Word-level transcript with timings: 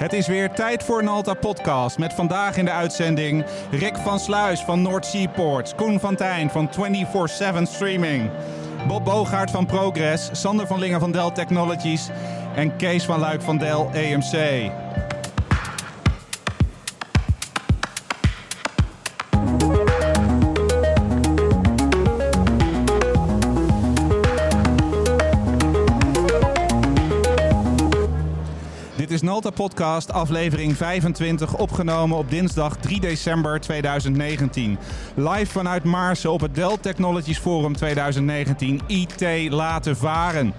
Het 0.00 0.12
is 0.12 0.26
weer 0.26 0.50
tijd 0.50 0.82
voor 0.82 0.98
een 0.98 1.08
Alta 1.08 1.34
podcast 1.34 1.98
met 1.98 2.12
vandaag 2.12 2.56
in 2.56 2.64
de 2.64 2.70
uitzending 2.70 3.44
Rick 3.70 3.96
van 3.96 4.20
Sluis 4.20 4.60
van 4.60 4.82
Noord 4.82 5.06
Seaports, 5.06 5.74
Koen 5.74 6.00
van 6.00 6.16
Tijn 6.16 6.50
van 6.50 6.70
24-7 6.70 7.62
Streaming, 7.62 8.30
Bob 8.86 9.04
Bogaert 9.04 9.50
van 9.50 9.66
Progress, 9.66 10.28
Sander 10.32 10.66
van 10.66 10.78
Lingen 10.78 11.00
van 11.00 11.12
Dell 11.12 11.30
Technologies 11.30 12.08
en 12.54 12.76
Kees 12.76 13.04
van 13.04 13.20
Luik 13.20 13.42
van 13.42 13.58
Dell 13.58 13.86
EMC. 13.92 14.70
Nalta 29.40 29.62
Podcast, 29.62 30.12
aflevering 30.12 30.76
25, 30.76 31.56
opgenomen 31.56 32.16
op 32.16 32.30
dinsdag 32.30 32.76
3 32.76 33.00
december 33.00 33.60
2019. 33.60 34.78
Live 35.14 35.46
vanuit 35.46 35.84
Maarsen 35.84 36.32
op 36.32 36.40
het 36.40 36.54
Dell 36.54 36.76
Technologies 36.80 37.38
Forum 37.38 37.76
2019, 37.76 38.80
IT 38.86 39.50
laten 39.50 39.96
varen. 39.96 40.54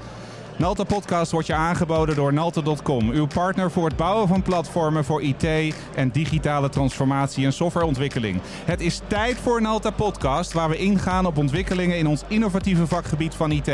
Nalta 0.61 0.83
Podcast 0.83 1.31
wordt 1.31 1.47
je 1.47 1.53
aangeboden 1.53 2.15
door 2.15 2.33
Nalta.com, 2.33 3.09
uw 3.09 3.27
partner 3.27 3.71
voor 3.71 3.85
het 3.85 3.95
bouwen 3.95 4.27
van 4.27 4.41
platformen 4.41 5.05
voor 5.05 5.21
IT 5.21 5.75
en 5.95 6.11
digitale 6.11 6.69
transformatie 6.69 7.45
en 7.45 7.53
softwareontwikkeling. 7.53 8.41
Het 8.65 8.81
is 8.81 9.01
tijd 9.07 9.37
voor 9.37 9.61
Nalta 9.61 9.91
Podcast, 9.91 10.53
waar 10.53 10.69
we 10.69 10.77
ingaan 10.77 11.25
op 11.25 11.37
ontwikkelingen 11.37 11.97
in 11.97 12.07
ons 12.07 12.23
innovatieve 12.27 12.87
vakgebied 12.87 13.35
van 13.35 13.51
IT. 13.51 13.65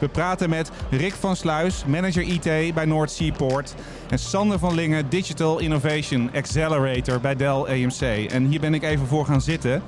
We 0.00 0.08
praten 0.12 0.50
met 0.50 0.70
Rick 0.90 1.12
van 1.12 1.36
Sluis, 1.36 1.84
manager 1.84 2.22
IT 2.22 2.74
bij 2.74 2.84
Noord 2.84 3.10
Seaport, 3.10 3.74
en 4.10 4.18
Sander 4.18 4.58
van 4.58 4.74
Lingen, 4.74 5.08
Digital 5.08 5.58
Innovation 5.58 6.30
Accelerator 6.34 7.20
bij 7.20 7.36
Dell 7.36 7.64
EMC. 7.64 8.30
En 8.30 8.46
hier 8.46 8.60
ben 8.60 8.74
ik 8.74 8.82
even 8.82 9.06
voor 9.06 9.24
gaan 9.24 9.40
zitten. 9.40 9.82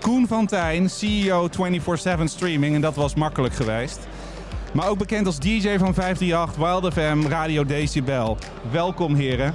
Koen 0.00 0.26
van 0.26 0.46
Tijn, 0.46 0.90
CEO 0.90 1.48
24-7 1.48 2.24
Streaming, 2.24 2.74
en 2.74 2.80
dat 2.80 2.94
was 2.94 3.14
makkelijk 3.14 3.54
geweest. 3.54 4.00
Maar 4.72 4.88
ook 4.88 4.98
bekend 4.98 5.26
als 5.26 5.38
DJ 5.38 5.78
van 5.78 5.94
538, 5.94 6.56
Wild 6.56 6.92
FM, 6.92 7.28
Radio 7.28 7.64
Decibel. 7.64 8.38
Welkom 8.70 9.14
heren. 9.14 9.54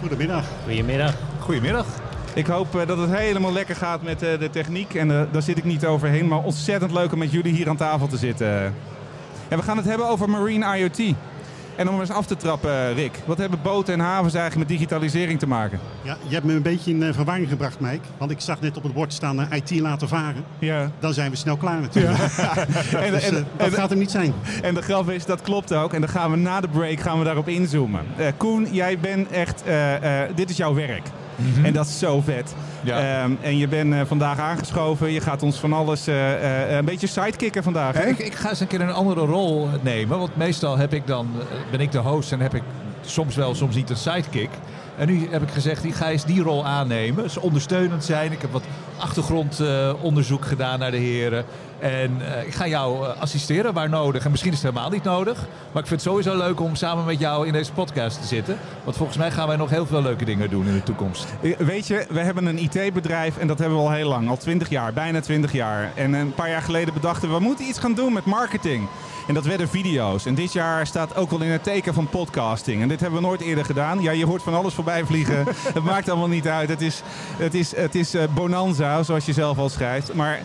Goedemiddag. 0.00 0.44
Goedemiddag. 0.64 1.14
Goedemiddag. 1.38 1.86
Ik 2.34 2.46
hoop 2.46 2.74
uh, 2.74 2.86
dat 2.86 2.98
het 2.98 3.16
helemaal 3.16 3.52
lekker 3.52 3.76
gaat 3.76 4.02
met 4.02 4.22
uh, 4.22 4.38
de 4.38 4.50
techniek. 4.50 4.94
En 4.94 5.08
uh, 5.08 5.22
daar 5.32 5.42
zit 5.42 5.58
ik 5.58 5.64
niet 5.64 5.86
overheen. 5.86 6.28
Maar 6.28 6.42
ontzettend 6.42 6.92
leuk 6.92 7.12
om 7.12 7.18
met 7.18 7.32
jullie 7.32 7.54
hier 7.54 7.68
aan 7.68 7.76
tafel 7.76 8.06
te 8.06 8.16
zitten. 8.16 8.74
En 9.48 9.58
we 9.58 9.62
gaan 9.62 9.76
het 9.76 9.86
hebben 9.86 10.08
over 10.08 10.30
Marine 10.30 10.76
IoT. 10.76 11.14
En 11.78 11.88
om 11.88 12.00
eens 12.00 12.10
af 12.10 12.26
te 12.26 12.36
trappen, 12.36 12.94
Rick. 12.94 13.12
Wat 13.24 13.38
hebben 13.38 13.58
boten 13.62 13.94
en 13.94 14.00
havens 14.00 14.34
eigenlijk 14.34 14.68
met 14.68 14.78
digitalisering 14.78 15.38
te 15.38 15.46
maken? 15.46 15.80
Ja, 16.02 16.16
je 16.26 16.34
hebt 16.34 16.46
me 16.46 16.52
een 16.52 16.62
beetje 16.62 16.90
in 16.90 17.14
verwarring 17.14 17.48
gebracht, 17.48 17.80
Mike. 17.80 18.00
Want 18.16 18.30
ik 18.30 18.40
zag 18.40 18.60
net 18.60 18.76
op 18.76 18.82
het 18.82 18.92
bord 18.92 19.12
staan 19.12 19.40
uh, 19.40 19.46
IT 19.50 19.80
laten 19.80 20.08
varen. 20.08 20.44
Ja. 20.58 20.90
Dan 20.98 21.12
zijn 21.12 21.30
we 21.30 21.36
snel 21.36 21.56
klaar 21.56 21.80
natuurlijk. 21.80 22.18
Ja. 22.36 22.56
en, 23.04 23.12
dus, 23.12 23.22
en, 23.22 23.34
uh, 23.34 23.40
dat 23.56 23.66
en, 23.66 23.72
gaat 23.72 23.90
hem 23.90 23.98
niet 23.98 24.10
zijn. 24.10 24.34
En 24.62 24.74
de 24.74 24.82
grap 24.82 25.10
is, 25.10 25.24
dat 25.24 25.42
klopt 25.42 25.74
ook. 25.74 25.92
En 25.92 26.00
dan 26.00 26.10
gaan 26.10 26.30
we 26.30 26.36
na 26.36 26.60
de 26.60 26.68
break 26.68 27.00
gaan 27.00 27.18
we 27.18 27.24
daarop 27.24 27.48
inzoomen. 27.48 28.04
Uh, 28.18 28.26
Koen, 28.36 28.68
jij 28.70 28.98
bent 28.98 29.30
echt... 29.30 29.62
dit 30.34 30.50
is 30.50 30.56
jouw 30.56 30.74
werk. 30.74 31.06
Mm 31.38 31.54
-hmm. 31.54 31.64
En 31.64 31.72
dat 31.72 31.86
is 31.86 31.98
zo 31.98 32.20
vet. 32.20 32.54
Ja. 32.82 33.24
Um, 33.24 33.38
en 33.40 33.56
je 33.56 33.68
bent 33.68 33.94
uh, 33.94 34.00
vandaag 34.06 34.38
aangeschoven. 34.38 35.12
Je 35.12 35.20
gaat 35.20 35.42
ons 35.42 35.56
van 35.56 35.72
alles 35.72 36.08
uh, 36.08 36.14
uh, 36.14 36.76
een 36.76 36.84
beetje 36.84 37.06
sidekicken 37.06 37.62
vandaag. 37.62 37.94
Ik, 37.94 38.18
ik, 38.18 38.34
ga 38.34 38.48
eens 38.48 38.60
een 38.60 38.66
keer 38.66 38.80
een 38.80 38.92
andere 38.92 39.20
rol 39.20 39.68
nemen. 39.82 40.18
Want 40.18 40.36
meestal 40.36 40.76
heb 40.76 40.94
ik 40.94 41.06
dan, 41.06 41.28
ben 41.70 41.80
ik 41.80 41.92
de 41.92 41.98
host 41.98 42.32
en 42.32 42.40
heb 42.40 42.54
ik 42.54 42.62
soms 43.00 43.36
wel, 43.36 43.54
soms 43.54 43.74
niet 43.74 43.90
een 43.90 43.96
sidekick. 43.96 44.50
En 44.98 45.06
nu 45.06 45.28
heb 45.30 45.42
ik 45.42 45.50
gezegd, 45.50 45.84
ik 45.84 45.94
ga 45.94 46.10
eens 46.10 46.24
die 46.24 46.42
rol 46.42 46.66
aannemen. 46.66 47.22
Dus 47.22 47.36
ondersteunend 47.36 48.04
zijn. 48.04 48.32
Ik 48.32 48.40
heb 48.40 48.52
wat 48.52 48.64
achtergrondonderzoek 48.96 50.44
gedaan 50.44 50.78
naar 50.78 50.90
de 50.90 50.96
heren. 50.96 51.44
En 51.78 52.18
uh, 52.20 52.46
ik 52.46 52.54
ga 52.54 52.66
jou 52.66 53.06
uh, 53.06 53.20
assisteren 53.20 53.72
waar 53.72 53.88
nodig. 53.88 54.24
En 54.24 54.30
misschien 54.30 54.52
is 54.52 54.62
het 54.62 54.70
helemaal 54.70 54.90
niet 54.90 55.02
nodig. 55.02 55.38
Maar 55.72 55.82
ik 55.82 55.88
vind 55.88 56.00
het 56.00 56.10
sowieso 56.10 56.36
leuk 56.36 56.60
om 56.60 56.74
samen 56.74 57.04
met 57.04 57.18
jou 57.18 57.46
in 57.46 57.52
deze 57.52 57.72
podcast 57.72 58.20
te 58.20 58.26
zitten. 58.26 58.58
Want 58.84 58.96
volgens 58.96 59.18
mij 59.18 59.30
gaan 59.30 59.48
wij 59.48 59.56
nog 59.56 59.70
heel 59.70 59.86
veel 59.86 60.02
leuke 60.02 60.24
dingen 60.24 60.50
doen 60.50 60.66
in 60.66 60.72
de 60.72 60.82
toekomst. 60.82 61.26
Weet 61.58 61.86
je, 61.86 62.06
we 62.10 62.20
hebben 62.20 62.46
een 62.46 62.58
IT-bedrijf 62.58 63.38
en 63.38 63.46
dat 63.46 63.58
hebben 63.58 63.78
we 63.78 63.84
al 63.84 63.92
heel 63.92 64.08
lang. 64.08 64.28
Al 64.28 64.36
20 64.36 64.68
jaar, 64.68 64.92
bijna 64.92 65.20
20 65.20 65.52
jaar. 65.52 65.92
En 65.94 66.12
een 66.12 66.34
paar 66.34 66.50
jaar 66.50 66.62
geleden 66.62 66.94
bedachten 66.94 67.28
we, 67.28 67.34
we 67.34 67.40
moeten 67.40 67.64
iets 67.64 67.78
gaan 67.78 67.94
doen 67.94 68.12
met 68.12 68.24
marketing. 68.24 68.88
En 69.28 69.34
dat 69.34 69.44
werden 69.44 69.68
video's. 69.68 70.26
En 70.26 70.34
dit 70.34 70.52
jaar 70.52 70.86
staat 70.86 71.16
ook 71.16 71.30
wel 71.30 71.42
in 71.42 71.50
het 71.50 71.62
teken 71.62 71.94
van 71.94 72.08
podcasting. 72.08 72.82
En 72.82 72.88
dit 72.88 73.00
hebben 73.00 73.20
we 73.20 73.26
nooit 73.26 73.40
eerder 73.40 73.64
gedaan. 73.64 74.02
Ja, 74.02 74.10
je 74.10 74.26
hoort 74.26 74.42
van 74.42 74.54
alles 74.54 74.74
voorbij 74.74 75.04
vliegen. 75.04 75.46
het 75.74 75.84
maakt 75.84 76.08
allemaal 76.08 76.28
niet 76.28 76.48
uit. 76.48 76.68
Het 76.68 76.80
is, 76.80 77.02
het 77.36 77.54
is, 77.54 77.76
het 77.76 77.94
is 77.94 78.14
bonanza, 78.34 79.02
zoals 79.02 79.26
je 79.26 79.32
zelf 79.32 79.58
al 79.58 79.68
schrijft. 79.68 80.14
Maar 80.14 80.40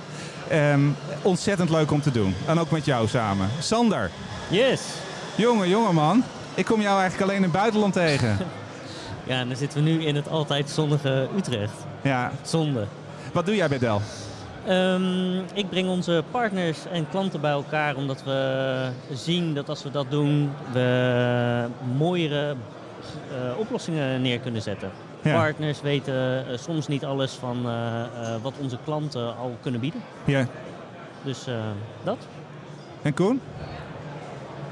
um, 0.54 0.96
ontzettend 1.22 1.70
leuk 1.70 1.92
om 1.92 2.02
te 2.02 2.12
doen. 2.12 2.36
En 2.48 2.60
ook 2.60 2.72
met 2.72 2.86
jou 2.86 3.08
samen. 3.08 3.50
Sander. 3.60 4.10
Yes. 4.50 4.82
Jongen, 5.36 5.70
jongen 5.70 5.94
man. 5.94 6.24
Ik 6.56 6.66
kom 6.66 6.82
jou 6.82 7.00
eigenlijk 7.00 7.24
alleen 7.24 7.44
in 7.44 7.50
het 7.50 7.60
buitenland 7.60 7.94
tegen. 7.94 8.38
ja, 9.28 9.40
en 9.40 9.48
dan 9.48 9.58
zitten 9.58 9.84
we 9.84 9.90
nu 9.90 10.04
in 10.04 10.16
het 10.16 10.30
altijd 10.30 10.70
zonnige 10.70 11.28
Utrecht. 11.38 11.86
Ja. 12.02 12.32
Zonde. 12.42 12.86
Wat 13.32 13.46
doe 13.46 13.56
jij 13.56 13.68
bij 13.68 13.80
Dell? 13.80 14.00
Um, 14.70 15.44
ik 15.54 15.70
breng 15.70 15.90
onze 15.90 16.24
partners 16.32 16.78
en 16.92 17.10
klanten 17.10 17.42
bij 17.42 17.52
elkaar 17.52 17.96
omdat 17.96 18.24
we 18.24 18.90
zien 19.14 19.54
dat 19.54 19.70
als 19.70 19.84
we 19.84 19.92
dat 19.92 20.06
doen, 20.10 20.52
we 20.72 21.66
mooiere 21.98 22.56
uh, 23.32 23.60
oplossingen 23.60 24.22
neer 24.22 24.40
kunnen 24.40 24.62
zetten. 24.62 24.92
Ja. 25.24 25.34
Partners 25.34 25.82
weten 25.82 26.46
uh, 26.50 26.58
soms 26.58 26.88
niet 26.88 27.06
alles 27.06 27.32
van 27.32 27.58
uh, 27.66 28.04
wat 28.42 28.54
onze 28.62 28.78
klanten 28.84 29.38
al 29.38 29.58
kunnen 29.62 29.80
bieden. 29.80 30.02
Ja. 30.26 30.48
Dus 31.24 31.48
dat. 32.04 32.18
En 33.02 33.14
Koen? 33.14 33.42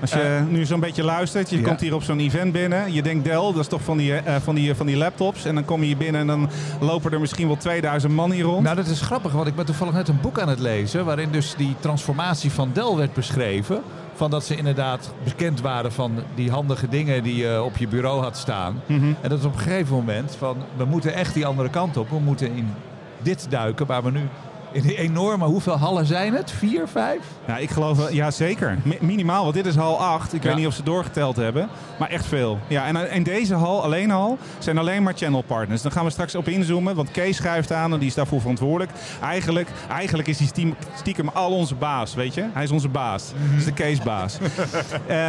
Als 0.01 0.11
je 0.11 0.39
uh, 0.41 0.53
nu 0.53 0.65
zo'n 0.65 0.79
beetje 0.79 1.03
luistert, 1.03 1.49
je 1.49 1.57
ja. 1.57 1.63
komt 1.63 1.79
hier 1.79 1.95
op 1.95 2.03
zo'n 2.03 2.19
event 2.19 2.51
binnen. 2.51 2.93
Je 2.93 3.01
denkt 3.01 3.23
Dell, 3.23 3.35
dat 3.35 3.57
is 3.57 3.67
toch 3.67 3.81
van 3.81 3.97
die, 3.97 4.11
uh, 4.11 4.35
van, 4.39 4.55
die, 4.55 4.75
van 4.75 4.85
die 4.85 4.97
laptops. 4.97 5.45
En 5.45 5.55
dan 5.55 5.65
kom 5.65 5.79
je 5.79 5.85
hier 5.85 5.97
binnen 5.97 6.21
en 6.21 6.27
dan 6.27 6.49
lopen 6.79 7.11
er 7.11 7.19
misschien 7.19 7.47
wel 7.47 7.57
2000 7.57 8.13
man 8.13 8.31
hier 8.31 8.43
rond. 8.43 8.63
Nou, 8.63 8.75
dat 8.75 8.87
is 8.87 9.01
grappig, 9.01 9.31
want 9.31 9.47
ik 9.47 9.55
ben 9.55 9.65
toevallig 9.65 9.93
net 9.93 10.07
een 10.07 10.21
boek 10.21 10.39
aan 10.39 10.49
het 10.49 10.59
lezen... 10.59 11.05
waarin 11.05 11.31
dus 11.31 11.55
die 11.57 11.75
transformatie 11.79 12.51
van 12.51 12.69
Dell 12.73 12.95
werd 12.95 13.13
beschreven. 13.13 13.81
Van 14.13 14.29
dat 14.29 14.45
ze 14.45 14.55
inderdaad 14.55 15.13
bekend 15.23 15.61
waren 15.61 15.91
van 15.91 16.11
die 16.35 16.51
handige 16.51 16.87
dingen 16.87 17.23
die 17.23 17.35
je 17.35 17.63
op 17.63 17.77
je 17.77 17.87
bureau 17.87 18.21
had 18.21 18.37
staan. 18.37 18.81
Mhm. 18.85 18.93
Mm 18.93 18.99
-hmm. 18.99 19.15
En 19.21 19.29
dat 19.29 19.39
is 19.39 19.45
op 19.45 19.53
een 19.53 19.59
gegeven 19.59 19.95
moment 19.95 20.35
van, 20.35 20.57
we 20.77 20.85
moeten 20.85 21.13
echt 21.13 21.33
die 21.33 21.45
andere 21.45 21.69
kant 21.69 21.97
op. 21.97 22.09
We 22.09 22.19
moeten 22.19 22.51
in 22.51 22.73
dit 23.21 23.47
duiken 23.49 23.85
waar 23.85 24.03
we 24.03 24.11
nu 24.11 24.27
in 24.71 24.81
die 24.81 24.97
enorme, 24.97 25.45
hoeveel 25.45 25.77
hallen 25.77 26.05
zijn 26.05 26.33
het? 26.33 26.51
Vier, 26.51 26.87
vijf? 26.87 27.19
Ja, 27.47 27.57
ik 27.57 27.69
geloof, 27.69 28.11
ja 28.11 28.31
zeker. 28.31 28.77
Mi 28.83 28.97
minimaal, 28.99 29.43
want 29.43 29.55
dit 29.55 29.65
is 29.65 29.75
hal 29.75 29.99
8. 29.99 30.33
Ik 30.33 30.43
ja. 30.43 30.47
weet 30.47 30.57
niet 30.57 30.67
of 30.67 30.73
ze 30.73 30.83
doorgeteld 30.83 31.35
hebben, 31.35 31.69
maar 31.99 32.09
echt 32.09 32.25
veel. 32.25 32.59
Ja, 32.67 32.85
en 32.85 33.11
in 33.11 33.23
deze 33.23 33.55
hal, 33.55 33.83
alleen 33.83 34.11
al, 34.11 34.37
zijn 34.59 34.77
alleen 34.77 35.03
maar 35.03 35.13
channel 35.15 35.41
partners. 35.41 35.81
Dan 35.81 35.91
gaan 35.91 36.05
we 36.05 36.11
straks 36.11 36.35
op 36.35 36.47
inzoomen, 36.47 36.95
want 36.95 37.11
Kees 37.11 37.37
schuift 37.37 37.71
aan 37.71 37.93
en 37.93 37.99
die 37.99 38.07
is 38.07 38.13
daarvoor 38.13 38.39
verantwoordelijk. 38.39 38.91
Eigenlijk, 39.21 39.69
eigenlijk 39.89 40.27
is 40.27 40.39
hij 40.39 40.73
stiekem 40.95 41.27
al 41.27 41.51
onze 41.51 41.75
baas, 41.75 42.13
weet 42.13 42.33
je? 42.33 42.45
Hij 42.53 42.63
is 42.63 42.71
onze 42.71 42.89
baas. 42.89 43.31
Mm 43.35 43.47
-hmm. 43.47 43.57
is 43.57 43.65
de 43.65 43.73
Keesbaas. 43.73 44.37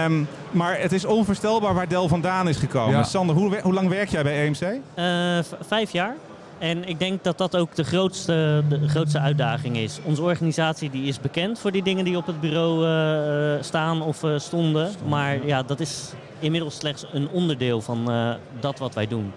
um, 0.04 0.28
maar 0.50 0.81
het 0.81 0.92
is 0.92 1.04
onvoorstelbaar 1.04 1.75
waar 1.75 1.88
Del 1.88 2.08
vandaan 2.08 2.48
is 2.48 2.56
gekomen. 2.56 2.97
Ja. 2.97 3.02
Sander, 3.02 3.36
hoe, 3.36 3.60
hoe 3.62 3.75
lang 3.75 3.88
werk 3.88 4.08
jij 4.08 4.22
bij 4.22 4.47
EMC? 4.47 4.60
Uh, 4.62 5.38
vijf 5.60 5.91
jaar. 5.91 6.14
En 6.62 6.88
ik 6.88 6.98
denk 6.98 7.24
dat 7.24 7.38
dat 7.38 7.56
ook 7.56 7.74
de 7.74 7.84
grootste, 7.84 8.62
de 8.68 8.88
grootste 8.88 9.18
uitdaging 9.18 9.76
is. 9.76 9.98
Onze 10.04 10.22
organisatie 10.22 10.90
die 10.90 11.04
is 11.04 11.20
bekend 11.20 11.58
voor 11.58 11.72
die 11.72 11.82
dingen 11.82 12.04
die 12.04 12.16
op 12.16 12.26
het 12.26 12.40
bureau 12.40 12.86
uh, 12.86 13.62
staan 13.62 14.02
of 14.02 14.22
uh, 14.22 14.38
stonden. 14.38 14.90
Maar 15.06 15.46
ja, 15.46 15.62
dat 15.62 15.80
is 15.80 16.12
inmiddels 16.38 16.76
slechts 16.76 17.06
een 17.12 17.28
onderdeel 17.28 17.81
van 17.81 18.10
uh, 18.10 18.34
dat 18.60 18.78
wat 18.78 18.94
wij 18.94 19.06
doen. 19.06 19.32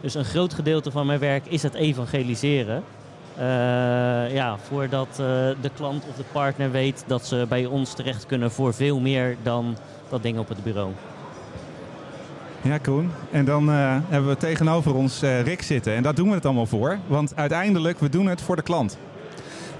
Dus 0.00 0.14
een 0.14 0.24
groot 0.24 0.54
gedeelte 0.54 0.90
van 0.90 1.06
mijn 1.06 1.18
werk 1.18 1.46
is 1.46 1.62
het 1.62 1.74
evangeliseren. 1.74 2.82
ja, 4.32 4.56
voordat 4.58 5.16
de 5.60 5.70
klant 5.74 6.04
of 6.08 6.16
de 6.16 6.24
partner 6.32 6.70
weet 6.70 7.04
dat 7.06 7.26
ze 7.26 7.46
bij 7.48 7.66
ons 7.66 7.94
terecht 7.94 8.26
kunnen 8.26 8.50
voor 8.50 8.74
veel 8.74 9.00
meer 9.00 9.36
dan 9.42 9.76
dat 10.08 10.22
ding 10.22 10.38
op 10.38 10.48
het 10.48 10.62
bureau. 10.62 10.92
Ja, 12.66 12.78
Koen. 12.78 13.10
En 13.30 13.44
dan 13.44 13.70
uh, 13.70 13.96
hebben 14.08 14.30
we 14.30 14.36
tegenover 14.36 14.94
ons 14.94 15.22
uh, 15.22 15.42
Rick 15.42 15.62
zitten. 15.62 15.94
En 15.94 16.02
daar 16.02 16.14
doen 16.14 16.28
we 16.28 16.34
het 16.34 16.44
allemaal 16.44 16.66
voor. 16.66 16.98
Want 17.06 17.36
uiteindelijk, 17.36 18.00
we 18.00 18.08
doen 18.08 18.26
het 18.26 18.42
voor 18.42 18.56
de 18.56 18.62
klant. 18.62 18.98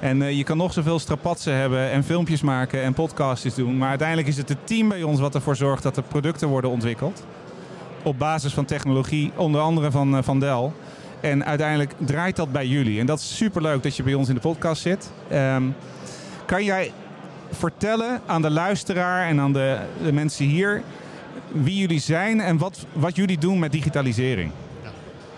En 0.01 0.21
uh, 0.21 0.31
je 0.31 0.45
kan 0.45 0.57
nog 0.57 0.73
zoveel 0.73 0.99
strapatsen 0.99 1.55
hebben 1.55 1.91
en 1.91 2.05
filmpjes 2.05 2.41
maken 2.41 2.83
en 2.83 2.93
podcastjes 2.93 3.55
doen. 3.55 3.79
Maar 3.79 3.89
uiteindelijk 3.89 4.29
is 4.29 4.37
het 4.37 4.49
het 4.49 4.67
team 4.67 4.89
bij 4.89 5.03
ons 5.03 5.21
wat 5.21 5.35
ervoor 5.35 5.57
zorgt 5.57 5.83
dat 5.83 5.97
er 5.97 6.03
producten 6.03 6.49
worden 6.49 6.71
ontwikkeld. 6.71 7.25
Op 8.03 8.19
basis 8.19 8.55
van 8.55 8.65
technologie, 8.65 9.33
onder 9.37 9.61
andere 9.61 9.91
van, 9.91 10.25
van 10.25 10.41
Dell. 10.41 10.71
En 11.21 11.45
uiteindelijk 11.45 11.93
draait 11.99 12.37
dat 12.37 12.53
bij 12.53 12.67
jullie. 12.67 13.01
En 13.01 13.07
dat 13.07 13.19
is 13.19 13.37
superleuk 13.37 13.83
dat 13.83 13.97
je 13.97 14.03
bij 14.03 14.15
ons 14.15 14.29
in 14.29 14.35
de 14.35 14.41
podcast 14.41 14.83
zit. 14.83 15.11
Um, 15.33 15.75
kan 16.45 16.65
jij 16.65 16.93
vertellen 17.51 18.21
aan 18.27 18.43
de 18.43 18.51
luisteraar 18.51 19.29
en 19.29 19.41
aan 19.41 19.53
de, 19.53 19.79
de 20.03 20.13
mensen 20.13 20.47
hier 20.47 20.83
wie 21.63 21.77
jullie 21.77 22.01
zijn 22.01 22.41
en 22.41 22.59
wat, 22.59 22.87
wat 22.93 23.17
jullie 23.17 23.39
doen 23.39 23.59
met 23.59 23.73
digitalisering. 23.73 24.51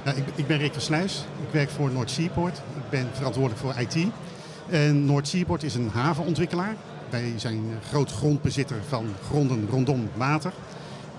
Ja, 0.05 0.13
ik, 0.13 0.25
ik, 0.35 0.47
ben 0.47 0.59
Rick 0.59 0.73
van. 0.73 1.25
Ik 1.47 1.53
werk 1.53 1.71
voor 1.71 1.91
Noord 1.91 2.11
Seaport. 2.11 2.57
Ik 2.59 2.91
ben 2.91 3.09
verantwoordelijk 3.13 3.61
voor 3.61 3.75
IT. 3.79 4.07
En 4.69 5.05
Noord 5.05 5.29
Seaport 5.29 5.63
is 5.63 5.75
een 5.75 5.91
havenontwikkelaar. 5.93 6.75
Wij 7.11 7.33
zijn 7.37 7.63
groot 7.89 8.13
grondbezitter 8.13 8.77
van 8.89 9.07
gronden 9.29 9.69
rondom 9.71 10.09
water. 10.15 10.53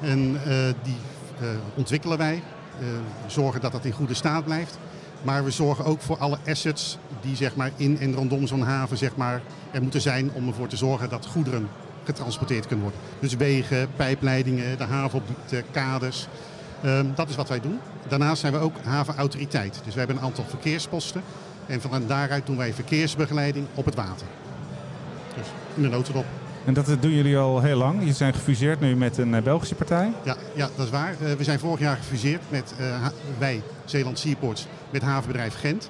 En 0.02 0.20
uh, 0.20 0.40
die 0.84 0.98
uh, 1.42 1.48
ontwikkelen 1.76 2.18
wij. 2.18 2.42
Uh, 2.82 2.88
zorgen 3.28 3.62
dat 3.62 3.72
dat 3.72 3.86
in 3.86 3.92
goede 3.92 4.14
staat 4.14 4.44
blijft. 4.44 4.80
Maar 5.22 5.44
we 5.44 5.52
zorgen 5.52 5.86
ook 5.86 6.02
voor 6.02 6.18
alle 6.18 6.38
assets 6.48 6.98
die 7.22 7.36
zeg 7.36 7.56
maar, 7.56 7.72
in 7.76 8.00
en 8.00 8.14
rondom 8.14 8.48
zo'n 8.48 8.62
haven 8.62 8.98
zeg 8.98 9.16
maar, 9.16 9.42
er 9.72 9.82
moeten 9.82 10.02
zijn 10.02 10.32
om 10.34 10.48
ervoor 10.48 10.68
te 10.68 10.78
zorgen 10.78 11.10
dat 11.10 11.26
goederen 11.26 11.68
getransporteerd 12.10 12.68
kunnen 12.68 12.86
worden. 12.86 13.02
Dus 13.20 13.36
wegen, 13.36 13.88
pijpleidingen, 13.96 14.78
de 14.78 14.84
havenopdiepte, 14.84 15.64
kaders. 15.72 16.28
Um, 16.86 17.12
dat 17.16 17.30
is 17.30 17.36
wat 17.36 17.50
wij 17.50 17.60
doen. 17.60 17.80
Daarnaast 18.08 18.42
zijn 18.42 18.54
we 18.54 18.60
ook 18.60 18.76
havenautoriteit. 18.84 19.82
Dus 19.84 19.94
we 19.94 20.00
hebben 20.00 20.18
een 20.18 20.24
aantal 20.24 20.46
verkeersposten. 20.48 21.22
En 21.66 21.82
van 21.82 22.04
daaruit 22.08 22.46
doen 22.46 22.58
wij 22.58 22.74
verkeersbegeleiding 22.74 23.68
op 23.74 23.86
het 23.86 23.96
water. 23.96 24.28
Dus 25.36 25.48
in 25.76 25.82
de 25.82 25.90
notendop. 25.90 26.26
En 26.66 26.74
dat 26.74 26.86
doen 27.00 27.12
jullie 27.12 27.38
al 27.38 27.62
heel 27.62 27.78
lang. 27.78 28.06
Je 28.06 28.14
zijn 28.14 28.34
gefuseerd 28.34 28.80
nu 28.80 28.96
met 28.96 29.18
een 29.18 29.44
Belgische 29.44 29.76
partij. 29.76 30.12
Ja, 30.24 30.36
ja 30.56 30.70
dat 30.76 30.86
is 30.86 30.92
waar. 30.92 31.16
Uh, 31.22 31.32
we 31.32 31.44
zijn 31.44 31.60
vorig 31.60 31.80
jaar 31.80 31.98
gefuseerd 31.98 32.42
met 32.50 32.74
uh, 32.80 33.08
wij, 33.38 33.62
Zeeland 33.86 34.20
Seaports, 34.20 34.68
met 34.90 35.02
havenbedrijf 35.02 35.56
Gent. 35.60 35.90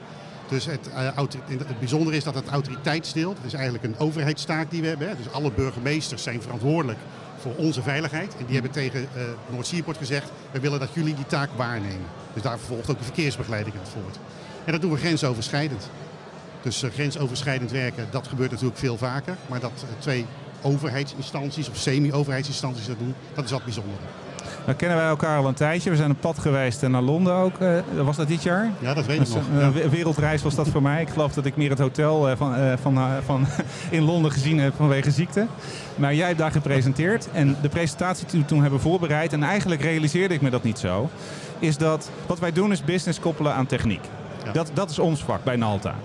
Dus 0.50 0.66
het, 0.66 0.90
uh, 0.94 1.18
het 1.48 1.80
bijzondere 1.80 2.16
is 2.16 2.24
dat 2.24 2.36
het 2.36 2.48
autoriteitsdeel, 2.48 3.34
dat 3.34 3.46
is 3.46 3.54
eigenlijk 3.54 3.84
een 3.84 4.00
overheidstaak 4.00 4.72
die 4.72 4.82
we 4.82 4.88
hebben. 4.88 5.08
Hè. 5.08 5.16
Dus 5.16 5.32
alle 5.32 5.52
burgemeesters 5.52 6.24
zijn 6.24 6.42
verantwoordelijk 6.42 7.00
voor 7.42 7.56
onze 7.56 7.82
veiligheid. 7.82 8.36
En 8.38 8.46
die 8.46 8.54
hebben 8.54 8.72
tegen 8.72 9.02
uh, 9.02 9.24
Noord 9.50 9.98
gezegd, 9.98 10.32
we 10.52 10.60
willen 10.60 10.80
dat 10.80 10.94
jullie 10.94 11.16
die 11.16 11.26
taak 11.26 11.50
waarnemen. 11.56 12.08
Dus 12.34 12.44
daar 12.44 12.58
vervolgt 12.58 12.90
ook 12.90 12.98
de 12.98 13.04
verkeersbegeleiding 13.04 13.76
het 13.80 13.90
voort. 13.90 14.20
En 14.66 14.72
dat 14.72 14.82
doen 14.82 14.92
we 14.92 14.98
grensoverschrijdend. 14.98 15.90
Dus 16.62 16.84
uh, 16.84 16.92
grensoverschrijdend 16.92 17.72
werken, 17.72 18.08
dat 18.12 18.28
gebeurt 18.28 18.52
natuurlijk 18.52 18.80
veel 18.80 18.98
vaker. 18.98 19.38
Maar 19.48 19.60
dat 19.60 19.86
twee 20.00 20.26
overheidsinstanties 20.62 21.70
of 21.70 21.78
semi-overheidsinstanties 21.78 22.88
dat 22.88 23.00
doen, 23.00 23.16
dat 23.34 23.46
is 23.46 23.52
wat 23.52 23.64
bijzonder. 23.64 24.00
Dan 24.66 24.76
kennen 24.76 24.98
wij 24.98 25.08
elkaar 25.08 25.38
al 25.38 25.48
een 25.48 25.54
tijdje. 25.54 25.90
We 25.90 25.96
zijn 25.96 26.12
op 26.12 26.20
pad 26.20 26.40
geweest 26.40 26.88
naar 26.88 27.02
Londen 27.02 27.34
ook. 27.34 27.60
Uh, 27.60 27.80
was 28.04 28.16
dat 28.16 28.28
dit 28.28 28.44
jaar? 28.44 28.72
Ja, 28.80 28.94
dat 28.94 29.06
weet 29.06 29.22
ik 29.22 29.28
nog. 29.28 29.44
Een 29.54 29.74
ja. 29.82 29.90
wereldreis 29.90 30.42
was 30.42 30.56
dat 30.56 30.68
voor 30.68 30.82
mij. 30.82 31.02
Ik 31.02 31.10
geloof 31.10 31.34
dat 31.34 31.46
ik 31.46 31.56
meer 31.56 31.70
het 31.70 31.80
hotel 31.80 32.30
uh, 32.30 32.36
van, 32.38 32.78
van, 32.82 33.00
van 33.26 33.46
in 33.90 34.04
Londen 34.04 34.32
gezien 34.32 34.60
heb 34.60 34.74
vanwege 34.76 35.12
ziekte. 35.12 35.48
Maar 35.96 36.16
jij 36.16 36.28
hebt 36.28 36.40
daar 36.40 36.52
gepresenteerd. 36.52 37.28
En 37.32 37.58
de 37.62 37.70
presentatie 37.70 38.28
die 38.28 38.40
we 38.40 38.46
toen 38.46 38.62
hebben 38.62 38.80
voorbereid... 38.80 39.34
en 39.34 39.44
eigenlijk 39.44 39.82
realiseerde 39.82 40.34
ik 40.34 40.42
me 40.42 40.50
dat 40.50 40.64
niet 40.64 40.80
zo... 40.80 41.10
is 41.60 41.78
dat 41.78 42.10
wat 42.26 42.40
wij 42.40 42.52
doen 42.52 42.72
is 42.72 42.84
business 42.84 43.20
koppelen 43.20 43.54
aan 43.54 43.66
techniek. 43.66 44.04
Ja. 44.46 44.52
Dat, 44.52 44.72
dat 44.74 44.90
is 44.90 45.00
ons 45.00 45.24
vak 45.24 45.44
bij 45.44 45.56
Nalta. 45.56 45.96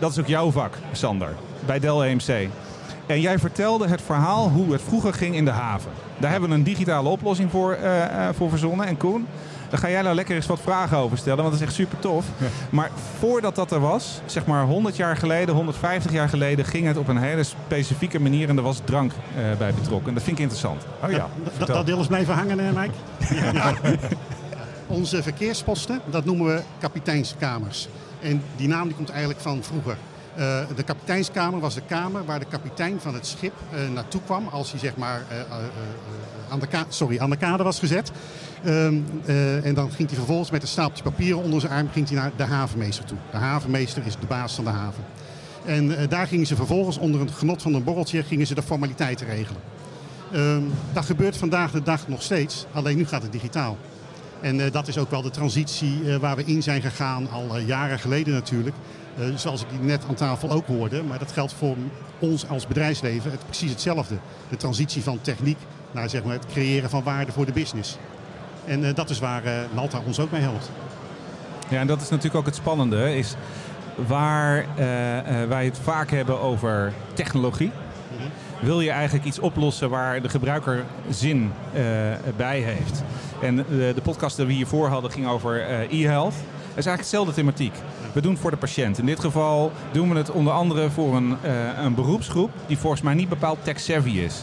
dat 0.00 0.10
is 0.10 0.18
ook 0.18 0.26
jouw 0.26 0.50
vak, 0.50 0.78
Sander, 0.92 1.34
bij 1.66 1.78
Dell 1.78 2.00
EMC. 2.00 2.48
En 3.06 3.20
jij 3.20 3.38
vertelde 3.38 3.88
het 3.88 4.02
verhaal 4.02 4.48
hoe 4.48 4.72
het 4.72 4.82
vroeger 4.82 5.14
ging 5.14 5.34
in 5.34 5.44
de 5.44 5.50
haven. 5.50 5.90
Daar 6.18 6.30
hebben 6.30 6.48
we 6.48 6.54
een 6.54 6.62
digitale 6.62 7.08
oplossing 7.08 7.50
voor, 7.50 7.78
uh, 7.82 8.28
voor 8.32 8.50
verzonnen. 8.50 8.86
En 8.86 8.96
Koen, 8.96 9.26
daar 9.68 9.78
ga 9.78 9.90
jij 9.90 10.02
nou 10.02 10.14
lekker 10.14 10.36
eens 10.36 10.46
wat 10.46 10.60
vragen 10.60 10.96
over 10.96 11.18
stellen, 11.18 11.38
want 11.38 11.50
dat 11.50 11.60
is 11.60 11.66
echt 11.66 11.76
super 11.76 11.98
tof. 11.98 12.26
Ja. 12.38 12.46
Maar 12.70 12.90
voordat 13.18 13.54
dat 13.54 13.70
er 13.70 13.80
was, 13.80 14.20
zeg 14.26 14.46
maar 14.46 14.64
100 14.64 14.96
jaar 14.96 15.16
geleden, 15.16 15.54
150 15.54 16.12
jaar 16.12 16.28
geleden, 16.28 16.64
ging 16.64 16.86
het 16.86 16.96
op 16.96 17.08
een 17.08 17.16
hele 17.16 17.42
specifieke 17.42 18.20
manier 18.20 18.48
en 18.48 18.56
er 18.56 18.62
was 18.62 18.80
drank 18.84 19.12
uh, 19.12 19.56
bij 19.58 19.74
betrokken. 19.74 20.08
En 20.08 20.14
dat 20.14 20.22
vind 20.22 20.36
ik 20.36 20.42
interessant. 20.42 20.86
Oh 21.04 21.10
ja, 21.10 21.28
dat, 21.58 21.66
dat 21.66 21.86
deel 21.86 22.00
is 22.00 22.06
blijven 22.06 22.34
hangen, 22.34 22.58
hè, 22.58 22.72
Mike? 22.72 22.94
ja. 23.58 23.74
Onze 24.86 25.22
verkeersposten, 25.22 26.00
dat 26.10 26.24
noemen 26.24 26.46
we 26.46 26.62
kapiteinskamers. 26.78 27.88
En 28.20 28.42
die 28.56 28.68
naam 28.68 28.86
die 28.86 28.96
komt 28.96 29.10
eigenlijk 29.10 29.40
van 29.40 29.62
vroeger. 29.62 29.96
Uh, 30.38 30.58
de 30.76 30.82
kapiteinskamer 30.82 31.60
was 31.60 31.74
de 31.74 31.82
kamer 31.86 32.24
waar 32.24 32.38
de 32.38 32.44
kapitein 32.44 33.00
van 33.00 33.14
het 33.14 33.26
schip 33.26 33.52
uh, 33.74 33.94
naartoe 33.94 34.20
kwam 34.24 34.48
als 34.48 34.70
hij 34.70 34.80
zeg 34.80 34.96
maar 34.96 35.24
uh, 35.30 35.56
aan, 36.48 36.58
de 36.58 36.66
sorry, 36.88 37.18
aan 37.18 37.30
de 37.30 37.36
kade 37.36 37.62
was 37.62 37.78
gezet. 37.78 38.12
Um, 38.66 39.06
en 39.62 39.74
dan 39.74 39.90
ging 39.90 40.08
hij 40.08 40.18
vervolgens 40.18 40.50
met 40.50 40.62
een 40.62 40.68
stapeltje 40.68 41.02
papieren 41.02 41.42
onder 41.42 41.60
zijn 41.60 41.72
arm 41.72 41.88
ging 41.92 42.08
hij 42.08 42.18
naar 42.18 42.30
de 42.36 42.42
havenmeester 42.42 43.04
toe. 43.04 43.16
De 43.30 43.36
havenmeester 43.36 44.06
is 44.06 44.16
de 44.20 44.26
baas 44.26 44.54
van 44.54 44.64
de 44.64 44.70
haven. 44.70 45.04
En 45.64 46.08
daar 46.08 46.26
gingen 46.26 46.46
ze 46.46 46.56
vervolgens 46.56 46.98
onder 46.98 47.20
het 47.20 47.30
genot 47.30 47.62
van 47.62 47.74
een 47.74 47.84
borreltje 47.84 48.22
gingen 48.22 48.46
ze 48.46 48.54
de 48.54 48.62
formaliteiten 48.62 49.26
regelen. 49.26 49.60
Um, 50.34 50.72
dat 50.92 51.04
gebeurt 51.04 51.36
vandaag 51.36 51.70
de 51.70 51.82
dag 51.82 52.08
nog 52.08 52.22
steeds, 52.22 52.66
alleen 52.72 52.96
nu 52.96 53.06
gaat 53.06 53.22
het 53.22 53.32
digitaal. 53.32 53.76
En 54.40 54.70
dat 54.70 54.88
is 54.88 54.98
ook 54.98 55.10
wel 55.10 55.22
de 55.22 55.30
transitie 55.30 56.18
waar 56.20 56.36
we 56.36 56.44
in 56.44 56.62
zijn 56.62 56.82
gegaan, 56.82 57.30
al 57.30 57.58
jaren 57.58 57.98
geleden 57.98 58.34
natuurlijk. 58.34 58.76
Uh, 59.18 59.36
zoals 59.36 59.62
ik 59.62 59.82
net 59.82 60.04
aan 60.08 60.14
tafel 60.14 60.50
ook 60.50 60.66
hoorde. 60.66 61.02
Maar 61.02 61.18
dat 61.18 61.32
geldt 61.32 61.52
voor 61.52 61.76
ons 62.18 62.48
als 62.48 62.66
bedrijfsleven 62.66 63.30
het, 63.30 63.44
precies 63.44 63.70
hetzelfde. 63.70 64.14
De 64.48 64.56
transitie 64.56 65.02
van 65.02 65.18
techniek 65.20 65.58
naar 65.90 66.08
zeg 66.08 66.24
maar, 66.24 66.32
het 66.32 66.46
creëren 66.46 66.90
van 66.90 67.02
waarde 67.02 67.32
voor 67.32 67.46
de 67.46 67.52
business. 67.52 67.96
En 68.64 68.84
uh, 68.84 68.94
dat 68.94 69.10
is 69.10 69.18
waar 69.18 69.44
uh, 69.44 69.52
Nalta 69.74 70.00
ons 70.06 70.20
ook 70.20 70.30
mee 70.30 70.40
helpt. 70.40 70.70
Ja, 71.68 71.80
en 71.80 71.86
dat 71.86 72.00
is 72.00 72.08
natuurlijk 72.08 72.36
ook 72.36 72.46
het 72.46 72.54
spannende. 72.54 73.16
Is 73.16 73.34
waar 74.06 74.66
wij 75.48 75.64
het 75.64 75.78
vaak 75.82 76.10
hebben 76.10 76.40
over 76.40 76.92
technologie. 77.14 77.66
Mm 77.66 78.18
-hmm. 78.18 78.66
Wil 78.66 78.80
je 78.80 78.90
eigenlijk 78.90 79.24
iets 79.24 79.38
oplossen 79.38 79.90
waar 79.90 80.22
de 80.22 80.28
gebruiker 80.28 80.84
zin 81.10 81.52
bij 82.36 82.60
heeft? 82.60 83.02
En 83.42 83.56
de 83.56 84.00
podcast 84.02 84.36
die 84.36 84.46
we 84.46 84.52
hiervoor 84.52 84.88
hadden 84.88 85.10
ging 85.10 85.26
over 85.26 85.66
e-health. 85.90 86.34
Is 86.76 86.86
eigenlijk 86.86 86.98
hetzelfde 86.98 87.32
thematiek. 87.32 87.74
We 88.12 88.20
doen 88.20 88.32
het 88.32 88.40
voor 88.40 88.50
de 88.50 88.56
patiënt. 88.56 88.98
In 88.98 89.06
dit 89.06 89.20
geval 89.20 89.72
doen 89.92 90.08
we 90.08 90.16
het 90.16 90.30
onder 90.30 90.52
andere 90.52 90.90
voor 90.90 91.16
een, 91.16 91.36
uh, 91.44 91.84
een 91.84 91.94
beroepsgroep 91.94 92.50
die 92.66 92.78
volgens 92.78 93.02
mij 93.02 93.14
niet 93.14 93.28
bepaald 93.28 93.58
tech-savvy 93.62 94.10
is. 94.10 94.42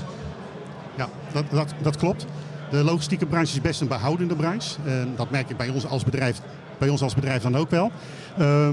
Ja, 0.96 1.10
dat, 1.32 1.44
dat, 1.50 1.74
dat 1.82 1.98
klopt. 1.98 2.26
De 2.70 2.84
logistieke 2.84 3.26
branche 3.26 3.54
is 3.54 3.62
best 3.62 3.82
een 3.82 3.88
behoudende 3.88 4.36
branche. 4.36 4.80
Uh, 4.86 4.94
dat 5.16 5.30
merk 5.30 5.50
ik 5.50 5.58
bij 5.58 5.70
ons 5.70 5.88
als 5.88 6.04
bedrijf, 6.04 6.42
bij 6.78 6.90
ons 6.90 7.02
als 7.02 7.16
bedrijf 7.16 7.42
dan 7.42 7.58
ook 7.58 7.70
wel. 7.70 7.92
Uh, 8.40 8.70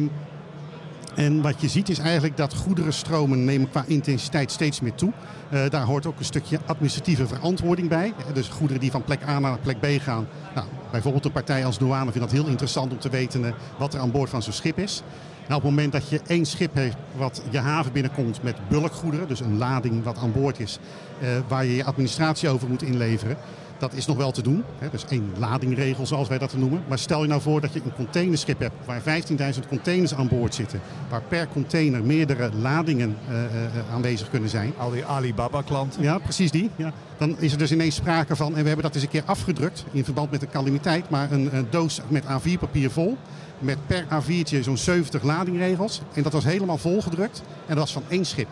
en 1.14 1.42
wat 1.42 1.60
je 1.60 1.68
ziet 1.68 1.88
is 1.88 1.98
eigenlijk 1.98 2.36
dat 2.36 2.54
goederenstromen 2.54 3.44
nemen 3.44 3.70
qua 3.70 3.84
intensiteit 3.86 4.50
steeds 4.50 4.80
meer 4.80 4.94
toe. 4.94 5.12
Uh, 5.52 5.60
daar 5.68 5.84
hoort 5.84 6.06
ook 6.06 6.18
een 6.18 6.24
stukje 6.24 6.58
administratieve 6.66 7.26
verantwoording 7.26 7.88
bij. 7.88 8.12
Dus 8.32 8.48
goederen 8.48 8.80
die 8.80 8.90
van 8.90 9.04
plek 9.04 9.22
A 9.28 9.38
naar 9.38 9.58
plek 9.58 9.80
B 9.80 10.02
gaan. 10.02 10.26
Nou, 10.54 10.66
bijvoorbeeld 10.90 11.24
een 11.24 11.32
partij 11.32 11.64
als 11.64 11.78
douane 11.78 12.12
vindt 12.12 12.30
dat 12.30 12.38
heel 12.38 12.48
interessant 12.48 12.92
om 12.92 12.98
te 12.98 13.08
weten 13.08 13.42
uh, 13.42 13.50
wat 13.78 13.94
er 13.94 14.00
aan 14.00 14.10
boord 14.10 14.30
van 14.30 14.42
zo'n 14.42 14.52
schip 14.52 14.78
is. 14.78 15.02
Nou, 15.50 15.62
op 15.62 15.68
het 15.68 15.76
moment 15.76 15.92
dat 15.92 16.08
je 16.08 16.20
één 16.26 16.46
schip 16.46 16.74
heeft 16.74 16.96
wat 17.16 17.42
je 17.50 17.58
haven 17.58 17.92
binnenkomt 17.92 18.42
met 18.42 18.56
bulkgoederen, 18.68 19.28
dus 19.28 19.40
een 19.40 19.58
lading 19.58 20.04
wat 20.04 20.18
aan 20.18 20.32
boord 20.32 20.60
is, 20.60 20.78
uh, 21.22 21.28
waar 21.48 21.64
je 21.64 21.76
je 21.76 21.84
administratie 21.84 22.48
over 22.48 22.68
moet 22.68 22.82
inleveren, 22.82 23.36
dat 23.80 23.92
is 23.92 24.06
nog 24.06 24.16
wel 24.16 24.30
te 24.30 24.42
doen. 24.42 24.64
Hè, 24.78 24.90
dus 24.90 25.04
één 25.08 25.32
ladingregel 25.38 26.06
zoals 26.06 26.28
wij 26.28 26.38
dat 26.38 26.56
noemen. 26.56 26.82
Maar 26.88 26.98
stel 26.98 27.22
je 27.22 27.28
nou 27.28 27.40
voor 27.40 27.60
dat 27.60 27.72
je 27.72 27.80
een 27.84 27.94
containerschip 27.94 28.60
hebt 28.60 28.74
waar 28.84 29.02
15.000 29.02 29.68
containers 29.68 30.14
aan 30.14 30.28
boord 30.28 30.54
zitten. 30.54 30.80
Waar 31.08 31.22
per 31.28 31.48
container 31.48 32.02
meerdere 32.02 32.50
ladingen 32.60 33.16
uh, 33.28 33.36
uh, 33.36 33.94
aanwezig 33.94 34.30
kunnen 34.30 34.48
zijn. 34.48 34.72
Al 34.78 34.90
die 34.90 35.04
Alibaba-klanten. 35.04 36.02
Ja, 36.02 36.18
precies 36.18 36.50
die. 36.50 36.70
Ja. 36.76 36.92
Dan 37.16 37.36
is 37.38 37.52
er 37.52 37.58
dus 37.58 37.72
ineens 37.72 37.94
sprake 37.94 38.36
van, 38.36 38.56
en 38.56 38.60
we 38.62 38.66
hebben 38.66 38.84
dat 38.84 38.94
eens 38.94 39.04
een 39.04 39.10
keer 39.10 39.22
afgedrukt 39.24 39.84
in 39.92 40.04
verband 40.04 40.30
met 40.30 40.42
een 40.42 40.50
calamiteit. 40.50 41.10
Maar 41.10 41.32
een, 41.32 41.56
een 41.56 41.66
doos 41.70 42.00
met 42.08 42.24
A4-papier 42.24 42.90
vol. 42.90 43.16
Met 43.58 43.78
per 43.86 44.04
A4'tje 44.04 44.60
zo'n 44.60 44.76
70 44.76 45.22
ladingregels. 45.22 46.00
En 46.14 46.22
dat 46.22 46.32
was 46.32 46.44
helemaal 46.44 46.78
volgedrukt. 46.78 47.42
En 47.66 47.74
dat 47.74 47.78
was 47.78 47.92
van 47.92 48.02
één 48.08 48.24
schip. 48.24 48.48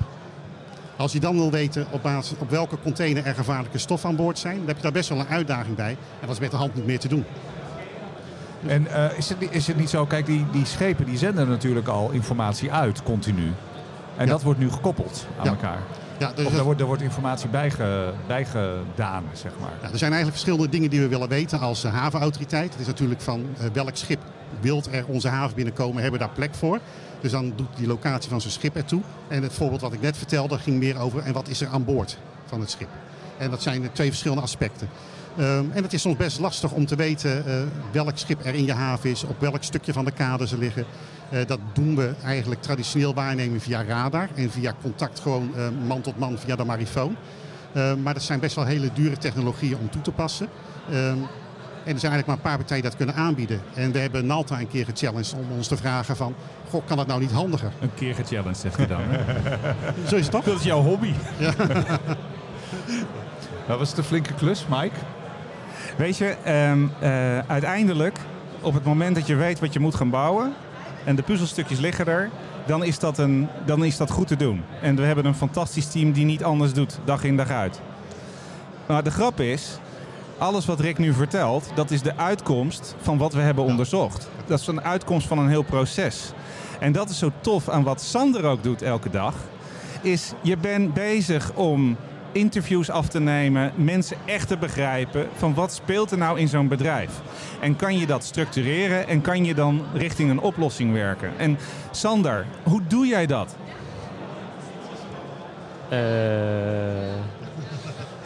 Als 0.99 1.13
je 1.13 1.21
dan 1.21 1.37
wil 1.37 1.51
weten 1.51 1.87
op, 1.91 2.03
basis, 2.03 2.39
op 2.39 2.51
welke 2.51 2.79
container 2.83 3.27
er 3.27 3.35
gevaarlijke 3.35 3.79
stoffen 3.79 4.09
aan 4.09 4.17
boord 4.17 4.39
zijn, 4.39 4.57
dan 4.57 4.67
heb 4.67 4.77
je 4.77 4.83
daar 4.83 4.93
best 4.93 5.09
wel 5.09 5.19
een 5.19 5.29
uitdaging 5.29 5.77
bij. 5.77 5.91
En 5.91 6.27
dat 6.27 6.31
is 6.31 6.39
met 6.39 6.51
de 6.51 6.57
hand 6.57 6.75
niet 6.75 6.87
meer 6.87 6.99
te 6.99 7.09
doen. 7.09 7.25
Dus 8.61 8.73
en 8.73 8.83
uh, 8.83 9.19
is, 9.19 9.29
het, 9.29 9.39
is 9.51 9.67
het 9.67 9.77
niet 9.77 9.91
zo, 9.91 10.07
kijk, 10.07 10.27
die, 10.27 10.47
die 10.53 10.65
schepen 10.65 11.05
die 11.05 11.19
zenden 11.19 11.49
natuurlijk 11.49 11.89
al 11.89 12.11
informatie 12.11 12.73
uit, 12.73 13.03
continu. 13.03 13.53
En 14.17 14.25
ja. 14.27 14.33
dat 14.33 14.43
wordt 14.43 14.59
nu 14.59 14.71
gekoppeld 14.71 15.27
aan 15.39 15.45
ja. 15.45 15.51
elkaar. 15.51 15.79
Ja, 16.19 16.33
dus 16.35 16.47
of 16.47 16.57
er 16.57 16.65
wordt, 16.65 16.81
er 16.81 16.87
wordt 16.87 17.03
informatie 17.03 17.49
bijge, 17.49 18.13
bijgedaan, 18.27 19.25
zeg 19.33 19.53
maar. 19.61 19.73
Ja, 19.83 19.91
er 19.91 19.99
zijn 19.99 20.13
eigenlijk 20.13 20.31
verschillende 20.31 20.69
dingen 20.69 20.91
die 20.91 21.01
we 21.01 21.09
willen 21.09 21.29
weten 21.29 21.61
als 21.61 21.83
havenautoriteit. 21.83 22.71
Het 22.71 22.81
is 22.81 22.87
natuurlijk 22.87 23.21
van 23.21 23.41
uh, 23.41 23.67
welk 23.73 23.97
schip 23.97 24.21
wilt 24.61 24.93
er 24.93 25.07
onze 25.07 25.29
haven 25.29 25.55
binnenkomen, 25.55 26.03
hebben 26.03 26.21
daar 26.21 26.31
plek 26.35 26.55
voor. 26.55 26.81
Dus 27.21 27.31
dan 27.31 27.53
doet 27.57 27.77
die 27.77 27.87
locatie 27.87 28.31
van 28.31 28.41
zijn 28.41 28.53
schip 28.53 28.77
ertoe. 28.77 29.01
En 29.29 29.43
het 29.43 29.53
voorbeeld 29.53 29.81
wat 29.81 29.93
ik 29.93 30.01
net 30.01 30.17
vertelde 30.17 30.59
ging 30.59 30.79
meer 30.79 30.99
over 30.99 31.23
en 31.23 31.33
wat 31.33 31.49
is 31.49 31.61
er 31.61 31.69
aan 31.69 31.85
boord 31.85 32.19
van 32.47 32.61
het 32.61 32.71
schip. 32.71 32.89
En 33.39 33.51
dat 33.51 33.63
zijn 33.63 33.93
twee 33.93 34.09
verschillende 34.09 34.43
aspecten. 34.43 34.89
Um, 35.39 35.71
en 35.73 35.83
het 35.83 35.93
is 35.93 36.01
soms 36.01 36.17
best 36.17 36.39
lastig 36.39 36.73
om 36.73 36.87
te 36.87 36.97
weten 36.97 37.45
uh, 37.47 37.55
welk 37.93 38.19
schip 38.19 38.45
er 38.45 38.55
in 38.55 38.65
je 38.65 38.73
haven 38.73 39.11
is, 39.11 39.25
op 39.25 39.41
welk 39.41 39.63
stukje 39.63 39.93
van 39.93 40.05
de 40.05 40.11
kade 40.11 40.47
ze 40.47 40.59
liggen. 40.59 40.85
Uh, 41.33 41.41
dat 41.47 41.59
doen 41.73 41.97
we 41.97 42.15
eigenlijk 42.25 42.63
traditioneel 42.63 43.15
waarnemen 43.15 43.61
via 43.61 43.85
radar 43.85 44.29
en 44.35 44.51
via 44.51 44.75
contact 44.83 45.21
gewoon 45.21 45.51
man 45.87 46.01
tot 46.01 46.19
man 46.19 46.39
via 46.39 46.57
de 46.57 46.65
marifoon. 46.65 47.17
Uh, 47.75 47.95
maar 47.95 48.15
dat 48.15 48.23
zijn 48.23 48.41
best 48.41 48.55
wel 48.55 48.65
hele 48.65 48.91
dure 48.93 49.19
technologieën 49.19 49.79
om 49.79 49.91
toe 49.91 50.03
te 50.03 50.11
passen. 50.11 50.49
En 51.89 51.95
er 51.95 52.01
zijn 52.01 52.13
eigenlijk 52.13 52.27
maar 52.27 52.53
een 52.53 52.57
paar 52.57 52.67
partijen 52.67 52.83
die 52.83 52.91
dat 52.91 53.07
kunnen 53.07 53.25
aanbieden. 53.25 53.61
En 53.75 53.93
we 53.93 53.99
hebben 53.99 54.27
Nalta 54.27 54.61
een 54.61 54.69
keer 54.69 54.85
gechallenged 54.85 55.35
om 55.35 55.57
ons 55.57 55.69
te 55.69 55.77
vragen 55.77 56.17
van... 56.17 56.35
Goh, 56.71 56.87
kan 56.87 56.97
dat 56.97 57.07
nou 57.07 57.21
niet 57.21 57.33
handiger? 57.33 57.73
Een 57.81 57.95
keer 57.95 58.15
gechallenged, 58.15 58.57
zegt 58.57 58.77
hij 58.77 58.87
dan. 58.87 59.01
Zo 60.09 60.17
is 60.17 60.23
het 60.23 60.31
toch? 60.31 60.45
Dat 60.45 60.59
is 60.59 60.63
jouw 60.63 60.83
hobby. 60.83 61.13
Ja. 61.37 61.53
dat 63.69 63.79
was 63.79 63.95
de 63.95 64.03
flinke 64.03 64.35
klus, 64.35 64.67
Mike. 64.69 64.95
Weet 65.97 66.17
je, 66.17 66.37
um, 66.47 66.93
uh, 67.03 67.39
uiteindelijk, 67.39 68.19
op 68.61 68.75
het 68.75 68.85
moment 68.85 69.15
dat 69.15 69.27
je 69.27 69.35
weet 69.35 69.61
wat 69.61 69.73
je 69.73 69.81
moet 69.81 69.95
gaan 69.95 70.11
bouwen... 70.11 70.53
en 71.05 71.17
de 71.17 71.23
puzzelstukjes 71.23 71.79
liggen 71.79 72.07
er, 72.07 72.31
dan 72.67 72.85
is, 72.85 72.99
dat 72.99 73.19
een, 73.19 73.49
dan 73.67 73.85
is 73.85 73.97
dat 73.97 74.11
goed 74.11 74.27
te 74.27 74.37
doen. 74.37 74.63
En 74.83 74.97
we 74.97 75.03
hebben 75.03 75.25
een 75.25 75.35
fantastisch 75.35 75.87
team 75.87 76.13
die 76.13 76.25
niet 76.25 76.45
anders 76.45 76.73
doet, 76.73 76.99
dag 77.05 77.25
in 77.25 77.37
dag 77.37 77.51
uit. 77.51 77.81
Maar 78.87 79.03
de 79.03 79.11
grap 79.11 79.41
is, 79.41 79.79
alles 80.39 80.67
wat 80.67 80.81
Rick 80.81 80.99
nu 80.99 81.13
vertelt, 81.13 81.71
dat 81.75 81.91
is 81.91 82.03
de 82.03 82.17
uitkomst 82.17 82.95
van 83.01 83.19
wat 83.19 83.33
we 83.33 83.41
hebben 83.41 83.65
onderzocht. 83.65 84.29
Dat 84.47 84.61
is 84.61 84.67
een 84.67 84.83
uitkomst 84.83 85.27
van 85.27 85.39
een 85.39 85.49
heel 85.49 85.63
proces. 85.63 86.33
En 86.81 86.93
dat 86.93 87.11
is 87.11 87.19
zo 87.19 87.31
tof 87.41 87.69
aan 87.69 87.83
wat 87.83 88.01
Sander 88.01 88.45
ook 88.45 88.63
doet 88.63 88.83
elke 88.83 89.11
dag. 89.11 89.35
Is 90.03 90.33
je 90.43 90.57
bent 90.57 90.95
bezig 90.95 91.53
om 91.55 91.97
interviews 92.33 92.91
af 92.91 93.09
te 93.09 93.21
nemen, 93.21 93.73
mensen 93.75 94.17
echt 94.25 94.49
te 94.49 94.57
begrijpen 94.57 95.29
van 95.37 95.55
wat 95.55 95.73
speelt 95.73 96.11
er 96.11 96.19
nou 96.19 96.39
in 96.39 96.49
zo'n 96.49 96.69
bedrijf. 96.69 97.11
En 97.61 97.77
kan 97.77 97.99
je 97.99 98.07
dat 98.07 98.25
structureren 98.25 99.09
en 99.09 99.21
kan 99.21 99.45
je 99.45 99.55
dan 99.55 99.83
richting 99.95 100.31
een 100.31 100.41
oplossing 100.41 100.93
werken. 100.93 101.33
En 101.37 101.59
Sander, 101.91 102.47
hoe 102.63 102.81
doe 102.89 103.07
jij 103.07 103.27
dat? 103.27 103.57
Uh, 105.93 105.99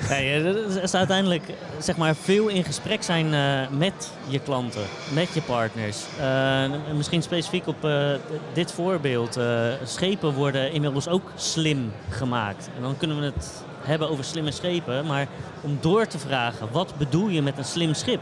Nee, 0.08 0.44
het 0.44 0.82
is 0.82 0.94
uiteindelijk 0.94 1.42
zeg 1.78 1.96
maar, 1.96 2.14
veel 2.14 2.48
in 2.48 2.64
gesprek 2.64 3.02
zijn 3.02 3.26
uh, 3.26 3.78
met 3.78 4.10
je 4.28 4.38
klanten, 4.38 4.82
met 5.14 5.34
je 5.34 5.42
partners. 5.42 5.98
Uh, 6.20 6.64
misschien 6.96 7.22
specifiek 7.22 7.66
op 7.66 7.84
uh, 7.84 8.10
dit 8.52 8.72
voorbeeld. 8.72 9.38
schepen 9.84 10.32
worden 10.32 10.72
inmiddels 10.72 11.08
ook 11.08 11.30
slim 11.34 11.92
gemaakt. 12.08 12.70
En 12.76 12.82
dan 12.82 12.96
kunnen 12.96 13.18
we 13.18 13.24
het 13.24 13.64
hebben 13.80 14.10
over 14.10 14.24
slimme 14.24 14.50
schepen. 14.50 15.06
Maar 15.06 15.26
om 15.60 15.78
door 15.80 16.06
te 16.06 16.18
vragen, 16.18 16.68
wat 16.72 16.94
bedoel 16.98 17.28
je 17.28 17.42
met 17.42 17.58
een 17.58 17.64
slim 17.64 17.94
schip? 17.94 18.20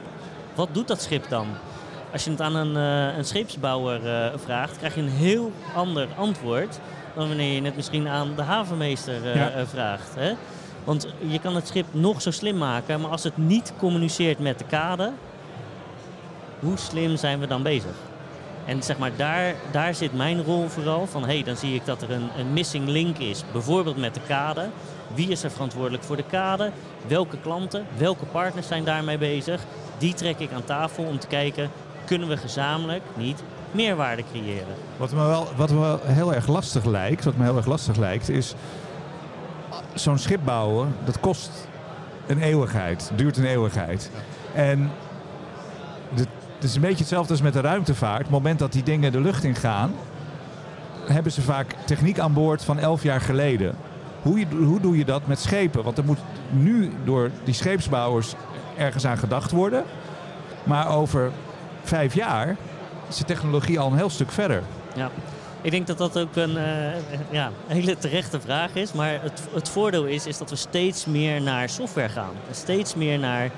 Wat 0.54 0.68
doet 0.72 0.88
dat 0.88 1.02
schip 1.02 1.28
dan? 1.28 1.46
Als 2.12 2.24
je 2.24 2.30
het 2.30 2.40
aan 2.40 2.54
een, 2.54 2.74
een 3.18 3.24
scheepsbouwer 3.24 4.00
vraagt, 4.44 4.76
krijg 4.78 4.94
je 4.94 5.00
een 5.00 5.08
heel 5.08 5.52
ander 5.74 6.08
antwoord 6.16 6.78
dan 7.14 7.28
wanneer 7.28 7.54
je 7.54 7.62
het 7.62 7.76
misschien 7.76 8.08
aan 8.08 8.34
de 8.36 8.42
havenmeester 8.42 9.36
ja. 9.36 9.66
vraagt. 9.66 10.14
Hè? 10.14 10.32
Want 10.84 11.06
je 11.28 11.38
kan 11.38 11.54
het 11.54 11.66
schip 11.66 11.86
nog 11.90 12.22
zo 12.22 12.30
slim 12.30 12.58
maken, 12.58 13.00
maar 13.00 13.10
als 13.10 13.24
het 13.24 13.36
niet 13.36 13.72
communiceert 13.78 14.38
met 14.38 14.58
de 14.58 14.64
kade, 14.64 15.12
hoe 16.60 16.76
slim 16.76 17.16
zijn 17.16 17.40
we 17.40 17.46
dan 17.46 17.62
bezig? 17.62 17.94
En 18.64 18.82
zeg 18.82 18.98
maar, 18.98 19.10
daar, 19.16 19.54
daar 19.70 19.94
zit 19.94 20.16
mijn 20.16 20.44
rol 20.44 20.68
vooral 20.68 21.06
van, 21.06 21.22
hé, 21.22 21.34
hey, 21.34 21.42
dan 21.42 21.56
zie 21.56 21.74
ik 21.74 21.84
dat 21.84 22.02
er 22.02 22.10
een, 22.10 22.28
een 22.38 22.52
missing 22.52 22.88
link 22.88 23.18
is, 23.18 23.44
bijvoorbeeld 23.52 23.96
met 23.96 24.14
de 24.14 24.20
kade. 24.26 24.68
Wie 25.14 25.28
is 25.28 25.42
er 25.42 25.50
verantwoordelijk 25.50 26.02
voor 26.02 26.16
de 26.16 26.24
kade? 26.30 26.70
Welke 27.06 27.36
klanten, 27.38 27.86
welke 27.96 28.24
partners 28.24 28.66
zijn 28.66 28.84
daarmee 28.84 29.18
bezig? 29.18 29.60
Die 29.98 30.14
trek 30.14 30.38
ik 30.38 30.52
aan 30.52 30.64
tafel 30.64 31.04
om 31.04 31.18
te 31.18 31.26
kijken, 31.26 31.70
kunnen 32.06 32.28
we 32.28 32.36
gezamenlijk 32.36 33.02
niet 33.16 33.42
meerwaarde 33.70 34.24
creëren? 34.32 34.74
Wat 34.96 35.12
me 35.12 35.26
wel, 35.26 35.48
wat 35.56 35.70
me 35.70 35.98
heel 36.02 36.34
erg 36.34 36.46
lastig 36.46 36.84
lijkt, 36.84 37.24
wat 37.24 37.36
me 37.36 37.44
heel 37.44 37.56
erg 37.56 37.66
lastig 37.66 37.96
lijkt, 37.96 38.28
is 38.28 38.54
zo'n 39.94 40.18
schip 40.18 40.40
bouwen, 40.44 40.94
dat 41.04 41.20
kost 41.20 41.68
een 42.26 42.40
eeuwigheid. 42.40 43.10
Duurt 43.14 43.36
een 43.36 43.44
eeuwigheid. 43.44 44.10
En 44.54 44.90
het 46.14 46.28
is 46.68 46.74
een 46.74 46.80
beetje 46.80 46.98
hetzelfde 46.98 47.32
als 47.32 47.42
met 47.42 47.52
de 47.52 47.60
ruimtevaart. 47.60 48.22
Het 48.22 48.30
moment 48.30 48.58
dat 48.58 48.72
die 48.72 48.82
dingen 48.82 49.12
de 49.12 49.20
lucht 49.20 49.44
in 49.44 49.54
gaan, 49.54 49.92
hebben 51.06 51.32
ze 51.32 51.42
vaak 51.42 51.74
techniek 51.84 52.18
aan 52.18 52.32
boord 52.32 52.64
van 52.64 52.78
elf 52.78 53.02
jaar 53.02 53.20
geleden. 53.20 53.74
Hoe, 54.22 54.38
je, 54.38 54.46
hoe 54.64 54.80
doe 54.80 54.96
je 54.96 55.04
dat 55.04 55.26
met 55.26 55.38
schepen? 55.38 55.82
Want 55.82 55.98
er 55.98 56.04
moet 56.04 56.18
nu 56.50 56.92
door 57.04 57.30
die 57.44 57.54
scheepsbouwers 57.54 58.34
ergens 58.76 59.06
aan 59.06 59.18
gedacht 59.18 59.50
worden. 59.50 59.84
Maar 60.64 60.88
over 60.88 61.30
vijf 61.82 62.14
jaar 62.14 62.56
is 63.08 63.16
de 63.16 63.24
technologie 63.24 63.80
al 63.80 63.90
een 63.90 63.96
heel 63.96 64.10
stuk 64.10 64.30
verder. 64.30 64.62
Ja. 64.94 65.10
Ik 65.62 65.70
denk 65.70 65.86
dat 65.86 65.98
dat 65.98 66.18
ook 66.18 66.36
een 66.36 66.56
uh, 66.56 67.30
ja, 67.30 67.50
hele 67.66 67.98
terechte 67.98 68.40
vraag 68.40 68.74
is. 68.74 68.92
Maar 68.92 69.22
het, 69.22 69.42
het 69.52 69.68
voordeel 69.68 70.04
is, 70.04 70.26
is 70.26 70.38
dat 70.38 70.50
we 70.50 70.56
steeds 70.56 71.06
meer 71.06 71.42
naar 71.42 71.68
software 71.68 72.08
gaan. 72.08 72.32
Steeds 72.50 72.94
meer 72.94 73.18
naar 73.18 73.50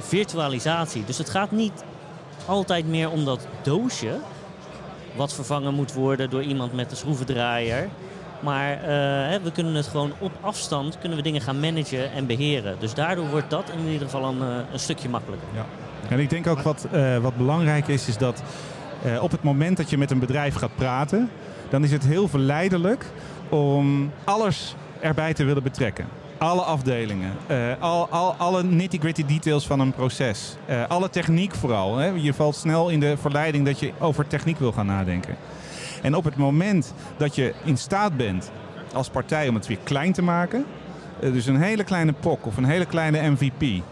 virtualisatie. 0.00 1.04
Dus 1.04 1.18
het 1.18 1.30
gaat 1.30 1.50
niet 1.50 1.84
altijd 2.46 2.86
meer 2.88 3.10
om 3.10 3.24
dat 3.24 3.46
doosje... 3.62 4.18
wat 5.16 5.34
vervangen 5.34 5.74
moet 5.74 5.92
worden 5.92 6.30
door 6.30 6.42
iemand 6.42 6.72
met 6.72 6.90
een 6.90 6.96
schroevendraaier... 6.96 7.88
Maar 8.40 8.72
uh, 8.72 9.42
we 9.42 9.52
kunnen 9.52 9.74
het 9.74 9.86
gewoon 9.86 10.12
op 10.18 10.32
afstand 10.40 10.98
kunnen 10.98 11.18
we 11.18 11.24
dingen 11.24 11.40
gaan 11.40 11.60
managen 11.60 12.12
en 12.12 12.26
beheren. 12.26 12.76
Dus 12.78 12.94
daardoor 12.94 13.28
wordt 13.28 13.50
dat 13.50 13.70
in 13.78 13.86
ieder 13.86 14.08
geval 14.08 14.24
een, 14.24 14.38
uh, 14.38 14.56
een 14.72 14.78
stukje 14.78 15.08
makkelijker. 15.08 15.48
Ja. 15.54 15.66
En 16.08 16.18
ik 16.18 16.30
denk 16.30 16.46
ook 16.46 16.60
wat, 16.60 16.86
wat 17.20 17.36
belangrijk 17.36 17.88
is, 17.88 18.08
is 18.08 18.16
dat 18.16 18.42
uh, 19.04 19.22
op 19.22 19.30
het 19.30 19.42
moment 19.42 19.76
dat 19.76 19.90
je 19.90 19.98
met 19.98 20.10
een 20.10 20.18
bedrijf 20.18 20.54
gaat 20.54 20.74
praten, 20.74 21.30
dan 21.68 21.84
is 21.84 21.92
het 21.92 22.04
heel 22.04 22.28
verleidelijk 22.28 23.04
om 23.48 24.12
alles 24.24 24.74
erbij 25.00 25.34
te 25.34 25.44
willen 25.44 25.62
betrekken. 25.62 26.06
Alle 26.38 26.62
afdelingen, 26.62 27.32
uh, 27.50 27.56
al, 27.80 28.08
al, 28.08 28.34
alle 28.38 28.62
nitty-gritty 28.62 29.24
details 29.24 29.66
van 29.66 29.80
een 29.80 29.92
proces. 29.92 30.56
Uh, 30.70 30.86
alle 30.88 31.10
techniek 31.10 31.54
vooral. 31.54 31.96
Hè. 31.96 32.06
Je 32.06 32.34
valt 32.34 32.56
snel 32.56 32.88
in 32.88 33.00
de 33.00 33.16
verleiding 33.16 33.66
dat 33.66 33.80
je 33.80 33.92
over 33.98 34.26
techniek 34.26 34.58
wil 34.58 34.72
gaan 34.72 34.86
nadenken. 34.86 35.36
En 36.02 36.14
op 36.14 36.24
het 36.24 36.36
moment 36.36 36.94
dat 37.16 37.34
je 37.34 37.54
in 37.64 37.76
staat 37.76 38.16
bent 38.16 38.50
als 38.92 39.08
partij 39.08 39.48
om 39.48 39.54
het 39.54 39.66
weer 39.66 39.78
klein 39.82 40.12
te 40.12 40.22
maken, 40.22 40.64
dus 41.20 41.46
een 41.46 41.62
hele 41.62 41.84
kleine 41.84 42.12
POC 42.12 42.46
of 42.46 42.56
een 42.56 42.64
hele 42.64 42.86
kleine 42.86 43.30
MVP, 43.30 43.82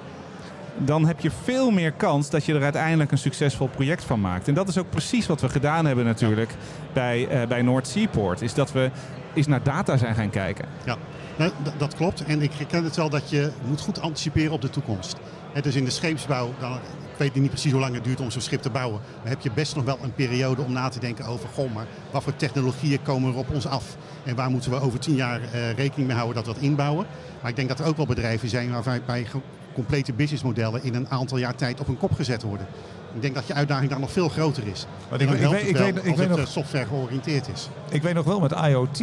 dan 0.76 1.06
heb 1.06 1.20
je 1.20 1.30
veel 1.42 1.70
meer 1.70 1.92
kans 1.92 2.30
dat 2.30 2.44
je 2.44 2.54
er 2.54 2.62
uiteindelijk 2.62 3.10
een 3.12 3.18
succesvol 3.18 3.66
project 3.68 4.04
van 4.04 4.20
maakt. 4.20 4.48
En 4.48 4.54
dat 4.54 4.68
is 4.68 4.78
ook 4.78 4.90
precies 4.90 5.26
wat 5.26 5.40
we 5.40 5.48
gedaan 5.48 5.86
hebben 5.86 6.04
natuurlijk 6.04 6.54
bij, 6.92 7.42
uh, 7.42 7.48
bij 7.48 7.80
Seaport. 7.82 8.42
Is 8.42 8.54
dat 8.54 8.72
we 8.72 8.90
eens 9.34 9.46
naar 9.46 9.62
data 9.62 9.96
zijn 9.96 10.14
gaan 10.14 10.30
kijken. 10.30 10.64
Ja, 10.84 10.96
nou, 11.36 11.50
dat 11.78 11.94
klopt. 11.94 12.24
En 12.24 12.42
ik 12.42 12.52
herken 12.52 12.84
het 12.84 12.96
wel 12.96 13.08
dat 13.08 13.30
je 13.30 13.50
moet 13.66 13.80
goed 13.80 14.00
anticiperen 14.00 14.52
op 14.52 14.60
de 14.60 14.70
toekomst. 14.70 15.16
He, 15.52 15.60
dus 15.60 15.74
in 15.74 15.84
de 15.84 15.90
scheepsbouw, 15.90 16.54
dan, 16.58 16.72
ik 16.72 17.18
weet 17.18 17.34
niet 17.34 17.50
precies 17.50 17.72
hoe 17.72 17.80
lang 17.80 17.94
het 17.94 18.04
duurt 18.04 18.20
om 18.20 18.30
zo'n 18.30 18.40
schip 18.40 18.62
te 18.62 18.70
bouwen. 18.70 19.00
Maar 19.22 19.30
heb 19.30 19.40
je 19.40 19.50
best 19.50 19.74
nog 19.74 19.84
wel 19.84 19.98
een 20.02 20.14
periode 20.14 20.62
om 20.62 20.72
na 20.72 20.88
te 20.88 21.00
denken 21.00 21.24
over, 21.24 21.48
goh, 21.48 21.74
maar 21.74 21.86
wat 22.10 22.22
voor 22.22 22.36
technologieën 22.36 23.02
komen 23.02 23.32
er 23.32 23.38
op 23.38 23.50
ons 23.50 23.66
af? 23.66 23.96
En 24.24 24.36
waar 24.36 24.50
moeten 24.50 24.70
we 24.70 24.80
over 24.80 24.98
tien 24.98 25.14
jaar 25.14 25.40
uh, 25.40 25.72
rekening 25.72 26.08
mee 26.08 26.16
houden 26.16 26.34
dat 26.34 26.46
we 26.46 26.52
dat 26.52 26.62
inbouwen? 26.62 27.06
Maar 27.40 27.50
ik 27.50 27.56
denk 27.56 27.68
dat 27.68 27.80
er 27.80 27.86
ook 27.86 27.96
wel 27.96 28.06
bedrijven 28.06 28.48
zijn 28.48 28.70
waarbij 28.70 29.26
complete 29.74 30.12
businessmodellen 30.12 30.82
in 30.82 30.94
een 30.94 31.08
aantal 31.08 31.38
jaar 31.38 31.54
tijd 31.54 31.80
op 31.80 31.88
een 31.88 31.98
kop 31.98 32.12
gezet 32.12 32.42
worden. 32.42 32.66
Ik 33.14 33.22
denk 33.22 33.34
dat 33.34 33.46
je 33.46 33.54
uitdaging 33.54 33.90
daar 33.90 34.00
nog 34.00 34.12
veel 34.12 34.28
groter 34.28 34.66
is. 34.66 34.86
Maar 35.10 35.20
ik, 35.20 35.30
ik, 35.30 35.48
weet, 35.48 35.68
ik 35.68 35.76
weet, 35.76 36.04
ik 36.04 36.16
weet 36.16 36.28
nog, 36.28 36.48
software 36.48 36.86
georiënteerd 36.86 37.48
is. 37.48 37.68
Ik 37.88 38.02
weet 38.02 38.14
nog 38.14 38.24
wel 38.24 38.40
met 38.40 38.52
IoT 38.52 39.02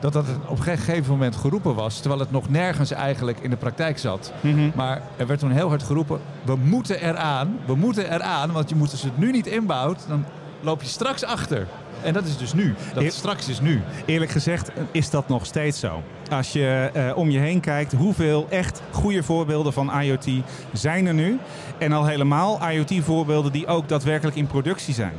dat 0.00 0.12
dat 0.12 0.26
op 0.46 0.58
een 0.58 0.62
gegeven 0.62 1.12
moment 1.12 1.36
geroepen 1.36 1.74
was, 1.74 2.00
terwijl 2.00 2.20
het 2.20 2.30
nog 2.30 2.48
nergens 2.48 2.90
eigenlijk 2.90 3.38
in 3.40 3.50
de 3.50 3.56
praktijk 3.56 3.98
zat. 3.98 4.32
Mm 4.40 4.72
Maar 4.74 5.02
er 5.16 5.26
werd 5.26 5.40
toen 5.40 5.50
heel 5.50 5.68
hard 5.68 5.82
geroepen, 5.82 6.20
we 6.44 6.56
moeten 6.56 7.00
eraan, 7.00 7.58
we 7.66 7.74
moeten 7.74 8.12
eraan, 8.12 8.52
want 8.52 8.68
je 8.68 8.74
moet 8.74 8.90
als 8.90 9.02
het 9.02 9.18
nu 9.18 9.30
niet 9.30 9.46
inbouwt, 9.46 10.04
dan 10.08 10.24
loop 10.60 10.82
je 10.82 10.88
straks 10.88 11.24
achter. 11.24 11.66
En 12.04 12.12
dat 12.12 12.24
is 12.24 12.36
dus 12.36 12.52
nu. 12.52 12.74
Dat 12.94 13.12
straks 13.12 13.48
is 13.48 13.60
nu. 13.60 13.82
Eerlijk 14.06 14.30
gezegd 14.30 14.70
is 14.90 15.10
dat 15.10 15.28
nog 15.28 15.46
steeds 15.46 15.80
zo. 15.80 16.02
Als 16.30 16.52
je 16.52 16.90
uh, 16.96 17.16
om 17.16 17.30
je 17.30 17.38
heen 17.38 17.60
kijkt, 17.60 17.92
hoeveel 17.92 18.46
echt 18.50 18.82
goede 18.90 19.22
voorbeelden 19.22 19.72
van 19.72 20.00
IoT 20.00 20.26
zijn 20.72 21.06
er 21.06 21.14
nu? 21.14 21.38
En 21.78 21.92
al 21.92 22.06
helemaal 22.06 22.70
IoT-voorbeelden 22.70 23.52
die 23.52 23.66
ook 23.66 23.88
daadwerkelijk 23.88 24.36
in 24.36 24.46
productie 24.46 24.94
zijn. 24.94 25.14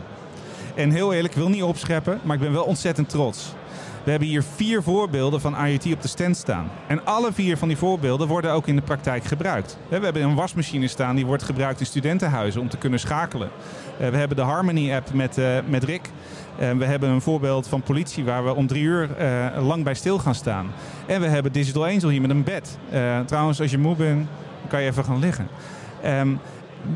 En 0.76 0.92
heel 0.92 1.14
eerlijk, 1.14 1.34
ik 1.34 1.40
wil 1.40 1.50
niet 1.50 1.64
opscheppen, 1.64 2.20
maar 2.24 2.36
ik 2.36 2.42
ben 2.42 2.52
wel 2.52 2.64
ontzettend 2.64 3.10
trots. 3.10 3.54
We 4.06 4.12
hebben 4.12 4.30
hier 4.30 4.44
vier 4.44 4.84
voorbeelden 4.84 5.42
van 5.42 5.66
IoT 5.66 5.94
op 5.94 6.02
de 6.02 6.08
stand 6.08 6.38
staan. 6.38 6.70
En 6.88 7.06
alle 7.06 7.34
vier 7.34 7.58
van 7.58 7.68
die 7.68 7.78
voorbeelden 7.78 8.28
worden 8.28 8.52
ook 8.52 8.68
in 8.68 8.76
de 8.76 8.82
praktijk 8.82 9.24
gebruikt. 9.24 9.78
We 9.88 10.00
hebben 10.00 10.22
een 10.22 10.36
wasmachine 10.36 10.88
staan 10.88 11.16
die 11.16 11.26
wordt 11.26 11.44
gebruikt 11.44 11.80
in 11.80 11.86
studentenhuizen 11.86 12.62
om 12.62 12.70
te 12.70 12.78
kunnen 12.78 13.00
schakelen. 13.00 13.50
Eh, 14.00 14.10
we 14.10 14.18
hebben 14.18 14.38
de 14.38 14.44
Harmony-app 14.44 15.14
met, 15.14 15.38
uh, 15.38 15.58
met 15.68 15.84
Rick. 15.84 16.10
We 16.58 16.86
hebben 16.86 17.10
een 17.10 17.22
voorbeeld 17.22 17.68
van 17.68 17.82
politie 17.82 18.24
waar 18.24 18.46
we 18.46 18.56
om 18.56 18.68
drie 18.68 18.84
uur 18.84 19.10
lang 19.60 19.84
bij 19.84 19.94
stil 19.94 20.20
gaan 20.20 20.36
staan. 20.36 20.72
En 21.08 21.22
we 21.22 21.28
hebben 21.28 21.52
Digital 21.52 21.86
Angel 21.86 22.10
hier 22.10 22.22
met 22.22 22.30
een 22.30 22.44
bed. 22.44 22.78
trouwens, 23.26 23.62
als 23.62 23.72
je 23.72 23.78
moe 23.78 23.96
bent, 23.96 24.28
kan 24.68 24.82
je 24.82 24.90
even 24.90 25.04
gaan 25.04 25.20
liggen. 25.20 25.48
Um, 26.06 26.40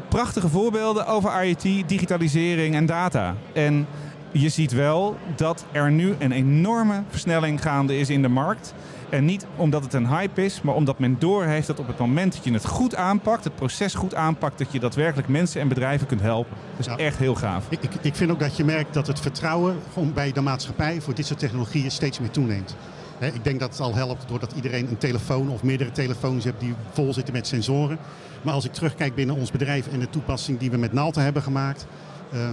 prachtige 0.08 0.50
voorbeelden 0.50 1.08
over 1.08 1.44
IoT, 1.44 1.90
digitalisering 1.90 2.76
en 2.76 2.86
data. 2.86 3.36
En 3.54 3.88
je 4.32 4.50
ziet 4.50 4.72
wel 4.72 5.18
dat 5.36 5.66
er 5.72 5.92
nu 5.92 6.16
een 6.20 6.32
enorme 6.32 7.04
versnelling 7.10 7.62
gaande 7.62 7.98
is 7.98 8.10
in 8.10 8.22
de 8.22 8.28
markt. 8.28 8.74
En 9.10 9.26
niet 9.26 9.46
omdat 9.56 9.84
het 9.84 9.94
een 9.94 10.08
hype 10.08 10.46
is, 10.46 10.62
maar 10.62 10.76
omdat 10.76 11.00
men 11.00 11.16
doorheeft 11.20 11.68
dat 11.68 11.80
op 11.80 11.88
het 11.88 11.98
moment 11.98 12.34
dat 12.34 12.44
je 12.44 12.54
het 12.54 12.66
goed 12.66 12.96
aanpakt, 12.96 13.44
het 13.44 13.56
proces 13.56 13.94
goed 13.94 14.16
aanpakt, 14.16 14.58
dat 14.58 14.72
je 14.72 14.80
daadwerkelijk 14.80 15.28
mensen 15.28 15.62
en 15.62 15.68
bedrijven 15.68 16.08
kunt 16.08 16.22
helpen. 16.22 16.58
Dat 16.78 16.88
is 16.88 17.06
echt 17.06 17.18
heel 17.18 17.36
gaaf. 17.36 17.66
Ik, 17.70 17.84
ik, 17.84 17.92
ik 18.02 18.16
vind 18.16 18.32
ook 18.32 18.40
dat 18.40 18.58
je 18.58 18.64
merkt 18.64 18.94
dat 18.94 19.08
het 19.08 19.20
vertrouwen 19.20 19.76
gewoon 19.94 20.14
bij 20.14 20.32
de 20.32 20.42
maatschappij 20.42 21.02
voor 21.02 21.14
dit 21.14 21.26
soort 21.26 21.40
technologieën 21.40 21.92
steeds 21.92 22.20
meer 22.20 22.32
toeneemt. 22.32 22.76
Ik 23.20 23.44
denk 23.44 23.60
dat 23.60 23.72
het 23.72 23.80
al 23.80 23.96
helpt 23.96 24.28
doordat 24.28 24.52
iedereen 24.56 24.88
een 24.90 24.98
telefoon 24.98 25.50
of 25.50 25.64
meerdere 25.64 25.92
telefoons 25.92 26.44
heeft 26.44 26.60
die 26.60 26.74
vol 26.92 27.14
zitten 27.14 27.34
met 27.34 27.48
sensoren. 27.48 27.98
Maar 28.42 28.54
als 28.54 28.66
ik 28.66 28.74
terugkijk 28.74 29.16
binnen 29.16 29.36
ons 29.36 29.52
bedrijf 29.52 29.88
en 29.88 30.00
de 30.00 30.10
toepassing 30.10 30.60
die 30.60 30.72
we 30.72 30.78
met 30.78 30.94
Nalten 30.94 31.24
hebben 31.24 31.42
gemaakt. 31.42 31.88
eh, 32.32 32.50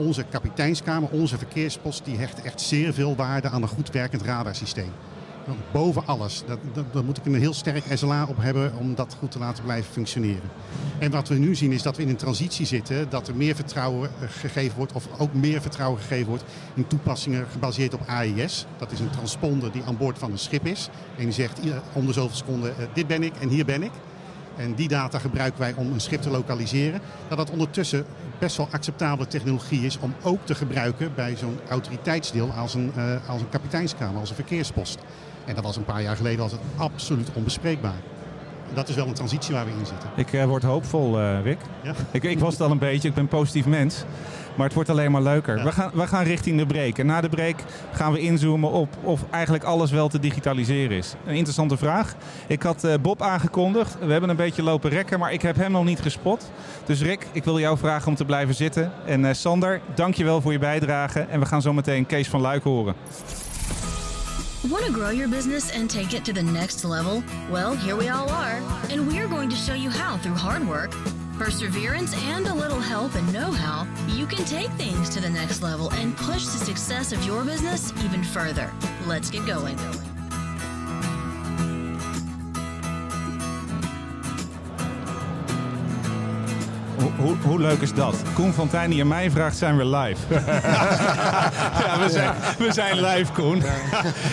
onze 0.00 0.24
kapiteinskamer, 0.30 1.10
onze 1.10 1.38
verkeerspost, 1.38 2.04
die 2.04 2.16
hecht 2.16 2.42
echt 2.42 2.60
zeer 2.60 2.92
veel 2.92 3.16
waarde 3.16 3.48
aan 3.48 3.62
een 3.62 3.68
goed 3.68 3.90
werkend 3.90 4.22
radarsysteem. 4.22 4.92
Boven 5.72 6.06
alles. 6.06 6.42
Dat, 6.46 6.58
dat, 6.72 6.92
daar 6.92 7.04
moet 7.04 7.18
ik 7.18 7.26
een 7.26 7.34
heel 7.34 7.52
sterk 7.52 7.84
SLA 7.94 8.26
op 8.28 8.36
hebben 8.36 8.72
om 8.78 8.94
dat 8.94 9.16
goed 9.18 9.30
te 9.30 9.38
laten 9.38 9.64
blijven 9.64 9.92
functioneren. 9.92 10.50
En 10.98 11.10
wat 11.10 11.28
we 11.28 11.34
nu 11.34 11.54
zien 11.54 11.72
is 11.72 11.82
dat 11.82 11.96
we 11.96 12.02
in 12.02 12.08
een 12.08 12.16
transitie 12.16 12.66
zitten, 12.66 13.10
dat 13.10 13.28
er 13.28 13.34
meer 13.34 13.54
vertrouwen 13.54 14.08
eh, 14.08 14.28
gegeven 14.28 14.76
wordt, 14.76 14.92
of 14.92 15.08
ook 15.18 15.34
meer 15.34 15.60
vertrouwen 15.60 16.00
gegeven 16.00 16.28
wordt 16.28 16.44
in 16.74 16.86
toepassingen 16.86 17.46
gebaseerd 17.50 17.94
op 17.94 18.00
AIS. 18.06 18.66
Dat 18.78 18.92
is 18.92 19.00
een 19.00 19.10
transponder 19.10 19.72
die 19.72 19.82
aan 19.86 19.96
boord 19.96 20.18
van 20.18 20.32
een 20.32 20.38
schip 20.38 20.66
is. 20.66 20.88
En 21.16 21.24
die 21.24 21.32
zegt 21.32 21.60
om 21.92 22.06
de 22.06 22.12
zoveel 22.12 22.36
seconden, 22.36 22.78
eh, 22.78 22.84
dit 22.92 23.06
ben 23.06 23.22
ik 23.22 23.32
en 23.40 23.48
hier 23.48 23.64
ben 23.64 23.82
ik. 23.82 23.92
En 24.60 24.74
die 24.74 24.88
data 24.88 25.18
gebruiken 25.18 25.60
wij 25.60 25.74
om 25.76 25.92
een 25.92 26.00
schip 26.00 26.22
te 26.22 26.30
lokaliseren. 26.30 27.00
Dat 27.28 27.38
dat 27.38 27.50
ondertussen 27.50 28.04
best 28.38 28.56
wel 28.56 28.68
acceptabele 28.70 29.28
technologie 29.28 29.80
is 29.80 29.98
om 29.98 30.14
ook 30.22 30.46
te 30.46 30.54
gebruiken 30.54 31.12
bij 31.14 31.36
zo'n 31.36 31.58
autoriteitsdeel 31.68 32.50
als 32.50 32.74
een, 32.74 32.92
eh, 32.96 33.28
als 33.28 33.40
een 33.40 33.48
kapiteinskamer, 33.48 34.20
als 34.20 34.28
een 34.28 34.34
verkeerspost. 34.34 34.98
En 35.44 35.54
dat 35.54 35.64
was 35.64 35.76
een 35.76 35.84
paar 35.84 36.02
jaar 36.02 36.16
geleden 36.16 36.38
was 36.38 36.52
het 36.52 36.60
absoluut 36.76 37.28
onbespreekbaar. 37.34 38.00
Dat 38.74 38.88
is 38.88 38.94
wel 38.94 39.06
een 39.06 39.14
transitie 39.14 39.54
waar 39.54 39.64
we 39.64 39.70
in 39.70 39.86
zitten. 39.86 40.10
Ik 40.16 40.32
eh, 40.32 40.44
word 40.44 40.62
hoopvol, 40.62 41.18
eh, 41.18 41.42
Rick. 41.42 41.58
Ja? 41.82 41.94
Ik, 42.10 42.22
ik 42.22 42.38
was 42.38 42.52
het 42.52 42.62
al 42.62 42.70
een 42.70 42.78
beetje, 42.78 43.08
ik 43.08 43.14
ben 43.14 43.22
een 43.22 43.28
positief 43.28 43.66
mens. 43.66 44.04
Maar 44.54 44.66
het 44.66 44.74
wordt 44.74 44.90
alleen 44.90 45.10
maar 45.10 45.22
leuker. 45.22 45.56
Ja. 45.56 45.64
We, 45.64 45.72
gaan, 45.72 45.90
we 45.94 46.06
gaan 46.06 46.24
richting 46.24 46.58
de 46.58 46.66
break. 46.66 46.98
En 46.98 47.06
na 47.06 47.20
de 47.20 47.28
break 47.28 47.56
gaan 47.92 48.12
we 48.12 48.20
inzoomen 48.20 48.70
op 48.70 48.88
of 49.02 49.20
eigenlijk 49.30 49.64
alles 49.64 49.90
wel 49.90 50.08
te 50.08 50.18
digitaliseren 50.18 50.96
is. 50.96 51.14
Een 51.26 51.34
interessante 51.34 51.76
vraag. 51.76 52.14
Ik 52.46 52.62
had 52.62 52.84
eh, 52.84 52.94
Bob 53.02 53.22
aangekondigd. 53.22 53.96
We 54.00 54.12
hebben 54.12 54.30
een 54.30 54.36
beetje 54.36 54.62
lopen 54.62 54.90
rekken, 54.90 55.18
maar 55.18 55.32
ik 55.32 55.42
heb 55.42 55.56
hem 55.56 55.70
nog 55.70 55.84
niet 55.84 56.00
gespot. 56.00 56.50
Dus 56.84 57.02
Rick, 57.02 57.26
ik 57.32 57.44
wil 57.44 57.58
jou 57.58 57.78
vragen 57.78 58.08
om 58.08 58.14
te 58.14 58.24
blijven 58.24 58.54
zitten. 58.54 58.92
En 59.06 59.24
eh, 59.24 59.34
Sander, 59.34 59.80
dankjewel 59.94 60.40
voor 60.40 60.52
je 60.52 60.58
bijdrage. 60.58 61.20
En 61.20 61.40
we 61.40 61.46
gaan 61.46 61.62
zo 61.62 61.72
meteen 61.72 62.06
Kees 62.06 62.28
van 62.28 62.40
Luik 62.40 62.62
horen. 62.62 62.94
Want 64.68 64.84
to 64.84 64.92
grow 64.92 65.10
your 65.10 65.28
business 65.28 65.72
and 65.72 65.88
take 65.88 66.14
it 66.14 66.24
to 66.24 66.32
the 66.32 66.42
next 66.42 66.84
level? 66.84 67.22
Well, 67.50 67.76
here 67.76 67.96
we 67.96 68.10
all 68.10 68.28
are, 68.28 68.60
and 68.90 69.06
we're 69.06 69.26
going 69.26 69.48
to 69.48 69.56
show 69.56 69.74
you 69.74 69.90
how 69.90 70.18
through 70.20 70.36
hard 70.36 70.66
work, 70.66 70.92
perseverance, 71.40 72.14
and 72.28 72.46
a 72.48 72.54
little 72.54 72.78
help 72.78 73.14
and 73.14 73.32
know 73.32 73.50
how, 73.50 73.86
you 74.08 74.26
can 74.26 74.44
take 74.44 74.68
things 74.72 75.08
to 75.08 75.20
the 75.20 75.30
next 75.30 75.62
level 75.62 75.90
and 75.94 76.14
push 76.18 76.44
the 76.44 76.58
success 76.58 77.12
of 77.12 77.24
your 77.24 77.44
business 77.44 77.94
even 78.04 78.22
further. 78.22 78.70
Let's 79.06 79.30
get 79.30 79.46
going. 79.46 79.78
Hoe, 87.42 87.58
leuk 87.60 87.80
is 87.80 87.94
dat? 87.94 88.16
Koen 88.34 88.52
Fontijn 88.52 88.90
die 88.90 89.00
aan 89.00 89.08
mij 89.08 89.30
vraagt, 89.30 89.56
zijn 89.56 89.76
we 89.76 89.86
live? 89.86 90.34
ja, 91.84 91.98
we 92.00 92.06
zijn, 92.10 92.32
we 92.58 92.72
zijn 92.72 93.00
live, 93.00 93.32
Koen. 93.32 93.62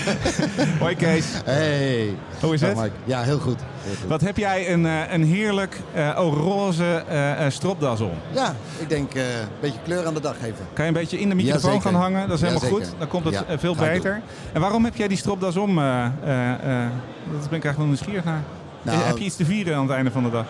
Hoi 0.79 0.95
Kees. 0.95 1.25
Hey. 1.45 2.15
Hoe 2.41 2.53
is 2.53 2.61
het? 2.61 2.77
Ja, 3.03 3.21
heel 3.21 3.39
goed. 3.39 3.59
Heel 3.83 3.95
goed. 3.99 4.09
Wat 4.09 4.21
heb 4.21 4.37
jij 4.37 4.71
een, 4.73 4.85
eh, 4.85 5.13
een 5.13 5.23
heerlijk 5.23 5.79
eh, 5.93 6.15
oh, 6.19 6.33
roze 6.33 7.03
eh, 7.07 7.45
eh, 7.45 7.51
stropdas 7.51 7.99
om. 7.99 8.11
Ja, 8.31 8.55
ik 8.79 8.89
denk 8.89 9.13
eh, 9.13 9.23
een 9.39 9.47
beetje 9.59 9.79
kleur 9.83 10.05
aan 10.05 10.13
de 10.13 10.21
dag 10.21 10.35
geven. 10.35 10.65
Kan 10.73 10.85
je 10.85 10.91
een 10.91 10.97
beetje 10.97 11.19
in 11.19 11.29
de 11.29 11.35
microfoon 11.35 11.71
Jazeker. 11.71 11.91
gaan 11.91 12.01
hangen? 12.01 12.27
Dat 12.27 12.35
is 12.37 12.41
helemaal 12.43 12.63
Jazeker. 12.63 12.85
goed. 12.85 12.95
Dan 12.99 13.07
komt 13.07 13.25
het 13.25 13.33
Ja, 13.47 13.57
veel 13.59 13.75
beter. 13.75 14.21
En 14.53 14.61
waarom 14.61 14.83
heb 14.83 14.95
jij 14.95 15.07
die 15.07 15.17
stropdas 15.17 15.55
om? 15.57 15.79
eh, 15.79 16.05
eh, 16.05 16.51
eh, 16.53 16.89
dat 17.31 17.49
ben 17.49 17.57
ik 17.57 17.65
eigenlijk 17.65 17.77
wel 17.77 17.85
nieuwsgierig 17.85 18.23
naar. 18.23 18.41
Nou, 18.81 18.97
heb 18.97 19.17
je 19.17 19.23
iets 19.23 19.35
te 19.35 19.45
vieren 19.45 19.75
aan 19.75 19.81
het 19.81 19.91
einde 19.91 20.11
van 20.11 20.23
de 20.23 20.29
dag? 20.29 20.45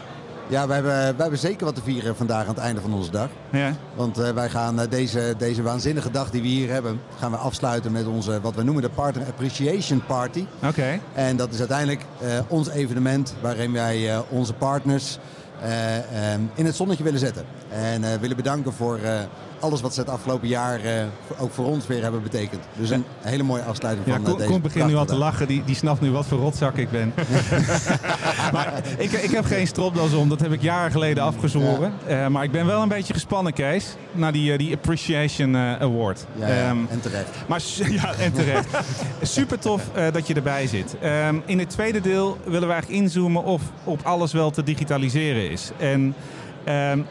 Ja, 0.49 0.67
we 0.67 0.73
hebben, 0.73 0.91
wij 0.91 1.13
hebben 1.17 1.39
zeker 1.39 1.65
wat 1.65 1.75
te 1.75 1.81
vieren 1.81 2.15
vandaag 2.15 2.41
aan 2.41 2.53
het 2.53 2.57
einde 2.57 2.81
van 2.81 2.93
onze 2.93 3.11
dag. 3.11 3.29
Ja? 3.51 3.73
Want 3.95 4.17
eh, 4.17 4.29
wij 4.29 4.49
gaan 4.49 4.79
eh, 4.79 4.89
deze, 4.89 5.33
deze 5.37 5.61
waanzinnige 5.61 6.11
dag 6.11 6.29
die 6.29 6.41
we 6.41 6.47
hier 6.47 6.69
hebben, 6.69 6.99
gaan 7.19 7.31
we 7.31 7.37
afsluiten 7.37 7.91
met 7.91 8.05
onze, 8.05 8.41
wat 8.41 8.55
we 8.55 8.63
noemen 8.63 8.83
de 8.83 8.89
Partner 8.89 9.27
Appreciation 9.27 10.05
Party. 10.05 10.45
Oké. 10.63 10.99
En 11.13 11.37
dat 11.37 11.53
is 11.53 11.59
uiteindelijk 11.59 12.01
eh, 12.21 12.27
ons 12.47 12.69
evenement 12.69 13.33
waarin 13.41 13.71
wij 13.73 14.23
onze 14.29 14.53
partners 14.53 15.17
eh, 15.61 16.31
ehm, 16.31 16.41
in 16.55 16.65
het 16.65 16.75
zonnetje 16.75 17.03
willen 17.03 17.19
zetten. 17.19 17.45
En 17.69 18.19
willen 18.19 18.35
bedanken 18.35 18.73
voor 18.73 18.99
alles 19.59 19.81
wat 19.81 19.93
ze 19.93 19.99
het 19.99 20.09
afgelopen 20.09 20.47
jaar 20.47 20.79
eh, 20.83 21.03
ook 21.37 21.51
voor 21.53 21.65
ons 21.65 21.87
weer 21.87 22.01
hebben 22.01 22.23
betekend. 22.23 22.61
Dus 22.73 22.89
een 22.89 23.05
hele 23.21 23.43
mooie 23.43 23.63
afsluiting 23.63 24.07
Ja, 24.07 24.13
van 24.13 24.21
eh, 24.21 24.27
Koen, 24.29 24.37
deze 24.37 24.49
Koen 24.51 24.61
begint 24.61 24.87
nu 24.87 24.95
al 24.95 25.05
te 25.05 25.15
lachen. 25.15 25.47
Die, 25.47 25.63
die 25.65 25.75
snapt 25.75 26.01
nu 26.01 26.11
wat 26.11 26.25
voor 26.25 26.37
rotzak 26.37 26.75
ik 26.77 26.89
ben. 26.91 27.13
maar 28.53 28.73
ik, 28.97 29.11
ik 29.11 29.31
heb 29.31 29.45
geen 29.45 29.67
stropdas 29.67 30.13
om. 30.13 30.29
Dat 30.29 30.39
heb 30.39 30.51
ik 30.51 30.61
jaren 30.61 30.91
geleden 30.91 31.23
afgezworen. 31.23 31.93
Eh, 32.07 32.27
maar 32.27 32.43
ik 32.43 32.51
ben 32.51 32.65
wel 32.65 32.81
een 32.81 32.87
beetje 32.87 33.13
gespannen, 33.13 33.53
Kees. 33.53 33.95
Naar 34.11 34.31
die, 34.31 34.51
eh, 34.51 34.57
die 34.57 34.73
Appreciation 34.73 35.55
eh, 35.55 35.81
Award. 35.81 36.25
Ja, 36.39 36.47
ja, 36.47 36.53
Ehm, 36.69 36.77
en 36.89 36.99
terecht. 37.01 37.29
Maar 37.47 37.61
ja, 38.01 38.13
en 38.13 38.33
terecht. 38.33 38.67
Super 39.21 39.59
tof 39.59 39.81
eh, 39.93 40.05
dat 40.11 40.27
je 40.27 40.33
erbij 40.33 40.67
zit. 40.67 40.95
Ehm, 41.01 41.35
in 41.45 41.59
het 41.59 41.69
tweede 41.69 42.01
deel 42.01 42.37
willen 42.43 42.67
we 42.67 42.73
eigenlijk 42.73 43.03
inzoomen 43.03 43.43
of 43.43 43.61
op 43.83 43.99
alles 44.03 44.33
wel 44.33 44.51
te 44.51 44.63
digitaliseren 44.63 45.49
is. 45.51 45.71
En 45.77 45.89
ehm, 45.89 46.11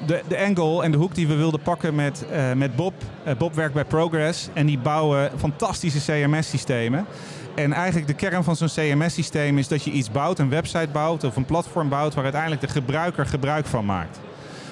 de, 0.06 0.22
de 0.28 0.38
angle 0.38 0.82
en 0.82 0.90
de 0.90 0.96
hoek 0.96 1.14
die 1.14 1.26
we 1.26 1.34
wilden 1.34 1.60
pakken 1.60 1.94
met, 1.94 2.26
eh, 2.30 2.52
met 2.52 2.76
Bob. 2.76 2.94
Eh, 3.24 3.36
Bob 3.36 3.54
werkt 3.54 3.74
bij 3.74 3.84
Progress 3.84 4.48
en 4.52 4.66
die 4.66 4.78
bouwen 4.78 5.30
fantastische 5.36 6.12
CMS-systemen. 6.12 7.06
En 7.54 7.72
eigenlijk 7.72 8.06
de 8.06 8.14
kern 8.14 8.44
van 8.44 8.56
zo'n 8.56 8.68
CMS-systeem 8.68 9.58
is 9.58 9.68
dat 9.68 9.82
je 9.82 9.90
iets 9.90 10.10
bouwt, 10.10 10.38
een 10.38 10.48
website 10.48 10.88
bouwt 10.92 11.24
of 11.24 11.36
een 11.36 11.44
platform 11.44 11.88
bouwt 11.88 12.14
waar 12.14 12.24
uiteindelijk 12.24 12.60
de 12.60 12.68
gebruiker 12.68 13.26
gebruik 13.26 13.66
van 13.66 13.84
maakt. 13.84 14.20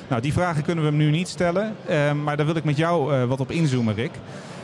Nou, 0.09 0.23
die 0.23 0.33
vragen 0.33 0.62
kunnen 0.62 0.85
we 0.85 0.90
hem 0.90 0.99
nu 0.99 1.11
niet 1.11 1.29
stellen, 1.29 1.75
ehm, 1.87 2.23
maar 2.23 2.37
daar 2.37 2.47
wil 2.47 2.57
ik 2.57 2.64
met 2.64 2.77
jou 2.77 3.14
eh, 3.14 3.25
wat 3.25 3.40
op 3.40 3.51
inzoomen, 3.51 3.94
Rick. 3.94 4.12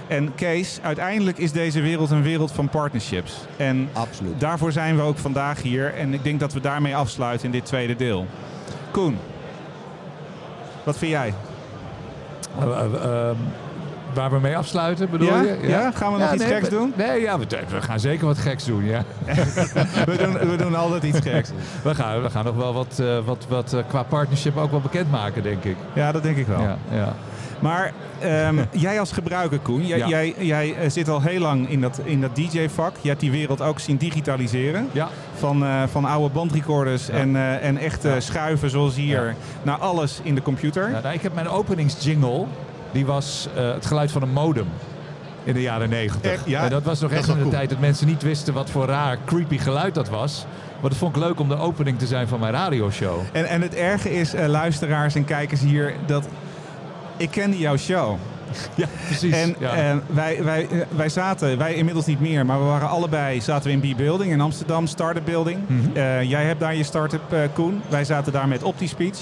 En 0.07 0.35
Kees, 0.35 0.79
uiteindelijk 0.83 1.39
is 1.39 1.53
deze 1.53 1.81
wereld 1.81 2.11
een 2.11 2.23
wereld 2.23 2.53
van 2.53 2.69
partnerships. 2.69 3.35
En 3.57 3.89
Absoluut. 3.93 4.41
daarvoor 4.41 4.73
zijn 4.73 4.97
we 4.97 5.03
ook 5.03 5.19
vandaag 5.19 5.63
hier. 5.63 5.95
En 5.95 6.15
ik 6.15 6.25
denk 6.25 6.41
dat 6.41 6.53
we 6.53 6.61
daarmee 6.61 6.97
afsluiten 6.97 7.47
in 7.47 7.53
dit 7.53 7.65
tweede 7.65 7.97
deel. 7.97 8.27
Koen, 8.91 9.19
wat 10.91 10.99
vind 10.99 11.11
jij? 11.11 11.35
Eh, 12.59 12.65
eh, 12.65 13.29
ehm, 13.29 13.37
waar 14.15 14.31
we 14.31 14.39
mee 14.41 14.57
afsluiten, 14.57 15.11
bedoel 15.11 15.29
Ja? 15.29 15.41
je? 15.43 15.59
Ja? 15.69 15.91
Gaan 15.91 16.13
we 16.13 16.19
nog 16.19 16.33
iets 16.33 16.43
nee, 16.45 16.53
geks 16.53 16.69
we- 16.69 16.75
doen? 16.75 16.93
Nee, 16.97 17.21
ja, 17.21 17.39
we, 17.39 17.47
we 17.69 17.81
gaan 17.83 18.01
zeker 18.01 18.27
wat 18.27 18.39
geks 18.39 18.65
doen, 18.65 18.85
ja. 18.85 19.03
We 20.07 20.17
doen, 20.17 20.49
we 20.49 20.57
doen 20.57 20.75
altijd 20.75 21.03
iets 21.03 21.19
geks. 21.19 21.51
We 21.85 21.95
gaan, 21.95 22.23
we 22.23 22.31
gaan 22.31 22.45
nog 22.45 22.57
wel 22.57 22.73
wat, 22.75 22.99
eh, 22.99 23.19
wat, 23.25 23.47
wat 23.49 23.73
eh, 23.73 23.81
qua 23.89 24.03
partnership 24.03 24.57
ook 24.57 24.71
wel 24.71 24.81
bekendmaken, 24.81 25.43
denk 25.43 25.65
ik. 25.65 25.77
Ja, 25.93 26.13
dat 26.13 26.23
denk 26.23 26.37
ik 26.37 26.47
wel. 26.47 26.61
Ja, 26.61 26.77
ja. 26.91 27.15
Maar 27.61 27.93
ehm, 28.21 28.57
jij 28.87 29.01
als 29.01 29.13
gebruiker, 29.13 29.59
Koen, 29.59 29.87
jij, 29.87 29.99
Ja. 29.99 30.09
jij, 30.09 30.35
jij 30.39 30.75
eh, 30.75 30.91
zit 30.91 31.09
al 31.09 31.23
heel 31.23 31.41
lang 31.41 31.69
in 31.71 31.81
dat, 31.81 32.01
in 32.05 32.21
dat 32.21 32.37
DJ-vak. 32.37 32.95
Je 33.01 33.09
hebt 33.09 33.21
die 33.21 33.31
wereld 33.31 33.61
ook 33.63 33.79
zien 33.79 33.97
digitaliseren. 33.97 34.89
ja. 34.93 35.09
Van, 35.35 35.65
eh, 35.65 35.83
van 35.91 36.05
oude 36.05 36.35
bandrecorders 36.35 37.07
Ja. 37.07 37.13
en, 37.13 37.37
eh, 37.37 37.65
en 37.67 37.77
echt 37.79 38.05
eh, 38.05 38.13
schuiven 38.19 38.71
zoals 38.71 38.95
hier 38.97 39.35
naar 39.63 39.77
alles 39.79 40.21
in 40.23 40.35
de 40.35 40.43
computer. 40.43 40.91
Ja, 40.91 41.01
nou, 41.01 41.15
ik 41.15 41.23
heb 41.23 41.35
mijn 41.35 41.49
openingsjingle, 41.49 42.45
die 42.93 43.07
was 43.07 43.49
het 43.55 43.87
geluid 43.87 44.11
van 44.13 44.23
een 44.23 44.33
modem. 44.33 44.67
In 45.45 45.55
de 45.55 45.63
jaren 45.63 45.89
negentig. 45.89 46.43
Ja? 46.47 46.63
En 46.65 46.71
dat 46.71 46.83
was 46.83 47.01
nog 47.01 47.11
echt 47.11 47.29
in 47.29 47.35
de 47.35 47.41
cool. 47.41 47.51
tijd 47.53 47.71
dat 47.71 47.79
mensen 47.81 48.07
niet 48.07 48.23
wisten 48.23 48.55
wat 48.55 48.71
voor 48.71 48.87
raar, 48.87 49.19
creepy 49.25 49.59
geluid 49.59 49.95
dat 49.95 50.09
was. 50.09 50.45
Maar 50.81 50.91
dat 50.91 50.99
vond 50.99 51.17
ik 51.17 51.23
leuk 51.23 51.41
om 51.41 51.49
de 51.49 51.59
opening 51.59 51.99
te 51.99 52.07
zijn 52.07 52.29
van 52.29 52.41
mijn 52.41 52.53
radioshow. 52.53 53.19
En, 53.33 53.47
en 53.49 53.63
het 53.63 53.75
erge 53.75 54.13
is, 54.13 54.33
luisteraars 54.47 55.15
en 55.15 55.25
kijkers 55.25 55.61
hier, 55.61 55.95
dat 56.07 56.29
ik 57.21 57.31
kende 57.31 57.59
jouw 57.59 57.77
show. 57.77 58.17
Ja, 58.75 58.87
precies. 59.07 59.35
En 59.35 59.55
ja. 59.59 59.75
eh, 59.75 59.97
wij, 60.07 60.45
wij, 60.45 60.69
wij 60.97 61.09
zaten, 61.09 61.59
wij 61.59 61.75
inmiddels 61.75 62.07
niet 62.07 62.21
meer, 62.21 62.47
maar 62.47 62.59
we 62.59 62.65
waren 62.65 62.89
allebei, 62.89 63.41
zaten 63.41 63.71
we 63.71 63.87
in 63.87 63.95
B-Building 63.95 64.33
in 64.33 64.41
Amsterdam, 64.41 64.87
Startup 64.87 65.25
Building. 65.25 65.59
Mhm. 65.67 65.97
Eh, 65.97 66.23
jij 66.23 66.45
hebt 66.45 66.61
daar 66.61 66.75
je 66.75 66.83
start-up, 66.83 67.33
eh, 67.33 67.41
Koen. 67.53 67.83
Wij 67.89 68.05
zaten 68.05 68.33
daar 68.33 68.49
met 68.49 68.63
OptiSpeech. 68.63 69.19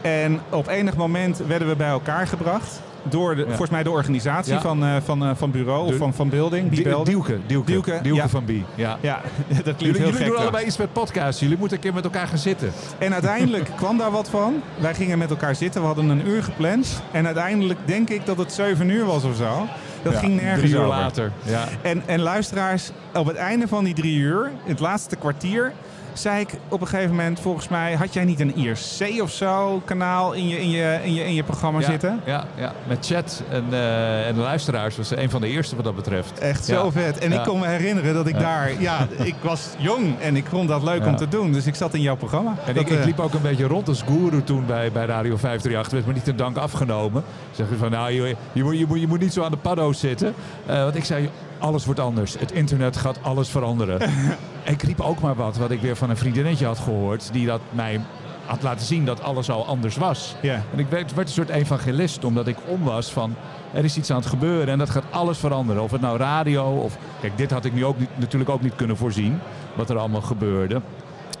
En 0.00 0.40
op 0.50 0.66
enig 0.66 0.96
moment 0.96 1.42
werden 1.46 1.68
we 1.68 1.76
bij 1.76 1.88
elkaar 1.88 2.26
gebracht. 2.26 2.80
Door 3.08 3.36
de, 3.36 3.44
volgens 3.46 3.70
mij 3.70 3.82
de 3.82 3.90
organisatie 3.90 4.58
van, 4.58 4.84
eh, 4.84 4.96
van, 5.04 5.24
eh, 5.24 5.30
van 5.34 5.50
bureau 5.50 5.86
of 5.86 5.96
van, 5.96 6.14
van 6.14 6.28
building. 6.28 6.70
Die- 6.70 6.80
B-Building. 6.80 7.06
Dielke, 7.06 7.38
Dielke, 7.46 7.70
Dielke, 7.70 7.98
Dielke 8.02 8.20
ja. 8.20 8.28
van 8.28 8.44
B. 8.44 8.50
Ja. 8.74 8.98
Ja, 9.00 9.20
dat 9.48 9.62
klinkt 9.62 9.80
Jullie, 9.80 9.96
heel 9.96 10.00
jullie 10.06 10.16
gek. 10.16 10.26
doen 10.26 10.36
allebei 10.36 10.66
iets 10.66 10.76
met 10.76 10.92
podcasts. 10.92 11.40
Jullie 11.40 11.58
moeten 11.58 11.76
een 11.76 11.82
keer 11.82 11.94
met 11.94 12.04
elkaar 12.04 12.26
gaan 12.26 12.38
zitten. 12.38 12.72
En 12.98 13.12
uiteindelijk 13.12 13.68
kwam 13.76 13.98
daar 13.98 14.10
wat 14.10 14.28
van. 14.30 14.54
Wij 14.78 14.94
gingen 14.94 15.18
met 15.18 15.30
elkaar 15.30 15.54
zitten. 15.54 15.80
We 15.80 15.86
hadden 15.86 16.08
een 16.08 16.28
uur 16.28 16.42
gepland. 16.42 17.02
En 17.12 17.26
uiteindelijk 17.26 17.78
denk 17.84 18.08
ik 18.10 18.26
dat 18.26 18.38
het 18.38 18.52
7 18.52 18.88
uur 18.90 19.04
was 19.04 19.24
of 19.24 19.36
zo. 19.36 19.66
Dat 20.02 20.12
Ja, 20.12 20.18
ging 20.18 20.40
nergens 20.40 20.60
Drie 20.60 20.72
uur 20.72 20.78
over. 20.78 20.88
later. 20.98 21.32
Ja. 21.42 21.64
En, 21.82 22.02
en 22.06 22.20
luisteraars, 22.20 22.90
op 23.14 23.26
het 23.26 23.36
einde 23.36 23.68
van 23.68 23.84
die 23.84 23.94
drie 23.94 24.16
uur, 24.18 24.44
in 24.64 24.70
het 24.70 24.80
laatste 24.80 25.16
kwartier, 25.16 25.72
zei 26.18 26.40
ik 26.40 26.48
op 26.68 26.80
een 26.80 26.86
gegeven 26.86 27.10
moment, 27.10 27.40
volgens 27.40 27.68
mij, 27.68 27.94
had 27.94 28.12
jij 28.12 28.24
niet 28.24 28.40
een 28.40 28.54
IRC 28.56 29.22
of 29.22 29.30
zo 29.30 29.82
kanaal 29.84 30.32
in 30.32 30.48
je, 30.48 30.60
in 30.60 30.70
je, 30.70 30.98
in 31.04 31.14
je, 31.14 31.24
in 31.24 31.34
je 31.34 31.42
programma 31.42 31.80
ja, 31.80 31.86
zitten? 31.86 32.20
Ja, 32.24 32.44
ja, 32.56 32.72
met 32.88 33.06
chat 33.06 33.42
en, 33.50 33.64
eh, 33.70 34.26
en 34.28 34.34
de 34.34 34.40
luisteraars 34.40 34.96
was 34.96 35.10
een 35.10 35.30
van 35.30 35.40
de 35.40 35.48
eerste 35.48 35.76
wat 35.76 35.84
dat 35.84 35.94
betreft. 35.96 36.38
Echt 36.38 36.66
Ja. 36.66 36.74
zo 36.74 36.90
vet. 36.90 37.18
En 37.18 37.30
Ja. 37.30 37.38
ik 37.38 37.44
kon 37.46 37.58
me 37.60 37.66
herinneren 37.66 38.14
dat 38.14 38.26
ik 38.26 38.38
daar, 38.38 38.70
ja, 38.80 39.06
ik 39.32 39.34
was 39.42 39.68
jong 39.78 40.20
en 40.20 40.36
ik 40.36 40.46
vond 40.46 40.68
dat 40.68 40.82
leuk 40.82 41.06
om 41.06 41.16
te 41.16 41.28
doen. 41.28 41.52
Dus 41.52 41.66
ik 41.66 41.74
zat 41.74 41.94
in 41.94 42.00
jouw 42.00 42.16
programma. 42.16 42.54
En 42.66 42.74
Dat, 42.74 42.82
ik, 42.82 42.90
ik 42.90 42.98
eh, 42.98 43.04
liep 43.04 43.20
ook 43.20 43.34
een 43.34 43.42
beetje 43.42 43.66
rond 43.66 43.88
als 43.88 44.02
guru 44.02 44.42
toen 44.44 44.66
bij, 44.66 44.92
bij 44.92 45.04
Radio 45.06 45.36
538. 45.36 45.92
werd 45.92 46.06
me 46.06 46.12
niet 46.12 46.24
ten 46.24 46.36
dank 46.36 46.56
afgenomen. 46.56 47.24
Zeg 47.50 47.68
je 47.68 47.76
van, 47.76 47.90
nou, 47.90 48.10
je, 48.12 48.36
je, 48.52 48.62
moet, 48.64 48.78
je, 48.78 48.86
moet, 48.86 49.00
je 49.00 49.06
moet 49.06 49.20
niet 49.20 49.32
zo 49.32 49.42
aan 49.42 49.50
de 49.50 49.56
paddo's 49.56 50.00
zitten. 50.00 50.34
Eh, 50.66 50.82
want 50.82 50.94
ik 50.94 51.04
zei, 51.04 51.30
alles 51.58 51.84
wordt 51.84 52.00
anders. 52.00 52.38
Het 52.38 52.52
internet 52.52 52.96
gaat 52.96 53.22
alles 53.22 53.48
veranderen. 53.48 54.00
en 54.00 54.72
ik 54.74 54.82
riep 54.82 55.00
ook 55.00 55.20
maar 55.20 55.34
wat, 55.34 55.56
wat 55.56 55.70
ik 55.70 55.80
weer 55.80 55.96
van 55.96 56.10
een 56.10 56.16
vriendinnetje 56.16 56.66
had 56.66 56.78
gehoord. 56.78 57.32
Die 57.32 57.46
dat 57.46 57.60
mij 57.70 58.00
had 58.46 58.62
laten 58.62 58.86
zien 58.86 59.04
dat 59.04 59.22
alles 59.22 59.50
al 59.50 59.66
anders 59.66 59.96
was. 59.96 60.34
En 60.42 60.78
ik 60.78 60.88
werd, 60.88 61.14
werd 61.14 61.28
een 61.28 61.34
soort 61.34 61.48
evangelist, 61.48 62.24
omdat 62.24 62.46
ik 62.46 62.56
om 62.66 62.84
was 62.84 63.12
van... 63.12 63.34
Er 63.72 63.84
is 63.84 63.96
iets 63.96 64.10
aan 64.10 64.16
het 64.16 64.26
gebeuren 64.26 64.68
en 64.68 64.78
dat 64.78 64.90
gaat 64.90 65.04
alles 65.10 65.38
veranderen. 65.38 65.82
Of 65.82 65.90
het 65.90 66.00
nou 66.00 66.18
radio 66.18 66.64
of... 66.64 66.98
Kijk, 67.20 67.36
dit 67.36 67.50
had 67.50 67.64
ik 67.64 67.72
nu 67.72 67.84
ook 67.84 67.98
niet, 67.98 68.08
natuurlijk 68.14 68.50
ook 68.50 68.62
niet 68.62 68.76
kunnen 68.76 68.96
voorzien. 68.96 69.38
Wat 69.74 69.90
er 69.90 69.98
allemaal 69.98 70.20
gebeurde. 70.20 70.80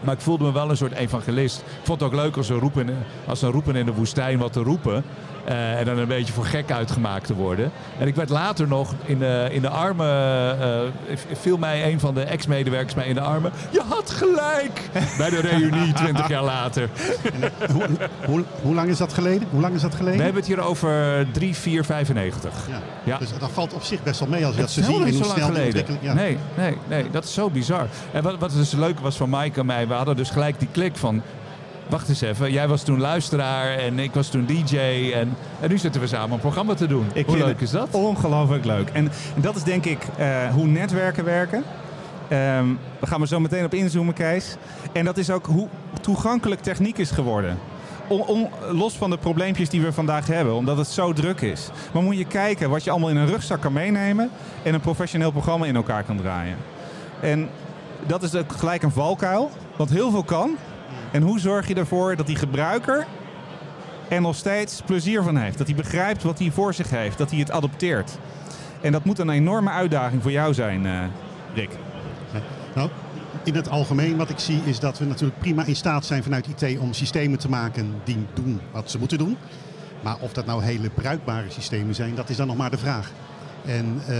Maar 0.00 0.14
ik 0.14 0.20
voelde 0.20 0.44
me 0.44 0.52
wel 0.52 0.70
een 0.70 0.76
soort 0.76 0.92
evangelist. 0.92 1.58
Ik 1.58 1.64
vond 1.82 2.00
het 2.00 2.08
ook 2.08 2.16
leuk 2.16 2.36
als 2.36 2.46
ze 2.46 2.54
roepen, 2.54 2.96
als 3.26 3.38
ze 3.38 3.46
roepen 3.46 3.76
in 3.76 3.86
de 3.86 3.92
woestijn 3.92 4.38
wat 4.38 4.52
te 4.52 4.62
roepen. 4.62 5.04
Eh, 5.46 5.78
en 5.78 5.84
dan 5.84 5.98
een 5.98 6.08
beetje 6.08 6.32
voor 6.32 6.44
gek 6.44 6.70
uitgemaakt 6.70 7.26
te 7.26 7.34
worden. 7.34 7.70
En 7.98 8.06
ik 8.06 8.14
werd 8.14 8.28
later 8.28 8.68
nog 8.68 8.94
in 9.04 9.18
de, 9.18 9.48
in 9.50 9.60
de 9.60 9.68
armen. 9.68 10.06
eh, 10.60 11.16
viel 11.32 11.56
mij 11.58 11.92
een 11.92 12.00
van 12.00 12.14
de 12.14 12.22
ex-medewerkers 12.22 12.94
mij 12.94 13.06
in 13.06 13.14
de 13.14 13.20
armen. 13.20 13.52
Je 13.70 13.82
had 13.88 14.10
gelijk! 14.10 14.80
Bij 15.18 15.30
de 15.30 15.40
reunie 15.40 15.92
20 15.92 16.28
jaar 16.28 16.42
later. 16.44 16.88
hoe, 17.72 17.86
hoe, 18.26 18.44
hoe 18.62 18.74
lang 18.74 18.88
is 18.88 18.98
dat 18.98 19.12
geleden? 19.12 19.48
Hoe 19.50 19.60
lang 19.60 19.74
is 19.74 19.80
dat 19.80 19.94
geleden? 19.94 20.18
We 20.18 20.24
hebben 20.24 20.42
het 20.42 20.52
hier 20.52 20.60
over 20.60 21.26
3, 21.32 21.54
4, 21.56 21.84
95. 21.84 22.52
Ja. 22.68 22.80
Ja. 23.04 23.18
Dus 23.18 23.38
dat 23.38 23.50
valt 23.52 23.72
op 23.72 23.82
zich 23.82 24.02
best 24.02 24.20
wel 24.20 24.28
mee 24.28 24.46
als 24.46 24.54
je 24.54 24.60
Het 24.60 24.74
dat 24.74 24.84
zo 24.84 24.90
is 24.90 24.96
ziet 24.96 25.04
niet 25.04 25.14
hoe 25.14 25.24
zo 25.24 25.38
lang 25.38 25.44
geleden. 25.44 25.84
Ja. 26.00 26.12
Nee, 26.14 26.38
nee, 26.56 26.76
nee, 26.88 27.10
dat 27.10 27.24
is 27.24 27.34
zo 27.34 27.50
bizar. 27.50 27.86
En 28.12 28.22
wat, 28.22 28.38
wat 28.38 28.52
dus 28.52 28.72
leuk 28.72 29.00
was 29.00 29.16
van 29.16 29.30
Mike 29.30 29.60
en 29.60 29.66
mij, 29.66 29.88
we 29.88 29.94
hadden 29.94 30.16
dus 30.16 30.30
gelijk 30.30 30.58
die 30.58 30.68
klik 30.72 30.96
van... 30.96 31.22
Wacht 31.88 32.08
eens 32.08 32.20
even, 32.20 32.52
jij 32.52 32.68
was 32.68 32.82
toen 32.82 33.00
luisteraar 33.00 33.78
en 33.78 33.98
ik 33.98 34.14
was 34.14 34.28
toen 34.28 34.46
DJ 34.46 34.76
en, 35.14 35.36
en 35.60 35.68
nu 35.68 35.78
zitten 35.78 36.00
we 36.00 36.06
samen 36.06 36.32
een 36.32 36.40
programma 36.40 36.74
te 36.74 36.86
doen. 36.86 37.06
Ik 37.12 37.26
Hoe 37.26 37.36
leuk 37.36 37.60
is 37.60 37.70
dat? 37.70 37.88
Ongelooflijk 37.90 38.64
leuk. 38.64 38.88
En, 38.88 39.10
en 39.34 39.42
dat 39.42 39.56
is 39.56 39.62
denk 39.62 39.84
ik 39.84 40.06
eh, 40.16 40.48
hoe 40.52 40.66
netwerken 40.66 41.24
werken. 41.24 41.62
Ehm 42.28 42.66
daar 43.00 43.08
gaan 43.08 43.20
we 43.20 43.26
zo 43.26 43.40
meteen 43.40 43.64
op 43.64 43.74
inzoomen, 43.74 44.14
Kees. 44.14 44.56
En 44.92 45.04
dat 45.04 45.16
is 45.16 45.30
ook 45.30 45.46
hoe 45.46 45.68
toegankelijk 46.00 46.60
techniek 46.60 46.98
is 46.98 47.10
geworden. 47.10 47.58
Los 48.72 48.94
van 48.94 49.10
de 49.10 49.18
probleempjes 49.18 49.68
die 49.68 49.80
we 49.80 49.92
vandaag 49.92 50.26
hebben, 50.26 50.54
omdat 50.54 50.76
het 50.76 50.86
zo 50.86 51.12
druk 51.12 51.40
is. 51.40 51.68
Maar 51.92 52.02
moet 52.02 52.18
je 52.18 52.24
kijken 52.24 52.70
wat 52.70 52.84
je 52.84 52.90
allemaal 52.90 53.10
in 53.10 53.16
een 53.16 53.26
rugzak 53.26 53.60
kan 53.60 53.72
meenemen 53.72 54.30
en 54.62 54.74
een 54.74 54.80
professioneel 54.80 55.30
programma 55.30 55.66
in 55.66 55.76
elkaar 55.76 56.04
kan 56.04 56.16
draaien. 56.16 56.56
En 57.20 57.48
dat 58.06 58.22
is 58.22 58.34
ook 58.34 58.52
gelijk 58.52 58.82
een 58.82 58.90
valkuil, 58.90 59.50
want 59.76 59.90
heel 59.90 60.10
veel 60.10 60.24
kan. 60.24 60.56
En 61.12 61.22
hoe 61.22 61.40
zorg 61.40 61.68
je 61.68 61.74
ervoor 61.74 62.16
dat 62.16 62.26
die 62.26 62.36
gebruiker 62.36 63.06
er 64.08 64.20
nog 64.20 64.36
steeds 64.36 64.82
plezier 64.86 65.22
van 65.22 65.36
heeft? 65.36 65.58
Dat 65.58 65.66
hij 65.66 65.76
begrijpt 65.76 66.22
wat 66.22 66.38
hij 66.38 66.50
voor 66.50 66.74
zich 66.74 66.90
heeft, 66.90 67.18
dat 67.18 67.30
hij 67.30 67.38
het 67.38 67.50
adopteert. 67.50 68.18
En 68.80 68.92
dat 68.92 69.04
moet 69.04 69.18
een 69.18 69.30
enorme 69.30 69.70
uitdaging 69.70 70.22
voor 70.22 70.30
jou 70.30 70.54
zijn, 70.54 70.86
eh, 70.86 71.00
Rick. 71.54 71.70
Nou, 72.74 72.90
in 73.44 73.54
het 73.54 73.68
algemeen 73.68 74.16
wat 74.16 74.30
ik 74.30 74.38
zie 74.38 74.60
is 74.64 74.80
dat 74.80 74.98
we 74.98 75.04
natuurlijk 75.04 75.38
prima 75.38 75.64
in 75.64 75.76
staat 75.76 76.04
zijn 76.04 76.22
vanuit 76.22 76.46
IT 76.46 76.78
om 76.78 76.92
systemen 76.92 77.38
te 77.38 77.48
maken 77.48 77.94
die 78.04 78.26
doen 78.34 78.60
wat 78.72 78.90
ze 78.90 78.98
moeten 78.98 79.18
doen. 79.18 79.36
Maar 80.02 80.16
of 80.20 80.32
dat 80.32 80.46
nou 80.46 80.62
hele 80.62 80.90
bruikbare 80.90 81.50
systemen 81.50 81.94
zijn, 81.94 82.14
dat 82.14 82.28
is 82.28 82.36
dan 82.36 82.46
nog 82.46 82.56
maar 82.56 82.70
de 82.70 82.78
vraag. 82.78 83.12
En 83.66 84.00
eh, 84.06 84.14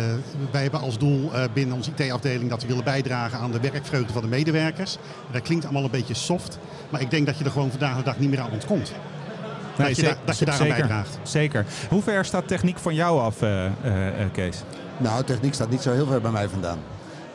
wij 0.50 0.62
hebben 0.62 0.80
als 0.80 0.98
doel 0.98 1.32
eh, 1.34 1.42
binnen 1.52 1.76
onze 1.76 1.90
IT-afdeling 1.96 2.50
dat 2.50 2.62
we 2.62 2.68
willen 2.68 2.84
bijdragen 2.84 3.38
aan 3.38 3.50
de 3.52 3.60
werkvreugde 3.60 4.12
van 4.12 4.22
de 4.22 4.28
medewerkers. 4.28 4.96
Dat 5.30 5.42
klinkt 5.42 5.64
allemaal 5.64 5.84
een 5.84 5.90
beetje 5.90 6.14
soft, 6.14 6.58
maar 6.90 7.00
ik 7.00 7.10
denk 7.10 7.26
dat 7.26 7.38
je 7.38 7.44
er 7.44 7.50
gewoon 7.50 7.70
vandaag 7.70 7.96
de 7.96 8.02
dag 8.02 8.18
niet 8.18 8.30
meer 8.30 8.40
aan 8.40 8.50
ontkomt. 8.50 8.92
Nee, 9.78 9.86
dat, 9.88 9.96
je 9.96 10.02
daar- 10.02 10.16
dat 10.24 10.38
je 10.38 10.44
daaraan 10.44 10.66
zeker, 10.66 10.78
bijdraagt. 10.80 11.18
Zeker. 11.22 11.64
Hoe 11.88 12.02
ver 12.02 12.24
staat 12.24 12.48
techniek 12.48 12.78
van 12.78 12.94
jou 12.94 13.20
af, 13.20 13.42
eh, 13.42 13.64
Kees? 14.32 14.62
Nou, 14.96 15.24
techniek 15.24 15.54
staat 15.54 15.70
niet 15.70 15.82
zo 15.82 15.92
heel 15.92 16.06
ver 16.06 16.20
bij 16.20 16.30
mij 16.30 16.48
vandaan. 16.48 16.78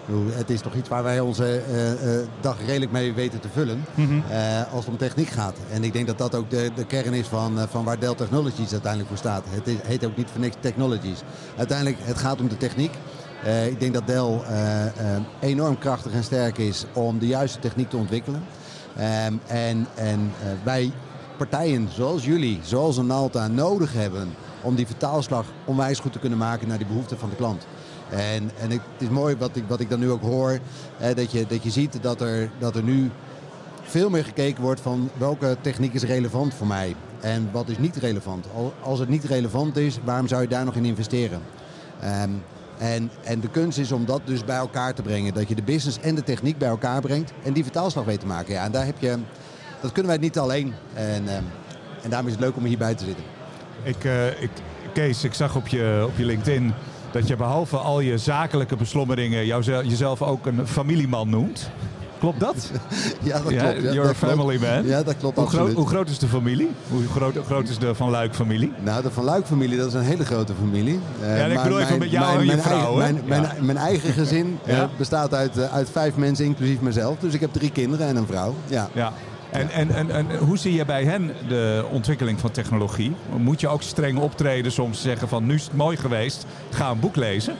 Het 0.09 0.49
is 0.49 0.61
toch 0.61 0.73
iets 0.73 0.89
waar 0.89 1.03
wij 1.03 1.19
onze 1.19 1.45
eh, 1.45 1.91
eh, 1.91 2.27
dag 2.41 2.57
redelijk 2.65 2.91
mee 2.91 3.13
weten 3.13 3.39
te 3.39 3.47
vullen 3.53 3.85
eh, 3.95 4.73
als 4.73 4.85
het 4.85 4.93
om 4.93 4.97
techniek 4.97 5.27
gaat. 5.27 5.57
En 5.71 5.83
ik 5.83 5.93
denk 5.93 6.07
dat 6.07 6.17
dat 6.17 6.35
ook 6.35 6.49
de, 6.49 6.71
de 6.75 6.85
kern 6.85 7.13
is 7.13 7.27
van, 7.27 7.59
van 7.69 7.83
waar 7.83 7.99
Dell 7.99 8.15
Technologies 8.15 8.71
uiteindelijk 8.71 9.07
voor 9.07 9.17
staat. 9.17 9.43
Het 9.49 9.67
is, 9.67 9.75
heet 9.83 10.05
ook 10.05 10.17
niet 10.17 10.29
voor 10.31 10.41
niks 10.41 10.55
Technologies. 10.59 11.21
Uiteindelijk, 11.57 11.97
het 12.01 12.17
gaat 12.17 12.41
om 12.41 12.47
de 12.47 12.57
techniek. 12.57 12.91
Ik 13.69 13.79
denk 13.79 13.93
dat 13.93 14.07
Dell 14.07 14.41
enorm 15.39 15.77
krachtig 15.77 16.11
en 16.11 16.23
sterk 16.23 16.57
is 16.57 16.85
om 16.93 17.19
de 17.19 17.27
juiste 17.27 17.59
techniek 17.59 17.89
te 17.89 17.97
ontwikkelen. 17.97 18.43
Ehm, 18.97 19.33
en 19.47 19.87
en 19.95 20.31
wij 20.63 20.91
partijen 21.37 21.89
zoals 21.93 22.25
jullie, 22.25 22.59
zoals 22.63 22.97
een 22.97 23.07
Nalta, 23.07 23.47
nodig 23.47 23.93
hebben 23.93 24.33
om 24.61 24.75
die 24.75 24.85
vertaalslag 24.85 25.45
onwijs 25.65 25.99
goed 25.99 26.11
te 26.11 26.19
kunnen 26.19 26.37
maken 26.37 26.67
naar 26.67 26.77
die 26.77 26.87
behoeften 26.87 27.17
van 27.17 27.29
de 27.29 27.35
klant. 27.35 27.67
En, 28.11 28.51
en 28.59 28.69
het 28.69 28.81
is 28.97 29.09
mooi 29.09 29.35
wat 29.35 29.55
ik, 29.55 29.63
wat 29.67 29.79
ik 29.79 29.89
dan 29.89 29.99
nu 29.99 30.09
ook 30.11 30.21
hoor, 30.21 30.59
hè, 30.97 31.13
dat, 31.13 31.31
je, 31.31 31.45
dat 31.47 31.63
je 31.63 31.69
ziet 31.69 31.97
dat 32.01 32.21
er, 32.21 32.49
dat 32.59 32.75
er 32.75 32.83
nu 32.83 33.09
veel 33.81 34.09
meer 34.09 34.23
gekeken 34.25 34.63
wordt 34.63 34.81
van 34.81 35.09
welke 35.17 35.57
techniek 35.61 35.93
is 35.93 36.03
relevant 36.03 36.53
voor 36.53 36.67
mij 36.67 36.95
en 37.19 37.49
wat 37.51 37.69
is 37.69 37.77
niet 37.77 37.95
relevant. 37.95 38.45
Al- 38.55 38.73
Als 38.81 38.99
het 38.99 39.09
niet 39.09 39.23
relevant 39.23 39.77
is, 39.77 39.97
waarom 40.03 40.27
zou 40.27 40.41
je 40.41 40.47
daar 40.47 40.65
nog 40.65 40.75
in 40.75 40.85
investeren? 40.85 41.41
Ehm, 42.01 42.29
en, 42.77 43.11
en 43.23 43.39
de 43.39 43.49
kunst 43.49 43.77
is 43.77 43.91
om 43.91 44.05
dat 44.05 44.21
dus 44.25 44.45
bij 44.45 44.55
elkaar 44.57 44.93
te 44.93 45.01
brengen. 45.01 45.33
Dat 45.33 45.47
je 45.49 45.55
de 45.55 45.61
business 45.63 45.99
en 45.99 46.15
de 46.15 46.23
techniek 46.23 46.57
bij 46.57 46.69
elkaar 46.69 47.01
brengt 47.01 47.31
en 47.43 47.53
die 47.53 47.63
vertaalslag 47.63 48.05
weet 48.05 48.19
te 48.19 48.25
maken. 48.25 48.53
Ja, 48.53 48.63
en 48.65 48.71
daar 48.71 48.85
heb 48.85 48.95
je, 48.99 49.17
dat 49.81 49.91
kunnen 49.91 50.11
wij 50.11 50.21
niet 50.21 50.37
alleen. 50.39 50.73
En, 50.93 51.27
ehm, 51.27 51.43
en 52.03 52.09
daarom 52.09 52.27
is 52.27 52.33
het 52.33 52.41
leuk 52.41 52.55
om 52.55 52.63
hierbij 52.65 52.95
te 52.95 53.05
zitten. 53.05 53.23
Ik, 53.83 54.03
eh, 54.03 54.27
ik, 54.41 54.49
Kees, 54.93 55.23
ik 55.23 55.33
zag 55.33 55.55
op 55.55 55.67
je, 55.67 56.03
op 56.07 56.17
je 56.17 56.25
LinkedIn 56.25 56.73
dat 57.11 57.27
je 57.27 57.35
behalve 57.35 57.77
al 57.77 57.99
je 57.99 58.17
zakelijke 58.17 58.75
beslommeringen 58.75 59.45
jouzelf, 59.45 59.83
jezelf 59.83 60.21
ook 60.21 60.45
een 60.45 60.67
familieman 60.67 61.29
noemt. 61.29 61.69
Klopt 62.19 62.39
dat? 62.39 62.55
Ja, 63.23 63.39
dat 63.39 63.51
Ja, 63.51 63.61
klopt. 63.71 63.75
Ja, 63.83 63.91
you're 63.91 63.95
dat 63.95 64.09
a 64.09 64.13
klopt. 64.13 64.17
family 64.35 64.59
man. 64.61 64.85
Ja, 64.85 65.03
dat 65.03 65.17
klopt 65.17 65.35
Hoe 65.37 65.45
groot, 65.47 65.53
absoluut. 65.59 65.75
hoe 65.77 65.87
groot 65.87 66.09
is 66.09 66.19
de 66.19 66.27
familie? 66.27 66.69
Hoe 66.89 67.01
groot, 67.47 67.69
is 67.69 67.77
de 67.77 67.95
Van 67.95 68.09
Luik 68.09 68.35
familie? 68.35 68.71
Nou, 68.83 69.01
de 69.01 69.11
Van 69.11 69.23
Luik-familie, 69.23 69.77
dat 69.77 69.87
is 69.87 69.93
een 69.93 70.01
hele 70.01 70.25
grote 70.25 70.53
familie. 70.59 70.99
Eh, 71.21 71.37
Ja, 71.37 71.45
ik 71.45 71.63
bedoel 71.63 71.79
even 71.79 71.99
met 71.99 72.11
jou 72.11 72.37
en 72.39 72.45
je 72.45 72.51
eigen- 72.51 72.69
vrouw? 72.71 72.95
Mijn, 72.95 73.21
mijn, 73.25 73.41
Ja. 73.41 73.53
mijn 73.59 73.77
eigen 73.77 74.13
gezin 74.13 74.59
eh, 74.65 74.83
bestaat 74.97 75.33
uit, 75.33 75.57
eh, 75.57 75.73
uit 75.73 75.89
vijf 75.89 76.15
mensen, 76.15 76.45
inclusief 76.45 76.79
mezelf. 76.81 77.17
Dus 77.19 77.33
ik 77.33 77.39
heb 77.39 77.53
drie 77.53 77.71
kinderen 77.71 78.07
en 78.07 78.15
een 78.15 78.27
vrouw. 78.27 78.55
Ja. 78.67 78.89
Ja. 78.93 79.13
En, 79.51 79.69
en, 79.69 79.95
en, 79.95 80.11
en 80.11 80.37
hoe 80.37 80.57
zie 80.57 80.73
je 80.73 80.85
bij 80.85 81.03
hen 81.03 81.31
de 81.47 81.85
ontwikkeling 81.91 82.39
van 82.39 82.51
technologie? 82.51 83.15
Moet 83.37 83.61
je 83.61 83.67
ook 83.67 83.81
streng 83.81 84.17
optreden, 84.19 84.71
soms 84.71 85.01
zeggen 85.01 85.27
van 85.27 85.45
nu 85.45 85.55
is 85.55 85.63
het 85.63 85.75
mooi 85.75 85.97
geweest, 85.97 86.45
ga 86.69 86.89
een 86.89 86.99
boek 86.99 87.15
lezen? 87.15 87.55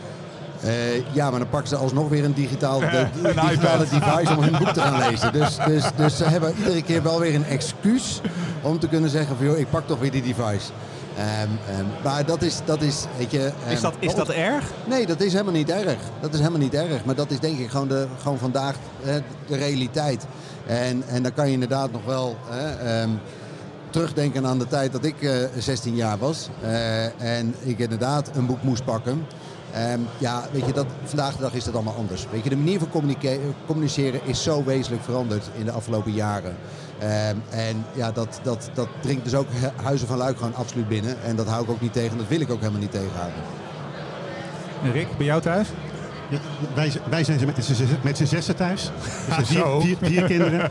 Eh, 0.61 1.13
ja, 1.13 1.29
maar 1.29 1.39
dan 1.39 1.49
pakken 1.49 1.69
ze 1.69 1.75
alsnog 1.75 2.09
weer 2.09 2.23
een, 2.23 2.33
digitaal, 2.33 2.79
de, 2.79 2.85
Een 2.85 3.09
de 3.23 3.33
digitale 3.41 3.85
iPad. 3.85 3.89
device 3.89 4.35
om 4.37 4.43
hun 4.43 4.57
boek 4.57 4.69
te 4.69 4.81
gaan 4.81 5.09
lezen. 5.09 5.33
Dus, 5.33 5.57
dus, 5.65 5.83
dus 5.95 6.17
ze 6.17 6.23
hebben 6.23 6.53
iedere 6.57 6.81
keer 6.83 7.03
wel 7.03 7.19
weer 7.19 7.35
een 7.35 7.45
excuus 7.45 8.21
om 8.61 8.79
te 8.79 8.87
kunnen 8.87 9.09
zeggen 9.09 9.37
van 9.37 9.45
joh, 9.45 9.57
ik 9.57 9.69
pak 9.69 9.87
toch 9.87 9.99
weer 9.99 10.11
die 10.11 10.21
device. 10.21 10.71
Ehm, 11.17 11.27
ehm, 11.69 11.85
maar 12.03 12.25
dat 12.25 12.41
is, 12.41 12.59
dat 12.65 12.81
is, 12.81 13.05
weet 13.17 13.31
je... 13.31 13.51
Is 13.67 13.73
ehm, 13.73 13.81
dat, 13.81 13.93
is 13.99 14.15
dat 14.15 14.29
erg? 14.29 14.71
Nee, 14.85 15.05
dat 15.05 15.21
is 15.21 15.31
helemaal 15.31 15.53
niet 15.53 15.69
erg. 15.69 15.97
Dat 16.21 16.33
is 16.33 16.39
helemaal 16.39 16.59
niet 16.59 16.73
erg. 16.73 17.05
Maar 17.05 17.15
dat 17.15 17.31
is 17.31 17.39
denk 17.39 17.59
ik 17.59 17.69
gewoon, 17.69 17.87
de, 17.87 18.07
gewoon 18.21 18.37
vandaag 18.37 18.75
hè, 19.01 19.19
de 19.47 19.55
realiteit. 19.55 20.25
En, 20.67 21.03
en 21.07 21.23
dan 21.23 21.33
kan 21.33 21.47
je 21.47 21.53
inderdaad 21.53 21.91
nog 21.91 22.05
wel 22.05 22.37
hè, 22.49 23.07
terugdenken 23.89 24.45
aan 24.45 24.59
de 24.59 24.67
tijd 24.67 24.91
dat 24.91 25.05
ik 25.05 25.21
eh, 25.21 25.33
16 25.57 25.95
jaar 25.95 26.17
was. 26.17 26.49
eh, 26.61 27.21
en 27.21 27.55
ik 27.59 27.79
inderdaad 27.79 28.29
een 28.35 28.45
boek 28.45 28.63
moest 28.63 28.85
pakken. 28.85 29.25
Ja, 30.17 30.43
weet 30.51 30.65
je, 30.65 30.73
dat, 30.73 30.85
vandaag 31.03 31.35
de 31.35 31.41
dag 31.41 31.53
is 31.53 31.63
dat 31.63 31.73
allemaal 31.73 31.95
anders. 31.95 32.27
Weet 32.31 32.43
je, 32.43 32.49
de 32.49 32.55
manier 32.55 32.79
van 32.79 32.89
communiceren 33.65 34.21
is 34.25 34.43
zo 34.43 34.63
wezenlijk 34.63 35.03
veranderd 35.03 35.49
in 35.57 35.65
de 35.65 35.71
afgelopen 35.71 36.11
jaren. 36.11 36.55
Ehm, 37.01 37.35
en 37.49 37.85
ja, 37.93 38.11
dat, 38.11 38.39
dat, 38.43 38.69
dat 38.73 38.87
dringt 38.99 39.23
dus 39.23 39.35
ook 39.35 39.47
Hu- 39.51 39.83
Huizen 39.83 40.07
van 40.07 40.17
Luik 40.17 40.37
gewoon 40.37 40.55
absoluut 40.55 40.87
binnen. 40.87 41.23
En 41.23 41.35
dat 41.35 41.47
hou 41.47 41.63
ik 41.63 41.69
ook 41.69 41.81
niet 41.81 41.93
tegen. 41.93 42.17
Dat 42.17 42.27
wil 42.27 42.39
ik 42.41 42.49
ook 42.51 42.59
helemaal 42.59 42.81
niet 42.81 42.91
tegenhouden. 42.91 43.41
En 44.83 44.91
Rick, 44.91 45.17
bij 45.17 45.25
jou 45.25 45.41
thuis? 45.41 45.67
Ja, 46.29 46.37
wij, 46.73 46.91
wij 47.09 47.23
zijn 47.23 47.45
met 47.45 47.65
z'n 47.65 47.73
zes- 47.73 47.87
met 48.01 48.17
z'n 48.17 48.25
zessen 48.25 48.55
thuis. 48.55 48.91
Dus 49.37 49.55
er 49.55 49.81
vier, 49.81 49.97
vier 50.01 50.23
kinderen. 50.23 50.69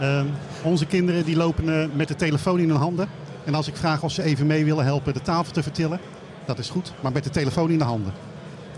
Ehm, 0.00 0.26
onze 0.62 0.86
kinderen 0.86 1.24
die 1.24 1.36
lopen 1.36 1.80
eh, 1.82 1.88
met 1.94 2.08
de 2.08 2.14
telefoon 2.14 2.58
in 2.58 2.68
hun 2.68 2.78
handen. 2.78 3.08
En 3.44 3.54
als 3.54 3.68
ik 3.68 3.76
vraag 3.76 4.02
of 4.02 4.12
ze 4.12 4.22
even 4.22 4.46
mee 4.46 4.64
willen 4.64 4.84
helpen 4.84 5.12
de 5.14 5.22
tafel 5.22 5.52
te 5.52 5.62
vertillen, 5.62 6.00
Dat 6.46 6.58
is 6.58 6.70
goed, 6.70 6.92
maar 7.00 7.12
met 7.12 7.24
de 7.24 7.30
telefoon 7.30 7.70
in 7.70 7.78
de 7.78 7.84
handen. 7.84 8.12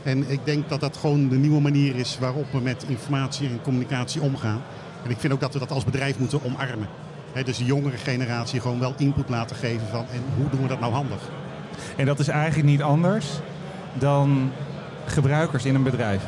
En 0.03 0.31
ik 0.31 0.41
denk 0.45 0.69
dat 0.69 0.81
dat 0.81 0.97
gewoon 0.97 1.29
de 1.29 1.37
nieuwe 1.37 1.61
manier 1.61 1.97
is 1.97 2.17
waarop 2.21 2.47
we 2.53 2.61
met 2.61 2.85
informatie 2.89 3.49
en 3.49 3.61
communicatie 3.63 4.21
omgaan. 4.21 4.61
En 5.07 5.13
ik 5.13 5.19
vind 5.21 5.33
ook 5.33 5.41
dat 5.41 5.53
we 5.53 5.59
dat 5.59 5.71
als 5.71 5.85
bedrijf 5.85 6.19
moeten 6.19 6.41
omarmen. 6.45 6.89
Dus 7.45 7.59
de 7.59 7.65
jongere 7.65 7.97
generatie 7.97 8.61
gewoon 8.61 8.79
wel 8.79 8.95
input 8.97 9.29
laten 9.29 9.57
geven 9.57 9.87
van 9.91 10.07
en 10.13 10.23
hoe 10.37 10.49
doen 10.51 10.63
we 10.63 10.69
dat 10.69 10.81
nou 10.81 10.93
handig. 10.93 11.19
En 11.97 12.07
dat 12.07 12.19
is 12.19 12.29
eigenlijk 12.29 12.69
niet 12.69 12.83
anders 12.83 13.27
dan 13.95 14.53
gebruikers 15.05 15.65
in 15.65 15.75
een 15.75 15.83
bedrijf. 15.83 16.23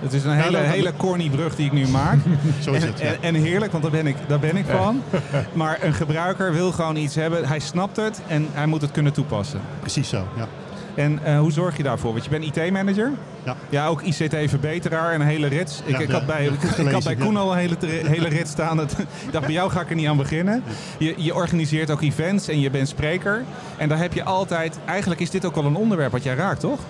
Het 0.00 0.12
is 0.12 0.24
een 0.24 0.30
hele, 0.30 0.50
dat- 0.50 0.66
hele 0.66 0.92
corny 0.96 1.28
brug 1.28 1.56
die 1.56 1.66
ik 1.66 1.72
nu 1.72 1.88
maak. 1.88 2.18
Zo 2.64 2.72
is 2.72 2.82
en, 2.82 2.88
het, 2.88 2.98
ja. 3.00 3.06
en, 3.06 3.16
en 3.20 3.34
heerlijk, 3.34 3.72
want 3.72 3.82
daar 3.82 3.92
ben, 3.92 4.06
ik, 4.06 4.16
daar 4.26 4.38
ben 4.38 4.56
ik 4.56 4.64
van. 4.66 5.02
Maar 5.52 5.78
een 5.82 5.94
gebruiker 5.94 6.52
wil 6.52 6.72
gewoon 6.72 6.96
iets 6.96 7.14
hebben. 7.14 7.46
Hij 7.48 7.58
snapt 7.60 7.96
het 7.96 8.20
en 8.26 8.48
hij 8.52 8.66
moet 8.66 8.80
het 8.82 8.90
kunnen 8.90 9.12
toepassen. 9.12 9.60
Precies 9.80 10.08
zo, 10.08 10.26
ja. 10.36 10.48
En 10.94 11.24
eh, 11.24 11.38
hoe 11.38 11.52
zorg 11.52 11.76
je 11.76 11.82
daarvoor? 11.82 12.12
Want 12.12 12.24
je 12.24 12.30
bent 12.30 12.44
IT-manager. 12.44 13.12
Ja. 13.44 13.56
Ja, 13.68 13.86
ook 13.86 14.02
ICT-verbeteraar 14.02 15.12
en 15.12 15.20
een 15.20 15.26
hele 15.26 15.46
rits. 15.46 15.82
Ik, 15.84 15.90
Ja, 15.92 15.98
ik, 15.98 16.10
had 16.10 16.26
bij, 16.26 16.44
ik, 16.44 16.90
had 16.92 17.04
bij 17.04 17.16
ja. 17.18 17.24
Koen 17.24 17.36
al 17.36 17.52
een 17.52 17.58
hele, 17.58 17.76
hele 17.86 18.28
rit 18.28 18.48
staan. 18.48 18.80
Ik 18.80 18.88
dacht, 19.30 19.44
bij 19.44 19.54
jou 19.54 19.70
ga 19.70 19.80
ik 19.80 19.90
er 19.90 19.96
niet 19.96 20.08
aan 20.08 20.16
beginnen. 20.16 20.62
Je, 20.98 21.14
je 21.16 21.34
organiseert 21.34 21.90
ook 21.90 22.02
events 22.02 22.48
en 22.48 22.60
je 22.60 22.70
bent 22.70 22.88
spreker. 22.88 23.44
En 23.76 23.88
daar 23.88 23.98
heb 23.98 24.12
je 24.12 24.24
altijd... 24.24 24.78
Eigenlijk 24.84 25.20
is 25.20 25.30
dit 25.30 25.44
ook 25.44 25.54
wel 25.54 25.64
een 25.64 25.76
onderwerp 25.76 26.12
wat 26.12 26.22
jij 26.22 26.34
raakt, 26.34 26.60
toch? 26.60 26.80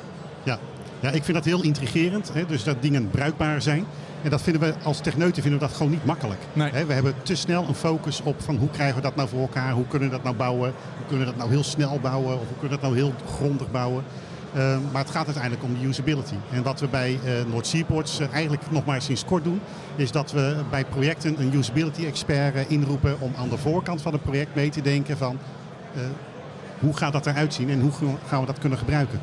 Ja, 1.00 1.10
ik 1.10 1.24
vind 1.24 1.36
dat 1.36 1.44
heel 1.44 1.62
intrigerend. 1.62 2.30
Hè, 2.32 2.46
dus 2.46 2.64
dat 2.64 2.82
dingen 2.82 3.10
bruikbaar 3.10 3.62
zijn. 3.62 3.84
En 4.22 4.30
dat 4.30 4.42
vinden 4.42 4.62
we 4.62 4.74
als 4.82 5.00
techneuten 5.00 5.42
vinden 5.42 5.60
we 5.60 5.66
dat 5.66 5.76
gewoon 5.76 5.92
niet 5.92 6.04
makkelijk. 6.04 6.40
Nee. 6.52 6.70
Hè, 6.72 6.86
we 6.86 6.92
hebben 6.92 7.14
te 7.22 7.34
snel 7.34 7.68
een 7.68 7.74
focus 7.74 8.20
op 8.22 8.42
van 8.42 8.56
hoe 8.56 8.70
krijgen 8.70 8.96
we 8.96 9.02
dat 9.02 9.16
nou 9.16 9.28
voor 9.28 9.40
elkaar? 9.40 9.72
Hoe 9.72 9.86
kunnen 9.86 10.08
we 10.08 10.14
dat 10.14 10.24
nou 10.24 10.36
bouwen? 10.36 10.72
Hoe 10.96 11.06
kunnen 11.06 11.26
we 11.26 11.32
dat 11.32 11.40
nou 11.40 11.50
heel 11.50 11.64
snel 11.64 11.98
bouwen? 12.00 12.32
Of 12.32 12.48
hoe 12.48 12.58
kunnen 12.58 12.78
we 12.78 12.82
dat 12.82 12.82
nou 12.82 12.94
heel 12.94 13.14
grondig 13.36 13.70
bouwen? 13.70 14.04
Eh, 14.54 14.76
maar 14.92 15.02
het 15.02 15.10
gaat 15.10 15.24
uiteindelijk 15.24 15.64
om 15.64 15.74
de 15.80 15.86
usability. 15.86 16.34
En 16.52 16.62
wat 16.62 16.80
we 16.80 16.88
bij 16.88 17.18
eh 17.24 17.32
Noord 17.50 17.66
Seaports 17.66 18.20
eh, 18.20 18.32
eigenlijk 18.32 18.70
nog 18.70 18.84
maar 18.84 19.02
sinds 19.02 19.24
kort 19.24 19.44
doen, 19.44 19.60
is 19.96 20.12
dat 20.12 20.32
we 20.32 20.56
bij 20.70 20.84
projecten 20.84 21.40
een 21.40 21.54
usability 21.54 22.06
expert 22.06 22.54
eh, 22.54 22.70
inroepen 22.70 23.20
om 23.20 23.32
aan 23.36 23.48
de 23.48 23.58
voorkant 23.58 24.02
van 24.02 24.12
het 24.12 24.22
project 24.22 24.54
mee 24.54 24.70
te 24.70 24.80
denken 24.80 25.16
van 25.16 25.38
hoe 26.80 26.96
gaat 26.96 27.12
dat 27.12 27.26
eruit 27.26 27.54
zien 27.54 27.70
en 27.70 27.80
hoe 27.80 27.92
gaan 28.26 28.40
we 28.40 28.46
dat 28.46 28.58
kunnen 28.58 28.78
gebruiken. 28.78 29.20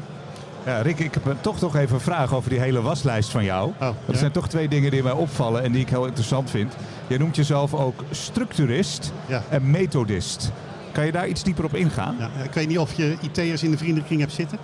Ja, 0.67 0.82
Rick, 0.82 0.99
ik 0.99 1.13
heb 1.13 1.36
toch 1.41 1.60
nog 1.62 1.75
even 1.75 1.95
een 1.95 2.01
vraag 2.01 2.34
over 2.34 2.49
die 2.49 2.60
hele 2.60 2.82
waslijst 2.82 3.30
van 3.30 3.43
jou. 3.43 3.71
Oh, 3.80 3.88
Er 3.88 3.93
ja. 4.08 4.17
zijn 4.17 4.32
toch 4.32 4.47
twee 4.49 4.67
dingen 4.67 4.91
die 4.91 5.03
mij 5.03 5.12
opvallen 5.12 5.63
en 5.63 5.71
die 5.71 5.82
ik 5.82 5.89
heel 5.89 6.06
interessant 6.06 6.49
vind. 6.49 6.73
Je 7.08 7.17
noemt 7.17 7.36
jezelf 7.36 7.73
ook 7.73 8.03
structurist 8.12 9.12
en 9.49 9.69
methodist. 9.71 10.51
Kan 10.91 11.06
je 11.06 11.12
daar 11.12 11.27
iets 11.27 11.43
dieper 11.43 11.63
op 11.65 11.75
ingaan? 11.75 12.15
Ja, 12.19 12.30
ik 12.43 12.53
weet 12.53 12.67
niet 12.67 12.80
of 12.80 12.93
je 12.93 13.17
IT'ers 13.21 13.63
in 13.63 13.71
de 13.71 13.77
vriendenkring 13.77 14.19
hebt 14.19 14.34
zitten. 14.34 14.58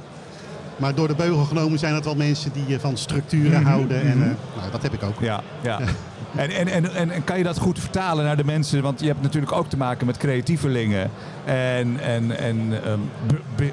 Maar 0.77 0.95
door 0.95 1.07
de 1.07 1.15
beugel 1.15 1.43
genomen 1.43 1.79
zijn 1.79 1.93
het 1.93 2.05
wel 2.05 2.15
mensen 2.15 2.51
die 2.51 2.75
eh, 2.75 2.81
van 2.81 2.97
structuren 2.97 3.63
houden. 3.63 4.01
En 4.01 4.11
eh, 4.11 4.57
nou, 4.57 4.71
dat 4.71 4.81
heb 4.81 4.93
ik 4.93 5.03
ook. 5.03 5.19
Ja, 5.19 5.41
ja. 5.61 5.79
En, 6.35 6.49
en, 6.49 6.67
en, 6.67 7.11
en, 7.11 7.23
kan 7.23 7.37
je 7.37 7.43
dat 7.43 7.57
goed 7.57 7.79
vertalen 7.79 8.25
naar 8.25 8.37
de 8.37 8.43
mensen? 8.43 8.81
Want 8.81 8.99
je 8.99 9.05
hebt 9.05 9.21
natuurlijk 9.21 9.51
ook 9.51 9.69
te 9.69 9.77
maken 9.77 10.05
met 10.05 10.17
creatievelingen 10.17 11.09
en, 11.45 11.99
en, 11.99 12.37
en 12.37 12.73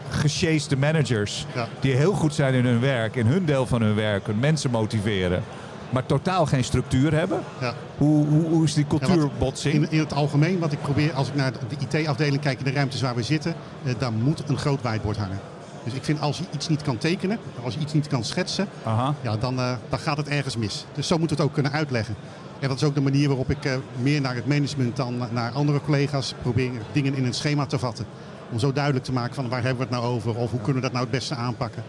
gesjeeste 0.08 0.76
managers. 0.76 1.46
Ja. 1.54 1.68
Die 1.80 1.94
heel 1.94 2.12
goed 2.12 2.34
zijn 2.34 2.54
in 2.54 2.64
hun 2.64 2.80
werk, 2.80 3.16
in 3.16 3.26
hun 3.26 3.44
deel 3.44 3.66
van 3.66 3.82
hun 3.82 3.94
werk, 3.94 4.26
hun 4.26 4.38
mensen 4.38 4.70
motiveren. 4.70 5.42
Maar 5.90 6.06
totaal 6.06 6.46
geen 6.46 6.64
structuur 6.64 7.12
hebben. 7.14 7.40
Ja. 7.60 7.74
Hoe, 7.96 8.26
hoe, 8.26 8.44
hoe 8.44 8.64
is 8.64 8.74
die 8.74 8.84
Ja, 8.88 8.98
cultuurbotsing? 8.98 9.74
in, 9.74 9.90
in 9.90 9.98
het 9.98 10.12
algemeen, 10.12 10.58
wat 10.58 10.72
ik 10.72 10.82
probeer 10.82 11.12
als 11.12 11.28
ik 11.28 11.34
naar 11.34 11.52
de 11.52 11.98
IT-afdeling 11.98 12.40
kijk 12.40 12.58
in 12.58 12.64
de 12.64 12.70
ruimtes 12.72 13.00
waar 13.00 13.14
we 13.14 13.22
zitten, 13.22 13.54
eh, 13.84 13.94
daar 13.98 14.12
moet 14.12 14.42
een 14.46 14.58
groot 14.58 14.82
whiteboard 14.82 15.16
hangen. 15.16 15.38
Dus 15.84 15.92
ik 15.92 16.04
vind 16.04 16.20
als 16.20 16.38
je 16.38 16.44
iets 16.54 16.68
niet 16.68 16.82
kan 16.82 16.98
tekenen, 16.98 17.38
als 17.64 17.74
je 17.74 17.80
iets 17.80 17.92
niet 17.92 18.06
kan 18.06 18.24
schetsen, 18.24 18.68
Aha. 18.82 19.14
ja, 19.20 19.36
dan, 19.36 19.58
eh, 19.58 19.72
dan 19.88 19.98
gaat 19.98 20.16
het 20.16 20.28
ergens 20.28 20.56
mis. 20.56 20.84
Dus 20.94 21.06
zo 21.06 21.18
moet 21.18 21.30
het 21.30 21.40
ook 21.40 21.52
kunnen 21.52 21.72
uitleggen. 21.72 22.14
En 22.58 22.68
dat 22.68 22.76
is 22.76 22.84
ook 22.84 22.94
de 22.94 23.00
manier 23.00 23.28
waarop 23.28 23.50
ik 23.50 23.64
eh, 23.64 23.72
meer 24.02 24.20
naar 24.20 24.34
het 24.34 24.46
management 24.46 24.96
dan 24.96 25.22
naar 25.30 25.52
andere 25.52 25.80
collega's 25.80 26.34
probeer 26.42 26.70
dingen 26.92 27.14
in 27.14 27.24
een 27.24 27.34
schema 27.34 27.66
te 27.66 27.78
vatten. 27.78 28.06
Om 28.50 28.58
zo 28.58 28.72
duidelijk 28.72 29.04
te 29.04 29.12
maken 29.12 29.34
van 29.34 29.48
waar 29.48 29.62
hebben 29.62 29.88
we 29.88 29.94
het 29.94 30.02
nou 30.02 30.14
over 30.14 30.36
of 30.36 30.50
hoe 30.50 30.60
kunnen 30.60 30.74
we 30.74 30.80
dat 30.80 30.92
nou 30.92 31.04
het 31.04 31.14
beste 31.14 31.34
aanpakken. 31.34 31.82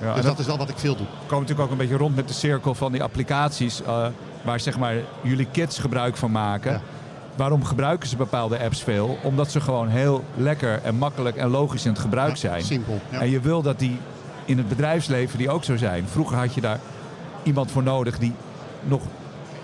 Ja, 0.00 0.06
dus 0.06 0.14
dat 0.14 0.24
dat 0.24 0.38
is 0.38 0.46
wel 0.46 0.58
wat 0.58 0.68
ik 0.68 0.78
veel 0.78 0.96
doe. 0.96 1.06
komt 1.06 1.30
natuurlijk 1.40 1.60
ook 1.60 1.70
een 1.70 1.76
beetje 1.76 1.96
rond 1.96 2.16
met 2.16 2.28
de 2.28 2.34
cirkel 2.34 2.74
van 2.74 2.92
die 2.92 3.02
applicaties 3.02 3.82
eh, 3.82 4.06
waar 4.44 4.60
zeg 4.60 4.78
maar 4.78 4.96
jullie 5.22 5.46
kids 5.52 5.78
gebruik 5.78 6.16
van 6.16 6.30
maken. 6.30 6.72
Ja. 6.72 6.80
Waarom 7.36 7.64
gebruiken 7.64 8.08
ze 8.08 8.16
bepaalde 8.16 8.58
apps 8.58 8.82
veel? 8.82 9.18
Omdat 9.22 9.50
ze 9.50 9.60
gewoon 9.60 9.88
heel 9.88 10.24
lekker 10.36 10.80
en 10.82 10.94
makkelijk 10.94 11.36
en 11.36 11.48
logisch 11.48 11.84
in 11.84 11.90
het 11.90 12.00
gebruik 12.00 12.30
Ja, 12.30 12.36
zijn. 12.36 12.62
Simpel. 12.62 13.00
Ja. 13.10 13.20
En 13.20 13.30
je 13.30 13.40
wil 13.40 13.62
dat 13.62 13.78
die 13.78 13.96
in 14.44 14.58
het 14.58 14.68
bedrijfsleven 14.68 15.38
die 15.38 15.50
ook 15.50 15.64
zo 15.64 15.76
zijn. 15.76 16.04
Vroeger 16.08 16.36
had 16.36 16.54
je 16.54 16.60
daar 16.60 16.78
iemand 17.42 17.70
voor 17.70 17.82
nodig 17.82 18.18
die 18.18 18.32
nog 18.82 19.00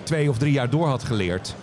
twee 0.02 0.30
of 0.30 0.38
drie 0.38 0.52
jaar 0.52 0.70
door 0.70 0.88
had 0.88 1.04
geleerd. 1.04 1.54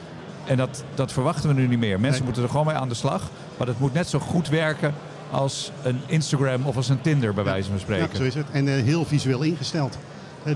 En 0.45 0.57
dat, 0.57 0.83
dat 0.95 1.11
verwachten 1.11 1.49
we 1.49 1.55
nu 1.61 1.67
niet 1.67 1.79
meer. 1.79 1.99
Mensen 1.99 2.11
Nee. 2.11 2.23
moeten 2.23 2.43
er 2.43 2.49
gewoon 2.49 2.65
mee 2.65 2.75
aan 2.75 2.89
de 2.89 2.95
slag. 2.95 3.21
Maar 3.57 3.67
het 3.67 3.79
moet 3.79 3.93
net 3.93 4.07
zo 4.07 4.19
goed 4.19 4.49
werken 4.49 4.93
als 5.31 5.71
een 5.83 6.01
Instagram 6.05 6.65
of 6.65 6.75
als 6.75 6.89
een 6.89 7.01
Tinder, 7.01 7.33
bij 7.33 7.43
wijze 7.43 7.69
van 7.69 7.79
spreken. 7.79 8.09
Ja, 8.11 8.17
zo 8.17 8.23
is 8.23 8.35
het. 8.35 8.45
En 8.51 8.67
eh, 8.67 8.83
heel 8.83 9.05
visueel 9.05 9.41
ingesteld. 9.41 9.97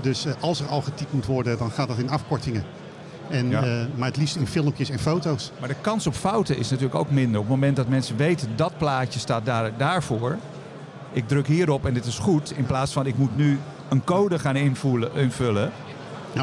Dus 0.02 0.24
eh, 0.24 0.32
als 0.40 0.60
er 0.60 0.66
al 0.66 0.82
getypt 0.82 1.12
moet 1.12 1.26
worden, 1.26 1.58
dan 1.58 1.70
gaat 1.70 1.88
dat 1.88 1.98
in 1.98 2.10
afkortingen. 2.10 2.64
En, 3.30 3.48
Ja. 3.50 3.62
eh, 3.62 3.84
maar 3.94 4.08
het 4.08 4.16
liefst 4.16 4.36
in 4.36 4.46
filmpjes 4.46 4.90
en 4.90 4.98
foto's. 4.98 5.50
Maar 5.60 5.68
de 5.68 5.74
kans 5.80 6.06
op 6.06 6.14
fouten 6.14 6.58
is 6.58 6.70
natuurlijk 6.70 6.98
ook 6.98 7.10
minder. 7.10 7.40
Op 7.40 7.46
het 7.46 7.54
moment 7.54 7.76
dat 7.76 7.88
mensen 7.88 8.16
weten 8.16 8.48
dat 8.56 8.78
plaatje 8.78 9.18
staat 9.18 9.44
daar, 9.44 9.70
daarvoor. 9.76 10.36
Ik 11.12 11.28
druk 11.28 11.46
hierop 11.46 11.86
en 11.86 11.94
dit 11.94 12.04
is 12.04 12.18
goed. 12.18 12.52
In 12.56 12.66
plaats 12.66 12.92
van 12.92 13.06
ik 13.06 13.18
moet 13.18 13.36
nu 13.36 13.58
een 13.88 14.04
code 14.04 14.38
gaan 14.38 14.56
invoelen, 14.56 15.10
invullen. 15.14 15.70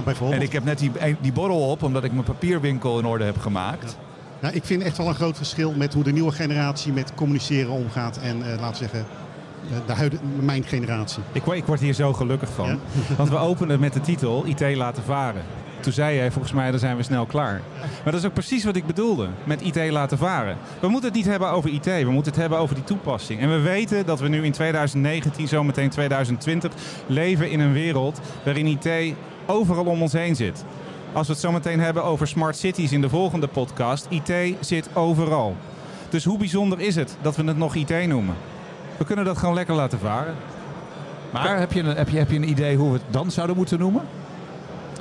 Bijvoorbeeld. 0.04 0.39
En 0.39 0.45
ik 0.45 0.52
heb 0.54 0.63
net 0.63 0.80
die, 0.80 0.91
die 1.21 1.32
borrel 1.34 1.69
op 1.69 1.84
omdat 1.84 2.04
ik 2.04 2.12
mijn 2.12 2.24
papierwinkel 2.24 3.00
in 3.00 3.06
orde 3.06 3.24
heb 3.24 3.38
gemaakt. 3.39 3.98
Nou, 4.39 4.54
ik 4.56 4.63
vind 4.65 4.84
echt 4.84 4.98
wel 4.98 5.08
een 5.08 5.15
groot 5.15 5.38
verschil 5.38 5.74
met 5.78 5.93
hoe 5.93 6.04
de 6.04 6.12
nieuwe 6.12 6.32
generatie 6.32 6.93
met 6.93 7.13
communiceren 7.15 7.71
omgaat. 7.71 8.17
En 8.17 8.41
eh, 8.41 8.50
laten 8.60 8.69
we 8.71 8.76
zeggen, 8.76 9.06
de 9.86 10.10
mijn 10.39 10.63
generatie. 10.63 11.23
Ik, 11.32 11.45
ik 11.45 11.65
word 11.65 11.80
hier 11.80 11.93
zo 11.93 12.13
gelukkig 12.13 12.49
van. 12.49 12.67
Ja. 12.67 12.78
Want 13.17 13.30
we 13.30 13.38
openen 13.38 13.80
met 13.80 13.93
de 13.93 14.01
titel 14.01 14.45
IT 14.45 14.75
laten 14.75 15.04
varen. 15.04 15.41
Toen 15.80 15.93
zei 15.93 16.15
jij 16.15 16.32
volgens 16.32 16.54
mij, 16.54 16.71
dan 16.71 16.80
zijn 16.80 16.97
we 16.97 17.04
snel 17.04 17.25
klaar. 17.25 17.62
Maar 17.80 18.12
dat 18.13 18.21
is 18.21 18.25
ook 18.25 18.34
precies 18.34 18.63
wat 18.63 18.75
ik 18.75 18.86
bedoelde 18.86 19.28
met 19.43 19.62
IT 19.62 19.91
laten 19.91 20.17
varen. 20.17 20.58
We 20.80 20.88
moeten 20.88 21.10
het 21.10 21.17
niet 21.17 21.28
hebben 21.28 21.49
over 21.49 21.69
IT, 21.69 21.86
we 21.86 22.12
moeten 22.12 22.32
het 22.32 22.41
hebben 22.41 22.60
over 22.60 22.75
die 22.75 22.84
toepassing. 22.84 23.39
En 23.39 23.49
we 23.49 23.60
weten 23.60 24.06
dat 24.06 24.19
we 24.19 24.28
nu 24.28 24.43
in 24.43 24.51
2019, 24.51 25.47
zometeen 25.47 25.89
2020, 25.89 26.71
leven 27.08 27.51
in 27.51 27.60
een 27.60 27.73
wereld 27.73 28.19
waarin 28.43 28.65
IT 28.67 29.15
overal 29.45 29.86
om 29.86 30.01
ons 30.01 30.13
heen 30.13 30.36
zit. 30.36 30.65
Als 31.13 31.28
we 31.28 31.34
het 31.34 31.41
zometeen 31.41 31.80
hebben 31.80 32.04
over 32.04 32.28
smart 32.28 32.58
cities 32.58 32.91
in 32.91 33.01
de 33.01 33.10
volgende 33.10 33.47
podcast, 33.47 34.08
IT 34.10 34.56
zit 34.60 34.89
overal. 34.93 35.56
Dus 36.10 36.23
hoe 36.23 36.38
bijzonder 36.38 36.80
is 36.80 36.95
het 36.95 37.17
dat 37.21 37.36
we 37.36 37.43
het 37.43 37.58
nog 37.58 37.75
IT 37.75 38.08
noemen? 38.08 38.36
We 38.98 39.06
kunnen 39.06 39.26
dat 39.26 39.38
gewoon 39.38 39.56
lekker 39.56 39.76
laten 39.76 40.00
varen. 40.00 40.36
Maar 41.32 41.60
heb 41.60 41.72
je, 41.72 41.80
een, 41.80 41.96
heb, 41.96 42.10
je, 42.10 42.18
heb 42.18 42.30
je 42.30 42.36
een 42.36 42.50
idee 42.50 42.78
hoe 42.78 42.92
we 42.92 42.98
het 42.98 43.14
dan 43.14 43.32
zouden 43.32 43.56
moeten 43.56 43.80
noemen? 43.80 44.02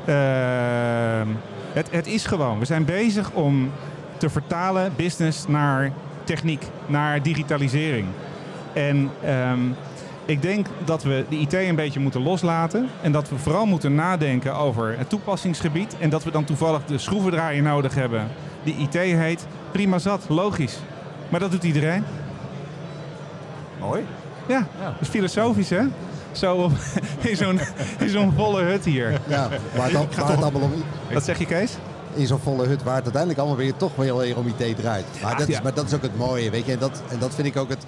Ehm, 0.04 1.28
het, 1.72 1.90
het 1.90 2.06
is 2.06 2.26
gewoon. 2.26 2.58
We 2.58 2.64
zijn 2.64 2.84
bezig 2.84 3.30
om 3.30 3.70
te 4.16 4.30
vertalen 4.30 4.92
business 4.96 5.46
naar 5.46 5.92
techniek, 6.24 6.62
naar 6.86 7.22
digitalisering. 7.22 8.06
En 8.72 9.10
ehm, 9.24 9.60
ik 10.24 10.42
denk 10.42 10.66
dat 10.84 11.02
we 11.02 11.24
de 11.28 11.36
IT 11.36 11.52
een 11.52 11.74
beetje 11.74 12.00
moeten 12.00 12.22
loslaten. 12.22 12.88
En 13.02 13.12
dat 13.12 13.28
we 13.28 13.38
vooral 13.38 13.66
moeten 13.66 13.94
nadenken 13.94 14.54
over 14.54 14.98
het 14.98 15.08
toepassingsgebied. 15.08 15.96
En 15.98 16.10
dat 16.10 16.24
we 16.24 16.30
dan 16.30 16.44
toevallig 16.44 16.84
de 16.84 16.98
schroevendraaier 16.98 17.62
nodig 17.62 17.94
hebben 17.94 18.28
die 18.62 18.76
IT 18.76 18.94
heet. 18.94 19.46
Prima 19.70 19.98
zat, 19.98 20.26
logisch. 20.28 20.78
Maar 21.28 21.40
dat 21.40 21.50
doet 21.50 21.64
iedereen. 21.64 22.04
Mooi. 23.80 24.04
Ja, 24.48 24.66
Ja. 24.80 24.84
dat 24.84 25.00
is 25.00 25.08
filosofisch 25.08 25.70
hè? 25.70 25.82
Zo 26.32 26.54
op- 26.54 26.72
in 27.30 27.36
zo'n 27.36 27.60
in 27.98 28.08
zo'n 28.08 28.32
volle 28.36 28.62
hut 28.62 28.84
hier. 28.84 29.20
Ja, 29.26 29.48
waar 29.76 29.86
het, 29.86 29.96
al- 29.96 30.06
waar 30.16 30.30
het 30.30 30.42
allemaal 30.42 30.60
om, 30.62 30.72
Wat 31.12 31.24
zeg 31.24 31.38
je 31.38 31.46
Kees? 31.46 31.72
in 32.14 32.26
zo'n 32.26 32.38
volle 32.38 32.66
hut, 32.66 32.82
waar 32.82 32.94
het 32.94 33.02
uiteindelijk 33.02 33.38
allemaal 33.40 33.58
weer 33.58 33.76
toch 33.76 33.94
wel 33.96 34.16
weer 34.18 34.36
om 34.36 34.46
IT 34.56 34.76
draait. 34.76 35.04
Maar, 35.22 35.38
dat 35.38 35.48
is, 35.48 35.54
ja. 35.54 35.62
maar 35.62 35.74
dat 35.74 35.86
is 35.86 35.94
ook 35.94 36.02
het 36.02 36.16
mooie, 36.16 36.50
weet 36.50 36.66
je. 36.66 36.72
En 36.72 36.78
dat, 36.78 37.02
en 37.10 37.18
dat 37.18 37.34
vind 37.34 37.46
ik 37.46 37.56
ook 37.56 37.68
het, 37.68 37.84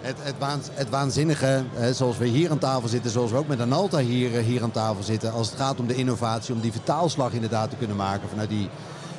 het, 0.00 0.16
het, 0.22 0.34
waans- 0.38 0.68
het 0.72 0.88
waanzinnige, 0.90 1.62
hè, 1.74 1.92
zoals 1.94 2.18
we 2.18 2.26
hier 2.26 2.50
aan 2.50 2.58
tafel 2.58 2.88
zitten, 2.88 3.10
zoals 3.10 3.30
we 3.30 3.36
ook 3.36 3.46
met 3.48 3.60
Analta 3.60 3.98
hier, 3.98 4.36
eh, 4.38 4.44
hier 4.44 4.62
aan 4.62 4.70
tafel 4.70 5.02
zitten. 5.02 5.32
Als 5.32 5.50
het 5.50 5.58
gaat 5.60 5.80
om 5.80 5.86
de 5.86 5.94
innovatie, 5.94 6.54
om 6.54 6.60
die 6.60 6.72
vertaalslag 6.72 7.32
inderdaad 7.32 7.70
te 7.70 7.76
kunnen 7.76 7.96
maken 7.96 8.28
vanuit 8.28 8.48
die, 8.48 8.68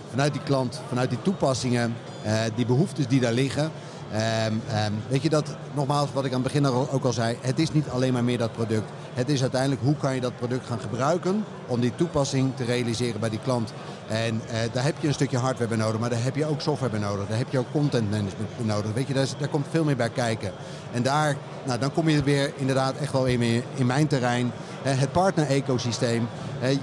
vanuit 0.10 0.34
die 0.34 0.42
klant, 0.44 0.82
vanuit 0.88 1.10
die 1.10 1.22
toepassingen, 1.22 1.96
eh, 2.24 2.34
die 2.56 2.66
behoeftes 2.66 3.08
die 3.08 3.20
daar 3.20 3.34
liggen. 3.34 3.72
Ehm, 4.12 4.54
ehm, 4.70 4.92
weet 5.08 5.22
je 5.22 5.30
dat, 5.30 5.56
nogmaals, 5.74 6.10
wat 6.14 6.26
ik 6.26 6.34
aan 6.34 6.44
het 6.44 6.54
begin 6.54 6.66
ook 6.66 7.04
al 7.04 7.14
zei, 7.14 7.38
het 7.42 7.60
is 7.60 7.72
niet 7.72 7.90
alleen 7.90 8.14
maar 8.14 8.24
meer 8.24 8.38
dat 8.38 8.52
product. 8.52 8.90
Het 9.14 9.30
is 9.30 9.42
uiteindelijk 9.42 9.82
hoe 9.82 9.96
kan 9.96 10.16
je 10.16 10.22
dat 10.22 10.38
product 10.38 10.66
gaan 10.68 10.80
gebruiken 10.80 11.44
om 11.68 11.80
die 11.80 11.96
toepassing 11.96 12.56
te 12.56 12.64
realiseren 12.64 13.20
bij 13.20 13.30
die 13.30 13.40
klant. 13.40 13.74
En 14.08 14.42
eh, 14.48 14.58
daar 14.72 14.84
heb 14.84 14.96
je 15.00 15.08
een 15.08 15.14
stukje 15.14 15.38
hardware 15.38 15.70
bij 15.70 15.78
nodig, 15.78 16.00
maar 16.00 16.10
daar 16.10 16.24
heb 16.24 16.36
je 16.36 16.46
ook 16.46 16.62
software 16.62 16.92
bij 16.92 17.02
nodig. 17.02 17.28
Daar 17.28 17.38
heb 17.38 17.52
je 17.52 17.60
ook 17.60 17.72
content 17.72 18.10
management 18.10 18.58
bij 18.58 18.66
nodig. 18.66 18.94
Weet 18.94 19.08
je, 19.08 19.14
daar, 19.14 19.28
daar 19.38 19.48
komt 19.48 19.66
veel 19.70 19.84
meer 19.84 19.96
bij 19.96 20.10
kijken. 20.10 20.52
En 20.92 21.04
daar, 21.04 21.38
nou, 21.64 21.80
dan 21.80 21.94
kom 21.94 22.10
je 22.10 22.24
weer 22.24 22.52
inderdaad 22.56 22.96
echt 22.96 23.12
wel 23.12 23.26
in, 23.26 23.64
in 23.76 23.86
mijn 23.86 24.08
terrein. 24.08 24.52
Eh, 24.84 25.00
het 25.00 25.12
partner-ecosysteem. 25.12 26.28
Eh, 26.62 26.78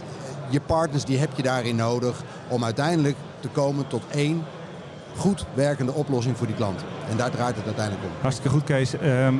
je 0.48 0.60
partners 0.60 1.04
die 1.04 1.18
heb 1.18 1.30
je 1.34 1.42
daarin 1.42 1.76
nodig 1.76 2.22
om 2.48 2.64
uiteindelijk 2.64 3.16
te 3.40 3.48
komen 3.48 3.86
tot 3.86 4.02
één 4.10 4.44
goed 5.18 5.46
werkende 5.54 5.92
oplossing 5.92 6.36
voor 6.36 6.46
die 6.46 6.56
klant. 6.56 6.84
En 7.10 7.16
daar 7.16 7.30
draait 7.30 7.56
het 7.56 7.64
uiteindelijk 7.64 8.04
om. 8.04 8.10
Hartstikke 8.20 8.50
goed, 8.50 8.64
Kees. 8.64 8.98
Ehm, 8.98 9.34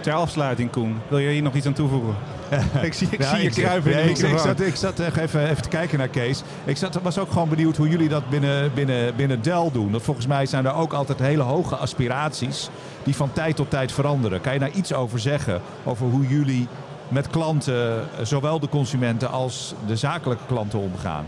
ter 0.00 0.12
afsluiting, 0.12 0.70
Koen, 0.70 1.00
wil 1.08 1.18
je 1.18 1.30
hier 1.30 1.42
nog 1.42 1.54
iets 1.54 1.66
aan 1.66 1.72
toevoegen? 1.72 2.14
ik 2.82 2.92
zie, 2.92 3.08
ik 3.10 3.22
Ja, 3.22 3.34
zie 3.34 3.42
je 3.42 3.50
kruipen 3.50 3.90
in 3.90 3.96
de 3.96 4.02
nee, 4.02 4.10
ik, 4.10 4.32
ik 4.32 4.38
zat, 4.38 4.60
ik 4.60 4.76
zat 4.76 5.00
echt 5.00 5.16
even, 5.16 5.48
even 5.48 5.62
te 5.62 5.68
kijken 5.68 5.98
naar 5.98 6.08
Kees. 6.08 6.42
Ik 6.64 6.76
zat, 6.76 7.02
was 7.02 7.18
ook 7.18 7.32
gewoon 7.32 7.48
benieuwd 7.48 7.76
hoe 7.76 7.88
jullie 7.88 8.08
dat 8.08 8.28
binnen, 8.28 8.74
binnen, 8.74 9.16
binnen 9.16 9.42
Dell 9.42 9.70
doen. 9.72 9.90
Want 9.90 10.02
volgens 10.02 10.26
mij 10.26 10.46
zijn 10.46 10.66
er 10.66 10.74
ook 10.74 10.92
altijd 10.92 11.18
hele 11.18 11.42
hoge 11.42 11.76
aspiraties 11.76 12.68
die 13.02 13.16
van 13.16 13.32
tijd 13.32 13.56
tot 13.56 13.70
tijd 13.70 13.92
veranderen. 13.92 14.40
Kan 14.40 14.52
je 14.52 14.58
daar 14.58 14.70
iets 14.70 14.92
over 14.92 15.18
zeggen? 15.18 15.60
Over 15.84 16.06
hoe 16.06 16.26
jullie 16.26 16.68
met 17.08 17.28
klanten, 17.28 18.00
eh, 18.00 18.24
zowel 18.24 18.60
de 18.60 18.68
consumenten 18.68 19.30
als 19.30 19.74
de 19.86 19.96
zakelijke 19.96 20.44
klanten 20.46 20.78
omgaan? 20.78 21.24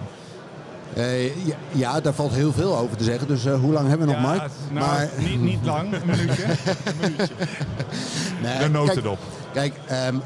Eh, 0.95 1.47
ja, 1.47 1.57
ja, 1.73 2.01
daar 2.01 2.13
valt 2.13 2.33
heel 2.33 2.53
veel 2.53 2.77
over 2.79 2.97
te 2.97 3.05
zeggen. 3.05 3.29
Dus 3.29 3.45
eh, 3.45 3.61
hoe 3.61 3.73
lang 3.73 3.89
hebben 3.89 4.07
we 4.07 4.13
nog, 4.13 4.33
Mike? 4.33 4.49
nou, 4.73 4.87
maar, 4.87 5.09
niet, 5.19 5.41
niet 5.41 5.65
lang, 5.65 5.93
een 5.93 6.07
minuutje. 6.07 6.45
nee, 8.43 8.59
De 8.59 8.69
noten 8.69 8.95
kijk, 8.95 9.07
op. 9.07 9.19
Kijk, 9.53 9.75
ehm, 9.87 10.17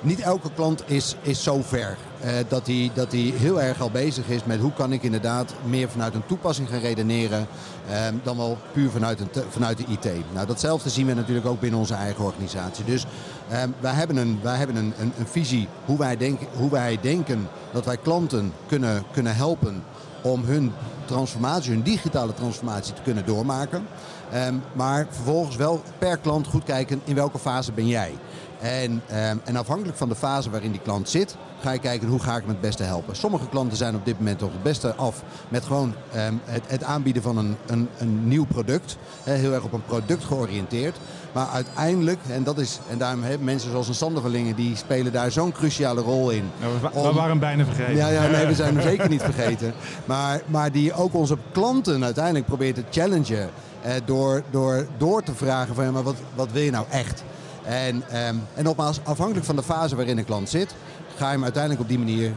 niet 0.00 0.20
elke 0.20 0.50
klant 0.54 0.82
is, 0.86 1.16
is 1.22 1.42
zo 1.42 1.62
ver 1.62 1.96
eh, 2.20 2.30
dat 2.48 2.66
hij 2.66 2.90
dat 2.94 3.12
hij 3.12 3.20
heel 3.20 3.62
erg 3.62 3.80
al 3.80 3.90
bezig 3.90 4.28
is 4.28 4.44
met 4.44 4.60
hoe 4.60 4.72
kan 4.72 4.92
ik 4.92 5.02
inderdaad 5.02 5.54
meer 5.64 5.88
vanuit 5.88 6.14
een 6.14 6.26
toepassing 6.26 6.68
gaan 6.68 6.80
redeneren 6.80 7.46
ehm, 7.90 8.14
dan 8.22 8.36
wel 8.36 8.58
puur 8.72 8.90
vanuit, 8.90 9.20
een 9.20 9.28
vanuit 9.50 9.76
de 9.76 9.84
IT. 9.88 10.32
Nou, 10.32 10.46
datzelfde 10.46 10.90
zien 10.90 11.06
we 11.06 11.14
natuurlijk 11.14 11.46
ook 11.46 11.60
binnen 11.60 11.80
onze 11.80 11.94
eigen 11.94 12.24
organisatie. 12.24 12.84
Dus 12.84 13.06
ehm, 13.48 13.68
wij 13.80 13.92
hebben, 13.92 14.16
een, 14.16 14.38
wij 14.42 14.56
hebben 14.56 14.76
een, 14.76 14.94
een 14.98 15.26
visie 15.26 15.68
hoe 15.84 15.98
wij, 15.98 16.16
denken, 16.16 16.46
hoe 16.56 16.70
wij 16.70 16.98
denken 17.00 17.48
dat 17.72 17.84
wij 17.84 17.96
klanten 17.96 18.52
kunnen, 18.66 19.02
kunnen 19.12 19.36
helpen 19.36 19.84
om 20.22 20.44
hun 20.44 20.72
transformatie, 21.04 21.72
hun 21.72 21.82
digitale 21.82 22.34
transformatie 22.34 22.94
te 22.94 23.02
kunnen 23.02 23.26
doormaken. 23.26 23.86
Ehm, 24.32 24.54
maar 24.72 25.06
vervolgens 25.10 25.56
wel 25.56 25.82
per 25.98 26.16
klant 26.16 26.46
goed 26.46 26.64
kijken 26.64 27.00
in 27.04 27.14
welke 27.14 27.38
fase 27.38 27.72
ben 27.72 27.86
jij. 27.86 28.12
En, 28.60 29.02
ehm, 29.08 29.36
en 29.44 29.56
afhankelijk 29.56 29.96
van 29.98 30.08
de 30.08 30.14
fase 30.14 30.50
waarin 30.50 30.70
die 30.70 30.80
klant 30.80 31.08
zit, 31.08 31.36
ga 31.60 31.70
je 31.72 31.78
kijken 31.78 32.08
hoe 32.08 32.20
ga 32.20 32.34
ik 32.34 32.40
hem 32.40 32.48
het 32.48 32.60
beste 32.60 32.82
helpen. 32.82 33.16
Sommige 33.16 33.48
klanten 33.48 33.76
zijn 33.76 33.94
op 33.94 34.04
dit 34.04 34.18
moment 34.18 34.38
toch 34.38 34.52
het 34.52 34.62
beste 34.62 34.94
af 34.94 35.22
met 35.48 35.64
gewoon 35.64 35.94
ehm, 36.12 36.34
het, 36.44 36.62
het 36.66 36.82
aanbieden 36.84 37.22
van 37.22 37.36
een, 37.36 37.56
een, 37.66 37.88
een 37.98 38.28
nieuw 38.28 38.44
product. 38.46 38.96
Heel 39.22 39.52
erg 39.52 39.62
op 39.64 39.72
een 39.72 39.84
product 39.84 40.24
georiënteerd. 40.24 40.96
Maar 41.32 41.46
uiteindelijk, 41.48 42.18
en, 42.30 42.44
dat 42.44 42.58
is, 42.58 42.78
en 42.90 42.98
daarom 42.98 43.22
hebben 43.22 43.44
mensen 43.44 43.70
zoals 43.70 43.88
een 43.88 43.94
Sander 43.94 44.22
van 44.22 44.30
Lingen, 44.30 44.56
die 44.56 44.76
spelen 44.76 45.12
daar 45.12 45.30
zo'n 45.30 45.52
cruciale 45.52 46.00
rol 46.00 46.30
in. 46.30 46.50
Nou, 46.60 46.72
we, 46.74 46.80
wa- 46.80 46.90
we 46.92 46.98
Om- 46.98 47.14
waren 47.14 47.30
hem 47.30 47.38
bijna 47.38 47.64
vergeten. 47.64 47.96
ja, 47.96 48.08
ja, 48.08 48.26
nee, 48.26 48.46
we 48.46 48.54
zijn 48.54 48.74
hem 48.74 48.82
zeker 48.82 49.08
niet 49.08 49.22
vergeten. 49.22 49.72
Maar, 50.04 50.40
maar 50.46 50.72
die 50.72 50.92
ook 50.94 51.14
onze 51.14 51.36
klanten 51.52 52.04
uiteindelijk 52.04 52.46
probeert 52.46 52.74
te 52.74 52.84
challengen. 52.90 53.50
eh, 53.82 53.92
door, 54.04 54.42
door, 54.50 54.86
door 54.96 55.22
te 55.22 55.34
vragen 55.34 55.74
van, 55.74 55.84
ja, 55.84 55.90
maar 55.90 56.02
wat, 56.02 56.16
wat 56.34 56.48
wil 56.52 56.62
je 56.62 56.70
nou 56.70 56.86
echt? 56.90 57.22
En, 57.68 58.02
ehm, 58.08 58.36
en 58.54 58.64
nogmaals, 58.64 59.00
afhankelijk 59.04 59.46
van 59.46 59.56
de 59.56 59.62
fase 59.62 59.96
waarin 59.96 60.18
een 60.18 60.24
klant 60.24 60.48
zit, 60.48 60.74
ga 61.16 61.26
je 61.26 61.32
hem 61.32 61.42
uiteindelijk 61.42 61.82
op 61.82 61.88
die 61.88 61.98
manier 61.98 62.32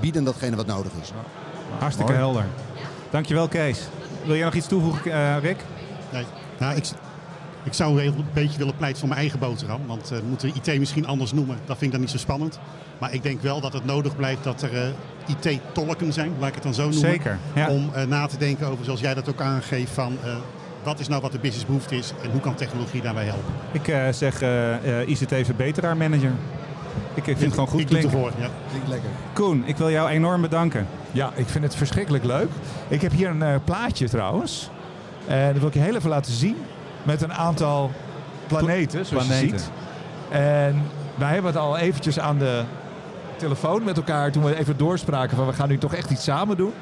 bieden 0.00 0.24
datgene 0.24 0.56
wat 0.56 0.66
nodig 0.66 0.92
is. 1.02 1.12
Hartstikke 1.78 2.12
Mooi. 2.12 2.24
helder. 2.24 2.44
Dankjewel, 3.10 3.48
Kees. 3.48 3.80
Wil 4.24 4.34
jij 4.34 4.44
nog 4.44 4.54
iets 4.54 4.66
toevoegen, 4.66 5.12
eh, 5.12 5.36
Rick? 5.42 5.56
Nee. 6.12 6.24
Nou, 6.58 6.76
ik, 6.76 6.84
ik 7.64 7.72
zou 7.72 8.02
een 8.02 8.24
beetje 8.32 8.58
willen 8.58 8.76
pleiten 8.76 8.98
voor 8.98 9.08
mijn 9.08 9.20
eigen 9.20 9.38
boterham. 9.38 9.86
Want 9.86 10.10
eh, 10.10 10.18
we 10.18 10.24
moeten 10.28 10.52
IT 10.54 10.78
misschien 10.78 11.06
anders 11.06 11.32
noemen. 11.32 11.58
Dat 11.64 11.78
vind 11.78 11.82
ik 11.82 11.90
dan 11.90 12.00
niet 12.00 12.10
zo 12.10 12.18
spannend. 12.18 12.58
Maar 12.98 13.14
ik 13.14 13.22
denk 13.22 13.40
wel 13.40 13.60
dat 13.60 13.72
het 13.72 13.84
nodig 13.84 14.16
blijft 14.16 14.44
dat 14.44 14.62
er 14.62 14.82
eh, 14.82 14.88
IT-tolken 15.26 16.12
zijn, 16.12 16.32
laat 16.38 16.48
ik 16.48 16.54
het 16.54 16.62
dan 16.62 16.74
zo 16.74 16.82
noemen. 16.82 17.00
Zeker, 17.00 17.38
ja. 17.54 17.68
Om 17.68 17.90
na 18.08 18.26
te 18.26 18.36
denken 18.36 18.66
over, 18.66 18.84
zoals 18.84 19.00
jij 19.00 19.14
dat 19.14 19.28
ook 19.28 19.40
aangeeft, 19.40 19.92
van 19.92 20.18
eh, 20.24 20.36
wat 20.86 21.00
is 21.00 21.08
nou 21.08 21.20
wat 21.20 21.32
de 21.32 21.38
businessbehoefte 21.38 21.96
is 21.96 22.12
en 22.22 22.30
hoe 22.30 22.40
kan 22.40 22.54
technologie 22.54 23.02
daarbij 23.02 23.24
helpen. 23.24 23.54
Ik 23.72 23.88
eh, 23.88 24.08
zeg 24.10 24.42
eh 24.42 25.00
eh, 25.00 25.08
ICT 25.08 25.34
verbeteraar 25.46 25.96
manager. 25.96 26.30
Ik 27.14 27.24
vind 27.24 27.40
het 27.40 27.52
gewoon 27.52 27.68
goed 27.68 27.80
ik 27.80 27.86
klinken. 27.86 28.10
ervoor, 28.10 28.32
ja. 28.38 28.50
Klinkt 28.68 28.88
lekker. 28.88 29.08
Koen, 29.32 29.62
ik 29.66 29.76
wil 29.76 29.90
jou 29.90 30.08
enorm 30.08 30.40
bedanken. 30.40 30.86
Ja, 31.12 31.32
ik 31.34 31.48
vind 31.48 31.64
het 31.64 31.74
verschrikkelijk 31.76 32.24
leuk. 32.24 32.48
Ik 32.88 33.02
heb 33.02 33.12
hier 33.12 33.28
een 33.28 33.42
eh, 33.42 33.54
plaatje 33.64 34.08
trouwens. 34.08 34.70
En 35.26 35.48
dat 35.48 35.58
wil 35.58 35.68
ik 35.68 35.74
je 35.74 35.80
heel 35.80 35.94
even 35.96 36.10
laten 36.10 36.32
zien. 36.32 36.56
Met 37.02 37.22
een 37.22 37.32
aantal 37.32 37.90
planeten, 38.46 39.06
zoals 39.06 39.26
je 39.26 39.34
ziet. 39.34 39.70
En 40.30 40.82
wij 41.14 41.32
hebben 41.32 41.50
het 41.52 41.60
al 41.60 41.76
eventjes 41.76 42.18
aan 42.18 42.38
de 42.38 42.62
telefoon 43.36 43.84
met 43.84 43.96
elkaar 43.96 44.32
toen 44.32 44.44
we 44.44 44.56
even 44.56 44.76
doorspraken 44.76 45.36
van 45.36 45.46
we 45.46 45.52
gaan 45.52 45.68
nu 45.68 45.78
toch 45.78 45.94
echt 45.94 46.10
iets 46.10 46.24
samen 46.24 46.56
doen. 46.56 46.72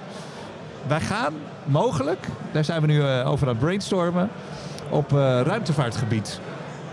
Wij 0.87 1.01
gaan 1.01 1.35
mogelijk, 1.65 2.27
daar 2.53 2.65
zijn 2.65 2.81
we 2.81 2.87
nu 2.87 3.03
eh, 3.03 3.31
over 3.31 3.47
aan 3.47 3.55
het 3.55 3.65
brainstormen, 3.65 4.31
op 4.91 5.13
eh, 5.13 5.41
ruimtevaartgebied 5.41 6.41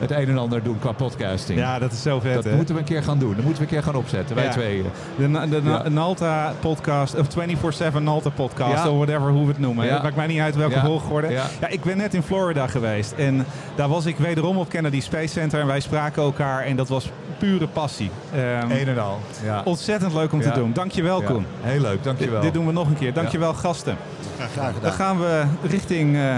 het 0.02 0.12
een 0.12 0.28
en 0.30 0.38
ander 0.38 0.64
doen 0.64 0.80
qua 0.80 0.92
podcasting. 0.92 1.60
Ja, 1.60 1.80
dat 1.80 1.92
is 1.92 2.02
zo 2.02 2.20
vet, 2.20 2.34
dat 2.34 2.44
hè? 2.44 2.56
moeten 2.56 2.76
we 2.76 2.82
een 2.82 2.88
keer 2.88 3.04
gaan 3.04 3.20
doen. 3.20 3.36
Dat 3.36 3.44
moeten 3.46 3.64
we 3.64 3.70
een 3.70 3.74
keer 3.76 3.84
gaan 3.84 3.96
opzetten, 3.96 4.36
wij 4.36 4.46
Ja. 4.46 4.52
tweeën. 4.52 4.86
De, 5.18 5.62
Ja. 5.64 5.90
Nalta 5.90 6.54
podcast, 6.60 7.16
of 7.20 7.28
24-7 7.28 8.04
Nalta 8.04 8.30
podcast, 8.30 8.84
Ja. 8.84 8.90
of 8.90 8.96
whatever 8.96 9.30
hoe 9.32 9.42
we 9.42 9.48
het 9.48 9.60
noemen. 9.60 9.86
Ja. 9.86 9.94
Het 9.94 10.04
maakt 10.04 10.16
mij 10.16 10.28
niet 10.28 10.40
uit 10.40 10.56
welke 10.56 10.76
Ja. 10.76 10.86
volgorde. 10.86 11.28
Ja. 11.30 11.44
Ja, 11.62 11.68
ik 11.68 11.82
ben 11.84 11.98
net 11.98 12.14
in 12.14 12.24
Florida 12.24 12.68
geweest 12.68 13.12
en 13.12 13.46
daar 13.76 13.88
was 13.90 14.06
ik 14.06 14.18
wederom 14.18 14.58
op 14.58 14.70
Kennedy 14.70 15.02
Space 15.02 15.28
Center 15.28 15.60
en 15.60 15.68
wij 15.68 15.80
spraken 15.80 16.24
elkaar 16.24 16.64
en 16.64 16.76
dat 16.76 16.90
was 16.90 17.10
pure 17.38 17.68
passie. 17.68 18.12
Ehm, 18.34 18.72
Een 18.72 18.88
en 18.88 19.00
al. 19.00 19.20
Ja. 19.44 19.62
ontzettend 19.66 20.14
leuk 20.14 20.32
om 20.34 20.42
Ja. 20.42 20.52
te 20.52 20.60
doen. 20.60 20.74
Dankjewel. 20.74 21.22
Koen. 21.22 21.46
Heel 21.62 21.82
leuk, 21.82 22.04
dankjewel. 22.04 22.34
Dit, 22.34 22.42
dit 22.42 22.54
doen 22.54 22.66
we 22.66 22.72
nog 22.72 22.88
een 22.88 22.98
keer. 22.98 23.14
Dankjewel 23.14 23.54
gasten. 23.54 23.98
Graag 24.38 24.66
Dan 24.66 24.74
gedaan. 24.74 24.92
gaan 24.92 25.20
we 25.20 25.44
richting 25.70 26.16
eh, 26.16 26.38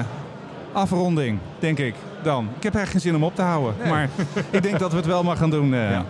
afronding, 0.73 1.39
denk 1.59 1.79
ik 1.79 1.95
dan. 2.23 2.43
Ik 2.57 2.63
heb 2.63 2.75
eigenlijk 2.75 2.91
geen 2.91 3.01
zin 3.01 3.15
om 3.15 3.23
op 3.23 3.35
te 3.35 3.41
houden, 3.41 3.73
Nee. 3.81 3.89
maar 3.91 4.09
ik 4.49 4.63
denk 4.63 4.79
dat 4.79 4.91
we 4.91 4.97
het 4.97 5.05
wel 5.05 5.23
maar 5.23 5.37
gaan 5.37 5.49
doen. 5.49 5.73
eh. 5.73 5.89
Ja. 5.91 6.05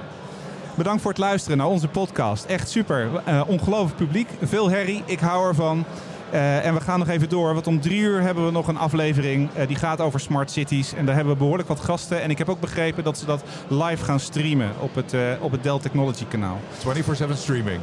Bedankt 0.76 1.02
voor 1.02 1.12
het 1.12 1.20
luisteren 1.20 1.58
naar 1.58 1.68
onze 1.68 1.88
podcast. 1.88 2.46
Echt 2.46 2.70
super. 2.70 3.10
Eh, 3.26 3.42
ongelooflijk 3.48 3.96
publiek. 3.96 4.28
Veel 4.42 4.70
herrie. 4.70 5.04
Ik 5.06 5.20
hou 5.20 5.48
ervan. 5.48 5.84
Eh, 6.30 6.66
en 6.66 6.74
we 6.74 6.82
gaan 6.82 7.00
nog 7.00 7.08
even 7.10 7.30
door, 7.30 7.54
want 7.54 7.68
om 7.68 7.80
drie 7.82 8.00
uur 8.02 8.22
hebben 8.22 8.46
we 8.46 8.52
nog 8.52 8.68
een 8.68 8.78
aflevering. 8.78 9.50
die 9.68 9.76
gaat 9.76 10.02
over 10.02 10.20
smart 10.20 10.52
cities. 10.52 10.94
En 10.94 11.06
daar 11.06 11.16
hebben 11.16 11.34
we 11.34 11.40
behoorlijk 11.40 11.68
wat 11.68 11.80
gasten. 11.80 12.22
En 12.22 12.30
ik 12.30 12.38
heb 12.38 12.50
ook 12.50 12.60
begrepen 12.60 13.04
dat 13.04 13.18
ze 13.18 13.26
dat 13.26 13.44
live 13.68 14.04
gaan 14.04 14.20
streamen 14.20 14.70
op 14.80 14.96
het, 14.96 15.16
op 15.40 15.52
het 15.52 15.64
Dell 15.64 15.80
Technology 15.80 16.26
kanaal. 16.28 16.60
24-7 16.80 17.38
streaming. 17.38 17.80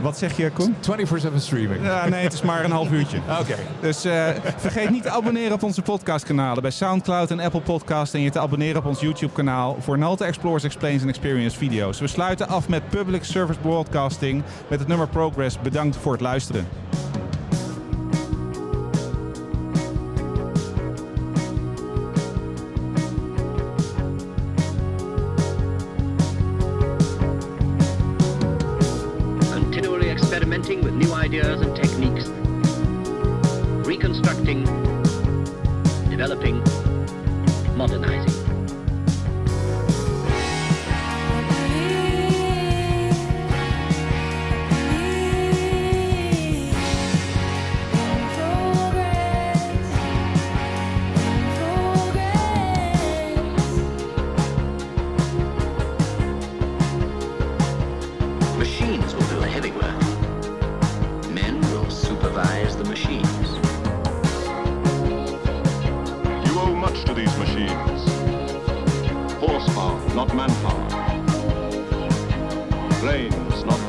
Wat 0.00 0.18
zeg 0.18 0.36
je, 0.36 0.50
Koen? 0.50 0.76
24-7 0.76 1.36
streaming. 1.36 1.84
Ja, 1.84 2.08
nee, 2.08 2.22
het 2.22 2.32
is 2.32 2.42
maar 2.42 2.64
een 2.64 2.70
half 2.70 2.90
uurtje. 2.90 3.18
Oké. 3.40 3.54
Dus 3.80 4.04
eh, 4.04 4.28
vergeet 4.56 4.90
niet 4.90 5.02
te 5.02 5.10
abonneren 5.10 5.52
op 5.52 5.62
onze 5.62 5.82
podcastkanalen 5.82 6.62
bij 6.62 6.70
Soundcloud 6.70 7.30
en 7.30 7.40
Apple 7.40 7.60
Podcast. 7.60 8.14
En 8.14 8.20
je 8.20 8.30
te 8.30 8.40
abonneren 8.40 8.76
op 8.76 8.86
ons 8.86 9.00
YouTube-kanaal 9.00 9.76
voor 9.80 9.98
Nalta 9.98 10.24
Explores, 10.24 10.64
Explains 10.64 11.02
en 11.02 11.08
Experience 11.08 11.58
video's. 11.58 12.00
We 12.00 12.06
sluiten 12.06 12.48
af 12.48 12.68
met 12.68 12.88
Public 12.88 13.24
Service 13.24 13.60
Broadcasting 13.60 14.42
met 14.68 14.78
het 14.78 14.88
nummer 14.88 15.08
Progress. 15.08 15.60
Bedankt 15.60 15.96
voor 15.96 16.12
het 16.12 16.20
luisteren. 16.20 16.83
plain, 73.04 73.30
it's 73.52 73.64
not 73.64 73.83